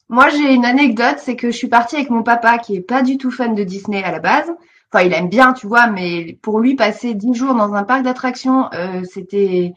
Moi, 0.10 0.30
j'ai 0.30 0.54
une 0.54 0.66
anecdote, 0.66 1.18
c'est 1.20 1.36
que 1.36 1.52
je 1.52 1.56
suis 1.56 1.68
partie 1.68 1.96
avec 1.96 2.10
mon 2.10 2.24
papa 2.24 2.58
qui 2.58 2.76
est 2.76 2.82
pas 2.82 3.02
du 3.02 3.18
tout 3.18 3.32
fan 3.32 3.56
de 3.56 3.64
Disney 3.64 4.04
à 4.04 4.12
la 4.12 4.20
base. 4.20 4.50
Enfin, 4.92 5.06
il 5.06 5.14
aime 5.14 5.28
bien, 5.28 5.52
tu 5.52 5.68
vois, 5.68 5.88
mais 5.88 6.38
pour 6.42 6.60
lui, 6.62 6.76
passer 6.76 7.14
dix 7.14 7.34
jours 7.34 7.54
dans 7.56 7.74
un 7.74 7.84
parc 7.84 8.04
d'attractions, 8.04 8.70
c'était 9.04 9.74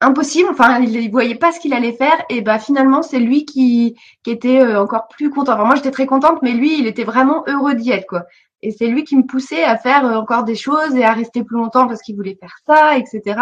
impossible. 0.00 0.48
Enfin, 0.50 0.80
il, 0.80 1.10
voyait 1.10 1.34
pas 1.34 1.52
ce 1.52 1.60
qu'il 1.60 1.74
allait 1.74 1.92
faire. 1.92 2.16
Et 2.30 2.40
bah 2.40 2.58
finalement, 2.58 3.02
c'est 3.02 3.18
lui 3.18 3.44
qui, 3.44 3.96
qui 4.22 4.30
était 4.30 4.60
euh, 4.60 4.80
encore 4.80 5.08
plus 5.08 5.30
content. 5.30 5.54
Enfin, 5.54 5.64
moi, 5.64 5.76
j'étais 5.76 5.90
très 5.90 6.06
contente, 6.06 6.40
mais 6.42 6.52
lui, 6.52 6.78
il 6.78 6.86
était 6.86 7.04
vraiment 7.04 7.44
heureux 7.46 7.74
d'y 7.74 7.90
être, 7.90 8.06
quoi. 8.06 8.24
Et 8.62 8.70
c'est 8.70 8.88
lui 8.88 9.04
qui 9.04 9.16
me 9.16 9.26
poussait 9.26 9.64
à 9.64 9.76
faire 9.76 10.04
encore 10.04 10.44
des 10.44 10.54
choses 10.54 10.94
et 10.96 11.04
à 11.04 11.12
rester 11.12 11.44
plus 11.44 11.56
longtemps 11.56 11.86
parce 11.86 12.02
qu'il 12.02 12.16
voulait 12.16 12.36
faire 12.40 12.56
ça, 12.66 12.96
etc. 12.98 13.38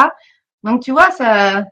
Donc 0.65 0.83
tu 0.83 0.91
vois, 0.93 1.11
ça, 1.13 1.65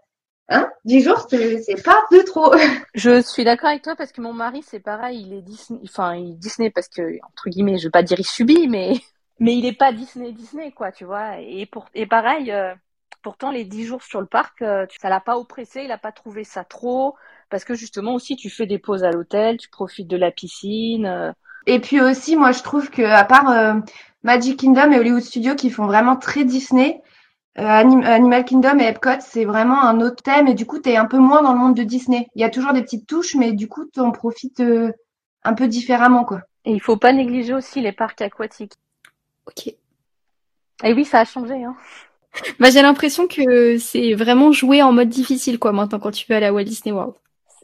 hein, 0.48 0.70
10 0.84 1.02
jours, 1.02 1.26
c'est 1.28 1.82
pas 1.82 2.02
de 2.12 2.22
trop. 2.22 2.52
Je 2.94 3.20
suis 3.22 3.44
d'accord 3.44 3.70
avec 3.70 3.82
toi 3.82 3.96
parce 3.96 4.12
que 4.12 4.20
mon 4.20 4.32
mari, 4.32 4.62
c'est 4.64 4.80
pareil, 4.80 5.24
il 5.26 5.32
est 5.32 5.42
Disney, 5.42 5.80
enfin, 5.84 6.14
il 6.14 6.38
Disney 6.38 6.70
parce 6.70 6.88
que, 6.88 7.18
entre 7.26 7.48
guillemets, 7.48 7.78
je 7.78 7.84
veux 7.84 7.90
pas 7.90 8.02
dire 8.02 8.20
il 8.20 8.26
subit, 8.26 8.68
mais, 8.68 8.94
mais 9.40 9.56
il 9.56 9.66
est 9.66 9.76
pas 9.76 9.92
Disney 9.92 10.32
Disney, 10.32 10.72
quoi, 10.72 10.92
tu 10.92 11.04
vois. 11.04 11.38
Et 11.40 11.66
pour, 11.66 11.86
et 11.94 12.06
pareil, 12.06 12.52
euh, 12.52 12.74
pourtant, 13.22 13.50
les 13.50 13.64
10 13.64 13.86
jours 13.86 14.02
sur 14.02 14.20
le 14.20 14.26
parc, 14.26 14.62
euh, 14.62 14.86
ça 15.00 15.08
l'a 15.08 15.20
pas 15.20 15.38
oppressé, 15.38 15.82
il 15.84 15.92
a 15.92 15.98
pas 15.98 16.12
trouvé 16.12 16.44
ça 16.44 16.64
trop 16.64 17.16
parce 17.50 17.64
que 17.64 17.74
justement 17.74 18.14
aussi, 18.14 18.36
tu 18.36 18.50
fais 18.50 18.66
des 18.66 18.78
pauses 18.78 19.04
à 19.04 19.10
l'hôtel, 19.10 19.58
tu 19.58 19.68
profites 19.68 20.08
de 20.08 20.16
la 20.16 20.30
piscine. 20.30 21.06
Euh. 21.06 21.32
Et 21.66 21.80
puis 21.80 22.00
aussi, 22.00 22.36
moi, 22.36 22.52
je 22.52 22.62
trouve 22.62 22.90
que 22.90 23.02
à 23.02 23.24
part 23.24 23.76
Magic 24.22 24.58
Kingdom 24.58 24.92
et 24.92 24.98
Hollywood 24.98 25.22
Studios 25.22 25.54
qui 25.54 25.70
font 25.70 25.86
vraiment 25.86 26.16
très 26.16 26.44
Disney, 26.44 27.02
euh, 27.58 27.62
Animal 27.64 28.44
Kingdom 28.44 28.78
et 28.78 28.84
Epcot, 28.84 29.20
c'est 29.20 29.44
vraiment 29.44 29.82
un 29.82 30.00
autre 30.00 30.22
thème 30.22 30.48
et 30.48 30.54
du 30.54 30.64
coup, 30.64 30.80
tu 30.80 30.90
es 30.90 30.96
un 30.96 31.04
peu 31.04 31.18
moins 31.18 31.42
dans 31.42 31.52
le 31.52 31.58
monde 31.58 31.76
de 31.76 31.82
Disney. 31.82 32.28
Il 32.34 32.40
y 32.40 32.44
a 32.44 32.50
toujours 32.50 32.72
des 32.72 32.82
petites 32.82 33.06
touches, 33.06 33.34
mais 33.34 33.52
du 33.52 33.68
coup, 33.68 33.84
tu 33.92 34.00
en 34.00 34.10
profites 34.10 34.60
euh, 34.60 34.92
un 35.44 35.54
peu 35.54 35.68
différemment, 35.68 36.24
quoi. 36.24 36.40
Et 36.64 36.72
il 36.72 36.80
faut 36.80 36.96
pas 36.96 37.12
négliger 37.12 37.52
aussi 37.52 37.80
les 37.80 37.92
parcs 37.92 38.22
aquatiques. 38.22 38.74
Ok. 39.46 39.66
Et 40.84 40.94
oui, 40.94 41.04
ça 41.04 41.20
a 41.20 41.24
changé. 41.24 41.62
Hein. 41.62 41.76
Bah, 42.58 42.70
j'ai 42.70 42.80
l'impression 42.82 43.26
que 43.28 43.76
c'est 43.78 44.14
vraiment 44.14 44.52
joué 44.52 44.82
en 44.82 44.92
mode 44.92 45.08
difficile, 45.10 45.58
quoi, 45.58 45.72
maintenant, 45.72 45.98
quand 46.00 46.10
tu 46.12 46.24
veux 46.28 46.36
aller 46.36 46.46
à 46.46 46.52
Walt 46.52 46.64
Disney 46.64 46.92
World. 46.94 47.14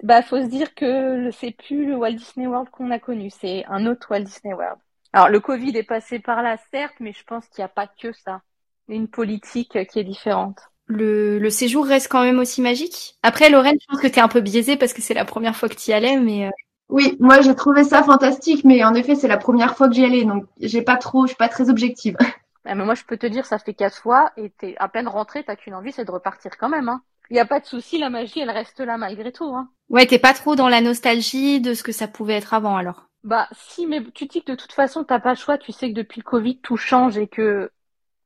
Bah, 0.03 0.23
faut 0.23 0.41
se 0.41 0.47
dire 0.47 0.75
que 0.75 1.31
c'est 1.33 1.53
plus 1.53 1.87
le 1.87 1.97
Walt 1.97 2.13
Disney 2.15 2.47
World 2.47 2.69
qu'on 2.71 2.91
a 2.91 2.99
connu, 2.99 3.31
c'est 3.31 3.65
un 3.67 3.87
autre 3.87 4.09
Walt 4.11 4.21
Disney 4.25 4.55
World. 4.55 4.79
Alors, 5.13 5.29
le 5.29 5.41
Covid 5.41 5.77
est 5.77 5.83
passé 5.85 6.19
par 6.21 6.43
là, 6.43 6.57
certes, 6.73 6.95
mais 7.01 7.13
je 7.13 7.25
pense 7.25 7.47
qu'il 7.49 7.61
n'y 7.63 7.65
a 7.65 7.69
pas 7.69 7.87
que 7.87 8.13
ça 8.13 8.43
une 8.89 9.09
politique 9.09 9.87
qui 9.87 9.99
est 9.99 10.05
différente. 10.05 10.59
le, 10.87 11.39
le 11.39 11.51
séjour 11.51 11.87
reste 11.87 12.09
quand 12.09 12.23
même 12.25 12.39
aussi 12.39 12.63
magique. 12.63 13.17
Après, 13.23 13.51
Lorraine, 13.51 13.77
je 13.81 13.87
pense 13.87 14.01
que 14.01 14.07
t'es 14.09 14.21
un 14.21 14.29
peu 14.29 14.41
biaisée 14.41 14.77
parce 14.77 14.93
que 14.93 15.03
c'est 15.03 15.15
la 15.15 15.25
première 15.25 15.57
fois 15.57 15.69
que 15.69 15.75
tu 15.75 15.91
y 15.91 15.95
allais, 15.95 16.17
mais. 16.19 16.47
euh, 16.47 16.51
Oui, 16.91 17.17
moi 17.21 17.41
j'ai 17.41 17.55
trouvé 17.55 17.83
ça 17.85 18.03
fantastique, 18.03 18.65
mais 18.65 18.85
en 18.85 18.95
effet 18.95 19.15
c'est 19.15 19.29
la 19.29 19.37
première 19.39 19.77
fois 19.77 19.89
que 19.89 19.95
j'y 19.95 20.05
allais, 20.05 20.25
donc 20.25 20.45
j'ai 20.61 20.83
pas 20.83 20.97
trop, 20.97 21.23
je 21.25 21.29
suis 21.29 21.37
pas 21.37 21.49
très 21.49 21.69
objective. 21.71 22.17
Ah, 22.65 22.75
mais 22.75 22.85
moi, 22.85 22.95
je 22.95 23.05
peux 23.05 23.17
te 23.17 23.27
dire, 23.27 23.47
ça 23.47 23.59
fait 23.59 23.75
quatre 23.75 23.97
fois 23.97 24.33
et 24.37 24.51
t'es 24.51 24.75
à 24.79 24.89
peine 24.89 25.09
rentré, 25.09 25.45
t'as 25.45 25.57
qu'une 25.57 25.75
envie, 25.75 25.93
c'est 25.93 26.05
de 26.05 26.11
repartir 26.11 26.53
quand 26.59 26.69
même. 26.69 26.89
Hein. 26.89 27.03
Il 27.31 27.35
n'y 27.35 27.41
a 27.41 27.47
pas 27.47 27.61
de 27.61 27.67
souci, 27.67 27.99
la 27.99 28.11
magie, 28.11 28.41
elle 28.41 28.51
reste 28.51 28.81
là 28.81 28.97
malgré 28.97 29.33
tout. 29.33 29.55
Hein. 29.55 29.69
Ouais, 29.91 30.07
t'es 30.07 30.19
pas 30.19 30.35
trop 30.35 30.57
dans 30.57 30.69
la 30.69 30.81
nostalgie 30.81 31.61
de 31.61 31.75
ce 31.75 31.83
que 31.83 31.93
ça 31.93 32.09
pouvait 32.09 32.35
être 32.37 32.55
avant 32.55 32.77
alors. 32.77 33.09
Bah, 33.25 33.49
si, 33.53 33.87
mais 33.87 34.03
tu 34.15 34.27
dis 34.27 34.43
que 34.43 34.53
de 34.53 34.57
toute 34.57 34.73
façon, 34.73 35.05
t'as 35.05 35.21
pas 35.21 35.31
le 35.31 35.37
choix. 35.37 35.59
Tu 35.59 35.73
sais 35.73 35.91
que 35.91 35.95
depuis 35.95 36.21
le 36.21 36.25
Covid, 36.25 36.61
tout 36.61 36.77
change 36.77 37.19
et 37.19 37.27
que 37.27 37.71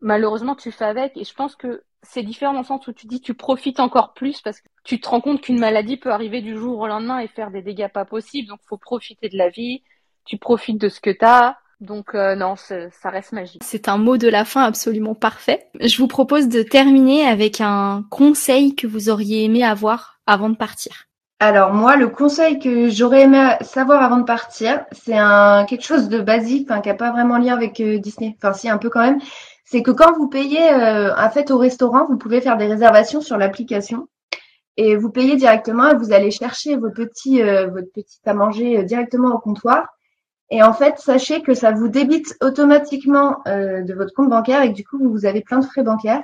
malheureusement, 0.00 0.54
tu 0.54 0.70
fais 0.70 0.84
avec. 0.84 1.16
Et 1.16 1.24
je 1.24 1.34
pense 1.34 1.56
que 1.56 1.82
c'est 2.02 2.22
différent 2.22 2.52
dans 2.52 2.60
le 2.60 2.66
sens 2.66 2.86
où 2.86 2.92
tu 2.92 3.06
dis 3.06 3.20
tu 3.20 3.34
profites 3.34 3.80
encore 3.80 4.12
plus 4.12 4.40
parce 4.40 4.60
que 4.60 4.68
tu 4.84 5.00
te 5.00 5.08
rends 5.08 5.20
compte 5.20 5.40
qu'une 5.40 5.58
maladie 5.58 5.96
peut 5.96 6.10
arriver 6.10 6.42
du 6.42 6.56
jour 6.56 6.78
au 6.80 6.86
lendemain 6.86 7.20
et 7.20 7.28
faire 7.28 7.50
des 7.50 7.62
dégâts 7.62 7.88
pas 7.88 8.04
possibles. 8.04 8.48
Donc, 8.48 8.60
faut 8.68 8.76
profiter 8.76 9.28
de 9.28 9.36
la 9.36 9.48
vie. 9.48 9.82
Tu 10.24 10.38
profites 10.38 10.80
de 10.80 10.88
ce 10.88 11.00
que 11.00 11.10
t'as. 11.10 11.56
Donc, 11.82 12.14
euh, 12.14 12.36
non, 12.36 12.54
c'est- 12.56 12.90
ça 13.02 13.10
reste 13.10 13.32
magique. 13.32 13.60
C'est 13.64 13.88
un 13.88 13.98
mot 13.98 14.16
de 14.16 14.28
la 14.28 14.44
fin 14.44 14.62
absolument 14.62 15.14
parfait. 15.14 15.66
Je 15.80 15.98
vous 15.98 16.06
propose 16.06 16.48
de 16.48 16.62
terminer 16.62 17.26
avec 17.26 17.60
un 17.60 18.04
conseil 18.08 18.74
que 18.76 18.86
vous 18.86 19.10
auriez 19.10 19.44
aimé 19.44 19.64
avoir 19.64 20.20
avant 20.26 20.48
de 20.48 20.56
partir. 20.56 20.92
Alors 21.40 21.74
moi, 21.74 21.96
le 21.96 22.08
conseil 22.08 22.60
que 22.60 22.88
j'aurais 22.88 23.22
aimé 23.22 23.56
savoir 23.62 24.00
avant 24.00 24.18
de 24.18 24.22
partir, 24.22 24.84
c'est 24.92 25.18
un 25.18 25.64
quelque 25.64 25.82
chose 25.84 26.08
de 26.08 26.20
basique, 26.20 26.70
enfin 26.70 26.80
qui 26.80 26.88
a 26.88 26.94
pas 26.94 27.10
vraiment 27.10 27.36
lien 27.36 27.52
avec 27.54 27.80
euh, 27.80 27.98
Disney. 27.98 28.36
Enfin 28.38 28.52
si 28.52 28.68
un 28.70 28.78
peu 28.78 28.88
quand 28.88 29.00
même. 29.02 29.18
C'est 29.64 29.82
que 29.82 29.90
quand 29.90 30.12
vous 30.16 30.28
payez 30.28 30.70
euh, 30.72 31.12
en 31.16 31.30
fait 31.30 31.50
au 31.50 31.58
restaurant, 31.58 32.06
vous 32.06 32.16
pouvez 32.16 32.40
faire 32.40 32.56
des 32.58 32.66
réservations 32.66 33.20
sur 33.20 33.38
l'application 33.38 34.06
et 34.76 34.94
vous 34.94 35.10
payez 35.10 35.34
directement 35.34 35.90
et 35.90 35.96
vous 35.96 36.12
allez 36.12 36.30
chercher 36.30 36.76
vos 36.76 36.90
petits 36.90 37.42
euh, 37.42 37.66
votre 37.66 37.90
petit 37.92 38.20
à 38.24 38.34
manger 38.34 38.78
euh, 38.78 38.82
directement 38.84 39.34
au 39.34 39.38
comptoir. 39.40 39.88
Et 40.52 40.62
en 40.62 40.74
fait, 40.74 40.98
sachez 40.98 41.40
que 41.40 41.54
ça 41.54 41.72
vous 41.72 41.88
débite 41.88 42.36
automatiquement 42.42 43.38
euh, 43.48 43.80
de 43.80 43.94
votre 43.94 44.12
compte 44.12 44.28
bancaire 44.28 44.60
et 44.60 44.68
que 44.68 44.74
du 44.74 44.84
coup 44.84 44.98
vous 44.98 45.24
avez 45.24 45.40
plein 45.40 45.60
de 45.60 45.64
frais 45.64 45.82
bancaires. 45.82 46.22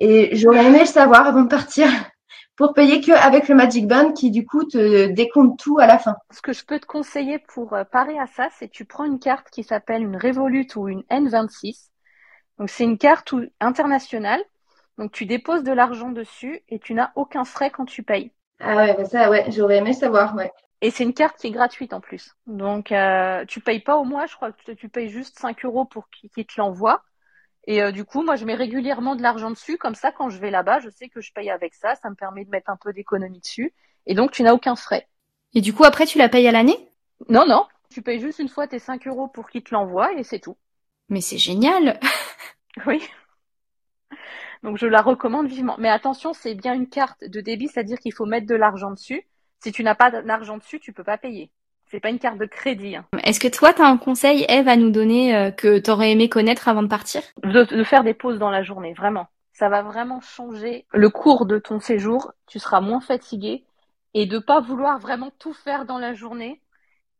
Et 0.00 0.34
j'aurais 0.34 0.64
aimé 0.64 0.80
le 0.80 0.86
savoir 0.86 1.26
avant 1.26 1.42
de 1.42 1.48
partir 1.48 1.86
pour 2.56 2.72
payer 2.72 3.02
que 3.02 3.12
avec 3.12 3.48
le 3.48 3.54
Magic 3.54 3.86
Band 3.86 4.12
qui 4.12 4.30
du 4.30 4.46
coup 4.46 4.64
te 4.64 5.08
décompte 5.08 5.60
tout 5.60 5.78
à 5.78 5.86
la 5.86 5.98
fin. 5.98 6.16
Ce 6.30 6.40
que 6.40 6.54
je 6.54 6.64
peux 6.64 6.80
te 6.80 6.86
conseiller 6.86 7.38
pour 7.38 7.74
euh, 7.74 7.84
parer 7.84 8.18
à 8.18 8.26
ça, 8.26 8.48
c'est 8.58 8.70
tu 8.70 8.86
prends 8.86 9.04
une 9.04 9.18
carte 9.18 9.50
qui 9.50 9.62
s'appelle 9.62 10.00
une 10.00 10.16
Revolut 10.16 10.68
ou 10.76 10.88
une 10.88 11.02
N26. 11.10 11.90
Donc 12.58 12.70
c'est 12.70 12.84
une 12.84 12.96
carte 12.96 13.34
internationale. 13.60 14.40
Donc 14.96 15.12
tu 15.12 15.26
déposes 15.26 15.64
de 15.64 15.72
l'argent 15.72 16.08
dessus 16.08 16.62
et 16.70 16.78
tu 16.78 16.94
n'as 16.94 17.10
aucun 17.14 17.44
frais 17.44 17.68
quand 17.68 17.84
tu 17.84 18.02
payes. 18.02 18.32
Ah 18.58 18.76
ouais, 18.76 18.94
bah 18.94 19.04
ça 19.04 19.28
ouais, 19.28 19.50
j'aurais 19.50 19.76
aimé 19.76 19.92
savoir, 19.92 20.34
ouais. 20.34 20.50
Et 20.82 20.90
c'est 20.90 21.04
une 21.04 21.14
carte 21.14 21.38
qui 21.38 21.48
est 21.48 21.50
gratuite 21.50 21.92
en 21.92 22.00
plus. 22.00 22.34
Donc 22.46 22.92
euh, 22.92 23.44
tu 23.46 23.60
payes 23.60 23.80
pas 23.80 23.96
au 23.98 24.04
mois, 24.04 24.26
je 24.26 24.34
crois 24.36 24.52
que 24.52 24.72
tu- 24.72 24.88
payes 24.88 25.10
juste 25.10 25.38
5 25.38 25.64
euros 25.64 25.84
pour 25.84 26.08
qu'il 26.10 26.30
qu'il 26.30 26.46
te 26.46 26.54
l'envoie. 26.58 27.02
Et 27.66 27.82
euh, 27.82 27.92
du 27.92 28.04
coup, 28.04 28.22
moi 28.22 28.36
je 28.36 28.44
mets 28.46 28.54
régulièrement 28.54 29.16
de 29.16 29.22
l'argent 29.22 29.50
dessus, 29.50 29.78
comme 29.78 29.94
ça 29.94 30.12
quand 30.12 30.30
je 30.30 30.38
vais 30.40 30.50
là-bas, 30.50 30.80
je 30.80 30.90
sais 30.90 31.08
que 31.08 31.20
je 31.20 31.32
paye 31.32 31.50
avec 31.50 31.74
ça, 31.74 31.94
ça 31.96 32.10
me 32.10 32.14
permet 32.16 32.44
de 32.44 32.50
mettre 32.50 32.70
un 32.70 32.76
peu 32.76 32.92
d'économie 32.92 33.40
dessus. 33.40 33.74
Et 34.06 34.14
donc 34.14 34.32
tu 34.32 34.42
n'as 34.42 34.54
aucun 34.54 34.76
frais. 34.76 35.08
Et 35.54 35.60
du 35.60 35.72
coup, 35.74 35.84
après, 35.84 36.06
tu 36.06 36.18
la 36.18 36.28
payes 36.28 36.48
à 36.48 36.52
l'année? 36.52 36.78
Non, 37.28 37.46
non, 37.46 37.66
tu 37.90 38.02
payes 38.02 38.20
juste 38.20 38.38
une 38.40 38.48
fois 38.48 38.66
tes 38.66 38.78
5 38.78 39.06
euros 39.06 39.28
pour 39.28 39.50
qu'il 39.50 39.62
te 39.62 39.74
l'envoie 39.74 40.12
et 40.14 40.22
c'est 40.24 40.40
tout. 40.40 40.56
Mais 41.10 41.20
c'est 41.20 41.38
génial 41.38 42.00
Oui. 42.86 43.02
Donc 44.62 44.78
je 44.78 44.86
la 44.86 45.02
recommande 45.02 45.46
vivement. 45.48 45.76
Mais 45.78 45.88
attention, 45.88 46.32
c'est 46.32 46.54
bien 46.54 46.74
une 46.74 46.88
carte 46.88 47.24
de 47.24 47.40
débit, 47.40 47.68
c'est-à-dire 47.68 47.98
qu'il 47.98 48.12
faut 48.12 48.26
mettre 48.26 48.46
de 48.46 48.54
l'argent 48.54 48.90
dessus. 48.90 49.26
Si 49.62 49.72
tu 49.72 49.84
n'as 49.84 49.94
pas 49.94 50.10
d'argent 50.10 50.58
dessus, 50.58 50.80
tu 50.80 50.92
peux 50.92 51.04
pas 51.04 51.18
payer. 51.18 51.50
C'est 51.90 52.00
pas 52.00 52.10
une 52.10 52.18
carte 52.18 52.38
de 52.38 52.46
crédit. 52.46 52.96
hein. 52.96 53.04
Est-ce 53.24 53.40
que 53.40 53.48
toi, 53.48 53.72
t'as 53.72 53.86
un 53.86 53.96
conseil, 53.98 54.44
Eve, 54.48 54.68
à 54.68 54.76
nous 54.76 54.90
donner 54.90 55.36
euh, 55.36 55.50
que 55.50 55.78
t'aurais 55.78 56.12
aimé 56.12 56.28
connaître 56.28 56.68
avant 56.68 56.82
de 56.82 56.88
partir? 56.88 57.22
De, 57.42 57.64
de 57.64 57.84
faire 57.84 58.04
des 58.04 58.14
pauses 58.14 58.38
dans 58.38 58.50
la 58.50 58.62
journée, 58.62 58.94
vraiment. 58.94 59.26
Ça 59.52 59.68
va 59.68 59.82
vraiment 59.82 60.20
changer 60.20 60.86
le 60.92 61.10
cours 61.10 61.46
de 61.46 61.58
ton 61.58 61.80
séjour. 61.80 62.32
Tu 62.46 62.58
seras 62.58 62.80
moins 62.80 63.00
fatigué 63.00 63.64
et 64.14 64.26
de 64.26 64.38
pas 64.38 64.60
vouloir 64.60 64.98
vraiment 64.98 65.30
tout 65.38 65.52
faire 65.52 65.84
dans 65.84 65.98
la 65.98 66.14
journée 66.14 66.60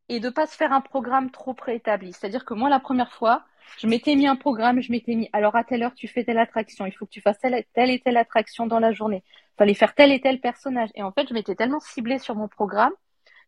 et 0.09 0.20
de 0.20 0.30
pas 0.30 0.47
se 0.47 0.57
faire 0.57 0.72
un 0.72 0.80
programme 0.80 1.30
trop 1.30 1.53
préétabli. 1.53 2.12
C'est-à-dire 2.12 2.45
que 2.45 2.55
moi, 2.55 2.68
la 2.70 2.80
première 2.80 3.12
fois, 3.12 3.43
je 3.78 3.86
m'étais 3.86 4.14
mis 4.16 4.26
un 4.26 4.36
programme, 4.36 4.80
je 4.80 4.91
m'étais 4.91 5.14
mis, 5.14 5.28
alors 5.32 5.55
à 5.55 5.64
telle 5.64 5.82
heure, 5.82 5.95
tu 5.95 6.09
fais 6.09 6.24
telle 6.24 6.38
attraction, 6.38 6.86
il 6.86 6.93
faut 6.93 7.07
que 7.07 7.11
tu 7.11 7.20
fasses 7.20 7.38
telle, 7.38 7.64
telle 7.74 7.91
et 7.91 8.01
telle 8.01 8.16
attraction 8.16 8.66
dans 8.66 8.80
la 8.80 8.93
journée. 8.93 9.22
Fallait 9.61 9.75
faire 9.75 9.95
tel 9.95 10.11
et 10.11 10.23
tel 10.23 10.41
personnage. 10.41 10.89
Et 10.95 11.03
en 11.03 11.13
fait, 11.13 11.29
je 11.29 11.35
m'étais 11.35 11.55
tellement 11.55 11.81
ciblée 11.81 12.19
sur 12.19 12.35
mon 12.35 12.49
programme 12.49 12.95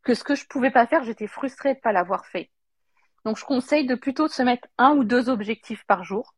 que 0.03 0.13
ce 0.13 0.23
que 0.23 0.35
je 0.35 0.47
pouvais 0.47 0.71
pas 0.71 0.87
faire, 0.87 1.05
j'étais 1.05 1.27
frustrée 1.27 1.73
de 1.73 1.81
pas 1.81 1.91
l'avoir 1.91 2.27
fait. 2.27 2.51
Donc, 3.25 3.39
je 3.39 3.47
conseille 3.47 3.87
de 3.87 3.95
plutôt 3.95 4.29
se 4.29 4.43
mettre 4.43 4.69
un 4.77 4.95
ou 4.95 5.05
deux 5.05 5.31
objectifs 5.31 5.85
par 5.87 6.05
jour. 6.05 6.35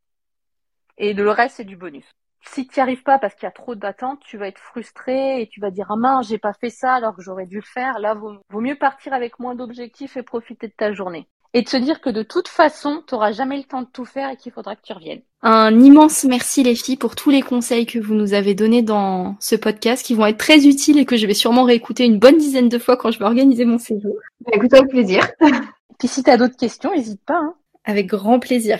Et 0.97 1.11
le 1.11 1.29
reste, 1.29 1.57
c'est 1.57 1.65
du 1.65 1.75
bonus. 1.75 2.09
Si 2.39 2.65
tu 2.65 2.79
n'y 2.79 2.83
arrives 2.83 3.03
pas 3.03 3.19
parce 3.19 3.35
qu'il 3.35 3.43
y 3.43 3.47
a 3.47 3.51
trop 3.51 3.75
d'attentes, 3.75 4.21
tu 4.21 4.37
vas 4.37 4.47
être 4.47 4.59
frustré 4.59 5.41
et 5.41 5.49
tu 5.49 5.59
vas 5.59 5.71
dire, 5.71 5.87
ah 5.89 5.97
mince, 5.97 6.29
j'ai 6.29 6.37
pas 6.37 6.53
fait 6.53 6.69
ça 6.69 6.93
alors 6.93 7.13
que 7.13 7.21
j'aurais 7.21 7.45
dû 7.45 7.57
le 7.57 7.61
faire. 7.61 7.99
Là, 7.99 8.13
vaut, 8.13 8.37
vaut 8.47 8.61
mieux 8.61 8.77
partir 8.77 9.11
avec 9.11 9.39
moins 9.39 9.55
d'objectifs 9.55 10.15
et 10.15 10.23
profiter 10.23 10.69
de 10.69 10.73
ta 10.77 10.93
journée. 10.93 11.27
Et 11.51 11.63
de 11.63 11.67
se 11.67 11.75
dire 11.75 11.99
que 11.99 12.09
de 12.09 12.23
toute 12.23 12.47
façon, 12.47 13.03
tu 13.05 13.13
n'auras 13.13 13.33
jamais 13.33 13.57
le 13.57 13.65
temps 13.65 13.81
de 13.81 13.89
tout 13.91 14.05
faire 14.05 14.29
et 14.29 14.37
qu'il 14.37 14.53
faudra 14.53 14.77
que 14.77 14.83
tu 14.83 14.93
reviennes. 14.93 15.23
Un 15.47 15.79
immense 15.79 16.23
merci 16.23 16.63
les 16.63 16.73
filles 16.73 16.97
pour 16.97 17.13
tous 17.13 17.29
les 17.29 17.43
conseils 17.43 17.85
que 17.85 17.99
vous 17.99 18.15
nous 18.15 18.33
avez 18.33 18.55
donnés 18.55 18.81
dans 18.81 19.35
ce 19.39 19.55
podcast 19.55 20.03
qui 20.03 20.15
vont 20.15 20.25
être 20.25 20.39
très 20.39 20.65
utiles 20.65 20.97
et 20.97 21.05
que 21.05 21.17
je 21.17 21.27
vais 21.27 21.35
sûrement 21.35 21.65
réécouter 21.65 22.03
une 22.03 22.17
bonne 22.17 22.39
dizaine 22.39 22.67
de 22.67 22.79
fois 22.79 22.97
quand 22.97 23.11
je 23.11 23.19
vais 23.19 23.25
organiser 23.25 23.63
mon 23.63 23.77
séjour. 23.77 24.15
Bah, 24.39 24.53
écoute 24.55 24.73
avec 24.73 24.89
plaisir. 24.89 25.27
Puis 25.99 26.07
si 26.07 26.23
tu 26.23 26.31
as 26.31 26.37
d'autres 26.37 26.57
questions, 26.57 26.95
n'hésite 26.95 27.21
pas. 27.23 27.37
Hein. 27.37 27.53
Avec 27.83 28.07
grand 28.07 28.39
plaisir. 28.39 28.79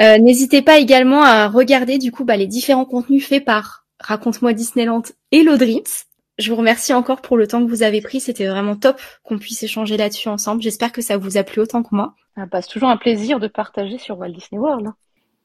Euh, 0.00 0.18
N'hésitez 0.18 0.62
pas 0.62 0.78
également 0.78 1.24
à 1.24 1.48
regarder 1.48 1.98
du 1.98 2.12
coup 2.12 2.22
bah, 2.22 2.36
les 2.36 2.46
différents 2.46 2.84
contenus 2.84 3.26
faits 3.26 3.44
par 3.44 3.84
Raconte-moi 3.98 4.52
Disneyland 4.52 5.02
et 5.32 5.42
Dreams. 5.42 5.82
Je 6.38 6.50
vous 6.50 6.56
remercie 6.56 6.94
encore 6.94 7.20
pour 7.20 7.36
le 7.36 7.48
temps 7.48 7.64
que 7.64 7.68
vous 7.68 7.82
avez 7.82 8.00
pris. 8.00 8.20
C'était 8.20 8.46
vraiment 8.46 8.76
top 8.76 9.00
qu'on 9.24 9.40
puisse 9.40 9.64
échanger 9.64 9.96
là-dessus 9.96 10.28
ensemble. 10.28 10.62
J'espère 10.62 10.92
que 10.92 11.02
ça 11.02 11.16
vous 11.16 11.36
a 11.36 11.42
plu 11.42 11.60
autant 11.60 11.82
que 11.82 11.96
moi. 11.96 12.14
Ah 12.36 12.46
bah, 12.46 12.62
c'est 12.62 12.70
toujours 12.70 12.90
un 12.90 12.96
plaisir 12.96 13.40
de 13.40 13.48
partager 13.48 13.98
sur 13.98 14.18
Walt 14.18 14.30
Disney 14.30 14.60
World. 14.60 14.92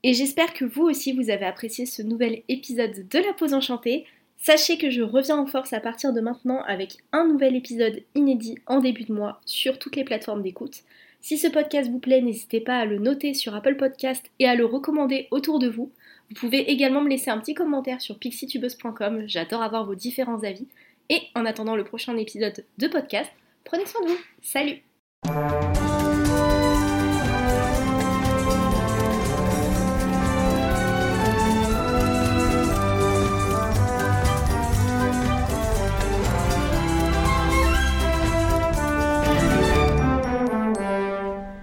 Et 0.03 0.13
j'espère 0.13 0.53
que 0.53 0.65
vous 0.65 0.83
aussi 0.83 1.11
vous 1.11 1.29
avez 1.29 1.45
apprécié 1.45 1.85
ce 1.85 2.01
nouvel 2.01 2.43
épisode 2.47 3.07
de 3.09 3.19
La 3.19 3.33
Pause 3.33 3.53
Enchantée. 3.53 4.05
Sachez 4.37 4.77
que 4.77 4.89
je 4.89 5.01
reviens 5.01 5.37
en 5.37 5.45
force 5.45 5.73
à 5.73 5.81
partir 5.81 6.13
de 6.13 6.21
maintenant 6.21 6.61
avec 6.63 6.97
un 7.11 7.27
nouvel 7.27 7.57
épisode 7.57 8.01
inédit 8.15 8.57
en 8.67 8.79
début 8.79 9.03
de 9.03 9.13
mois 9.13 9.41
sur 9.45 9.77
toutes 9.77 9.97
les 9.97 10.05
plateformes 10.05 10.41
d'écoute. 10.41 10.83
Si 11.19 11.37
ce 11.37 11.47
podcast 11.47 11.91
vous 11.91 11.99
plaît, 11.99 12.21
n'hésitez 12.21 12.61
pas 12.61 12.77
à 12.77 12.85
le 12.85 12.97
noter 12.97 13.33
sur 13.33 13.53
Apple 13.53 13.75
Podcast 13.75 14.31
et 14.39 14.47
à 14.47 14.55
le 14.55 14.63
recommander 14.63 15.27
autour 15.31 15.59
de 15.59 15.67
vous. 15.67 15.91
Vous 16.29 16.35
pouvez 16.35 16.71
également 16.71 17.01
me 17.01 17.09
laisser 17.09 17.29
un 17.29 17.39
petit 17.39 17.53
commentaire 17.53 17.99
sur 17.99 18.17
pixitubeuse.com, 18.17 19.23
j'adore 19.27 19.61
avoir 19.61 19.85
vos 19.85 19.95
différents 19.95 20.43
avis. 20.43 20.67
Et 21.09 21.19
en 21.35 21.45
attendant 21.45 21.75
le 21.75 21.83
prochain 21.83 22.15
épisode 22.15 22.63
de 22.77 22.87
podcast, 22.87 23.29
prenez 23.65 23.85
soin 23.85 24.01
de 24.05 24.11
vous. 24.11 24.19
Salut 24.41 24.81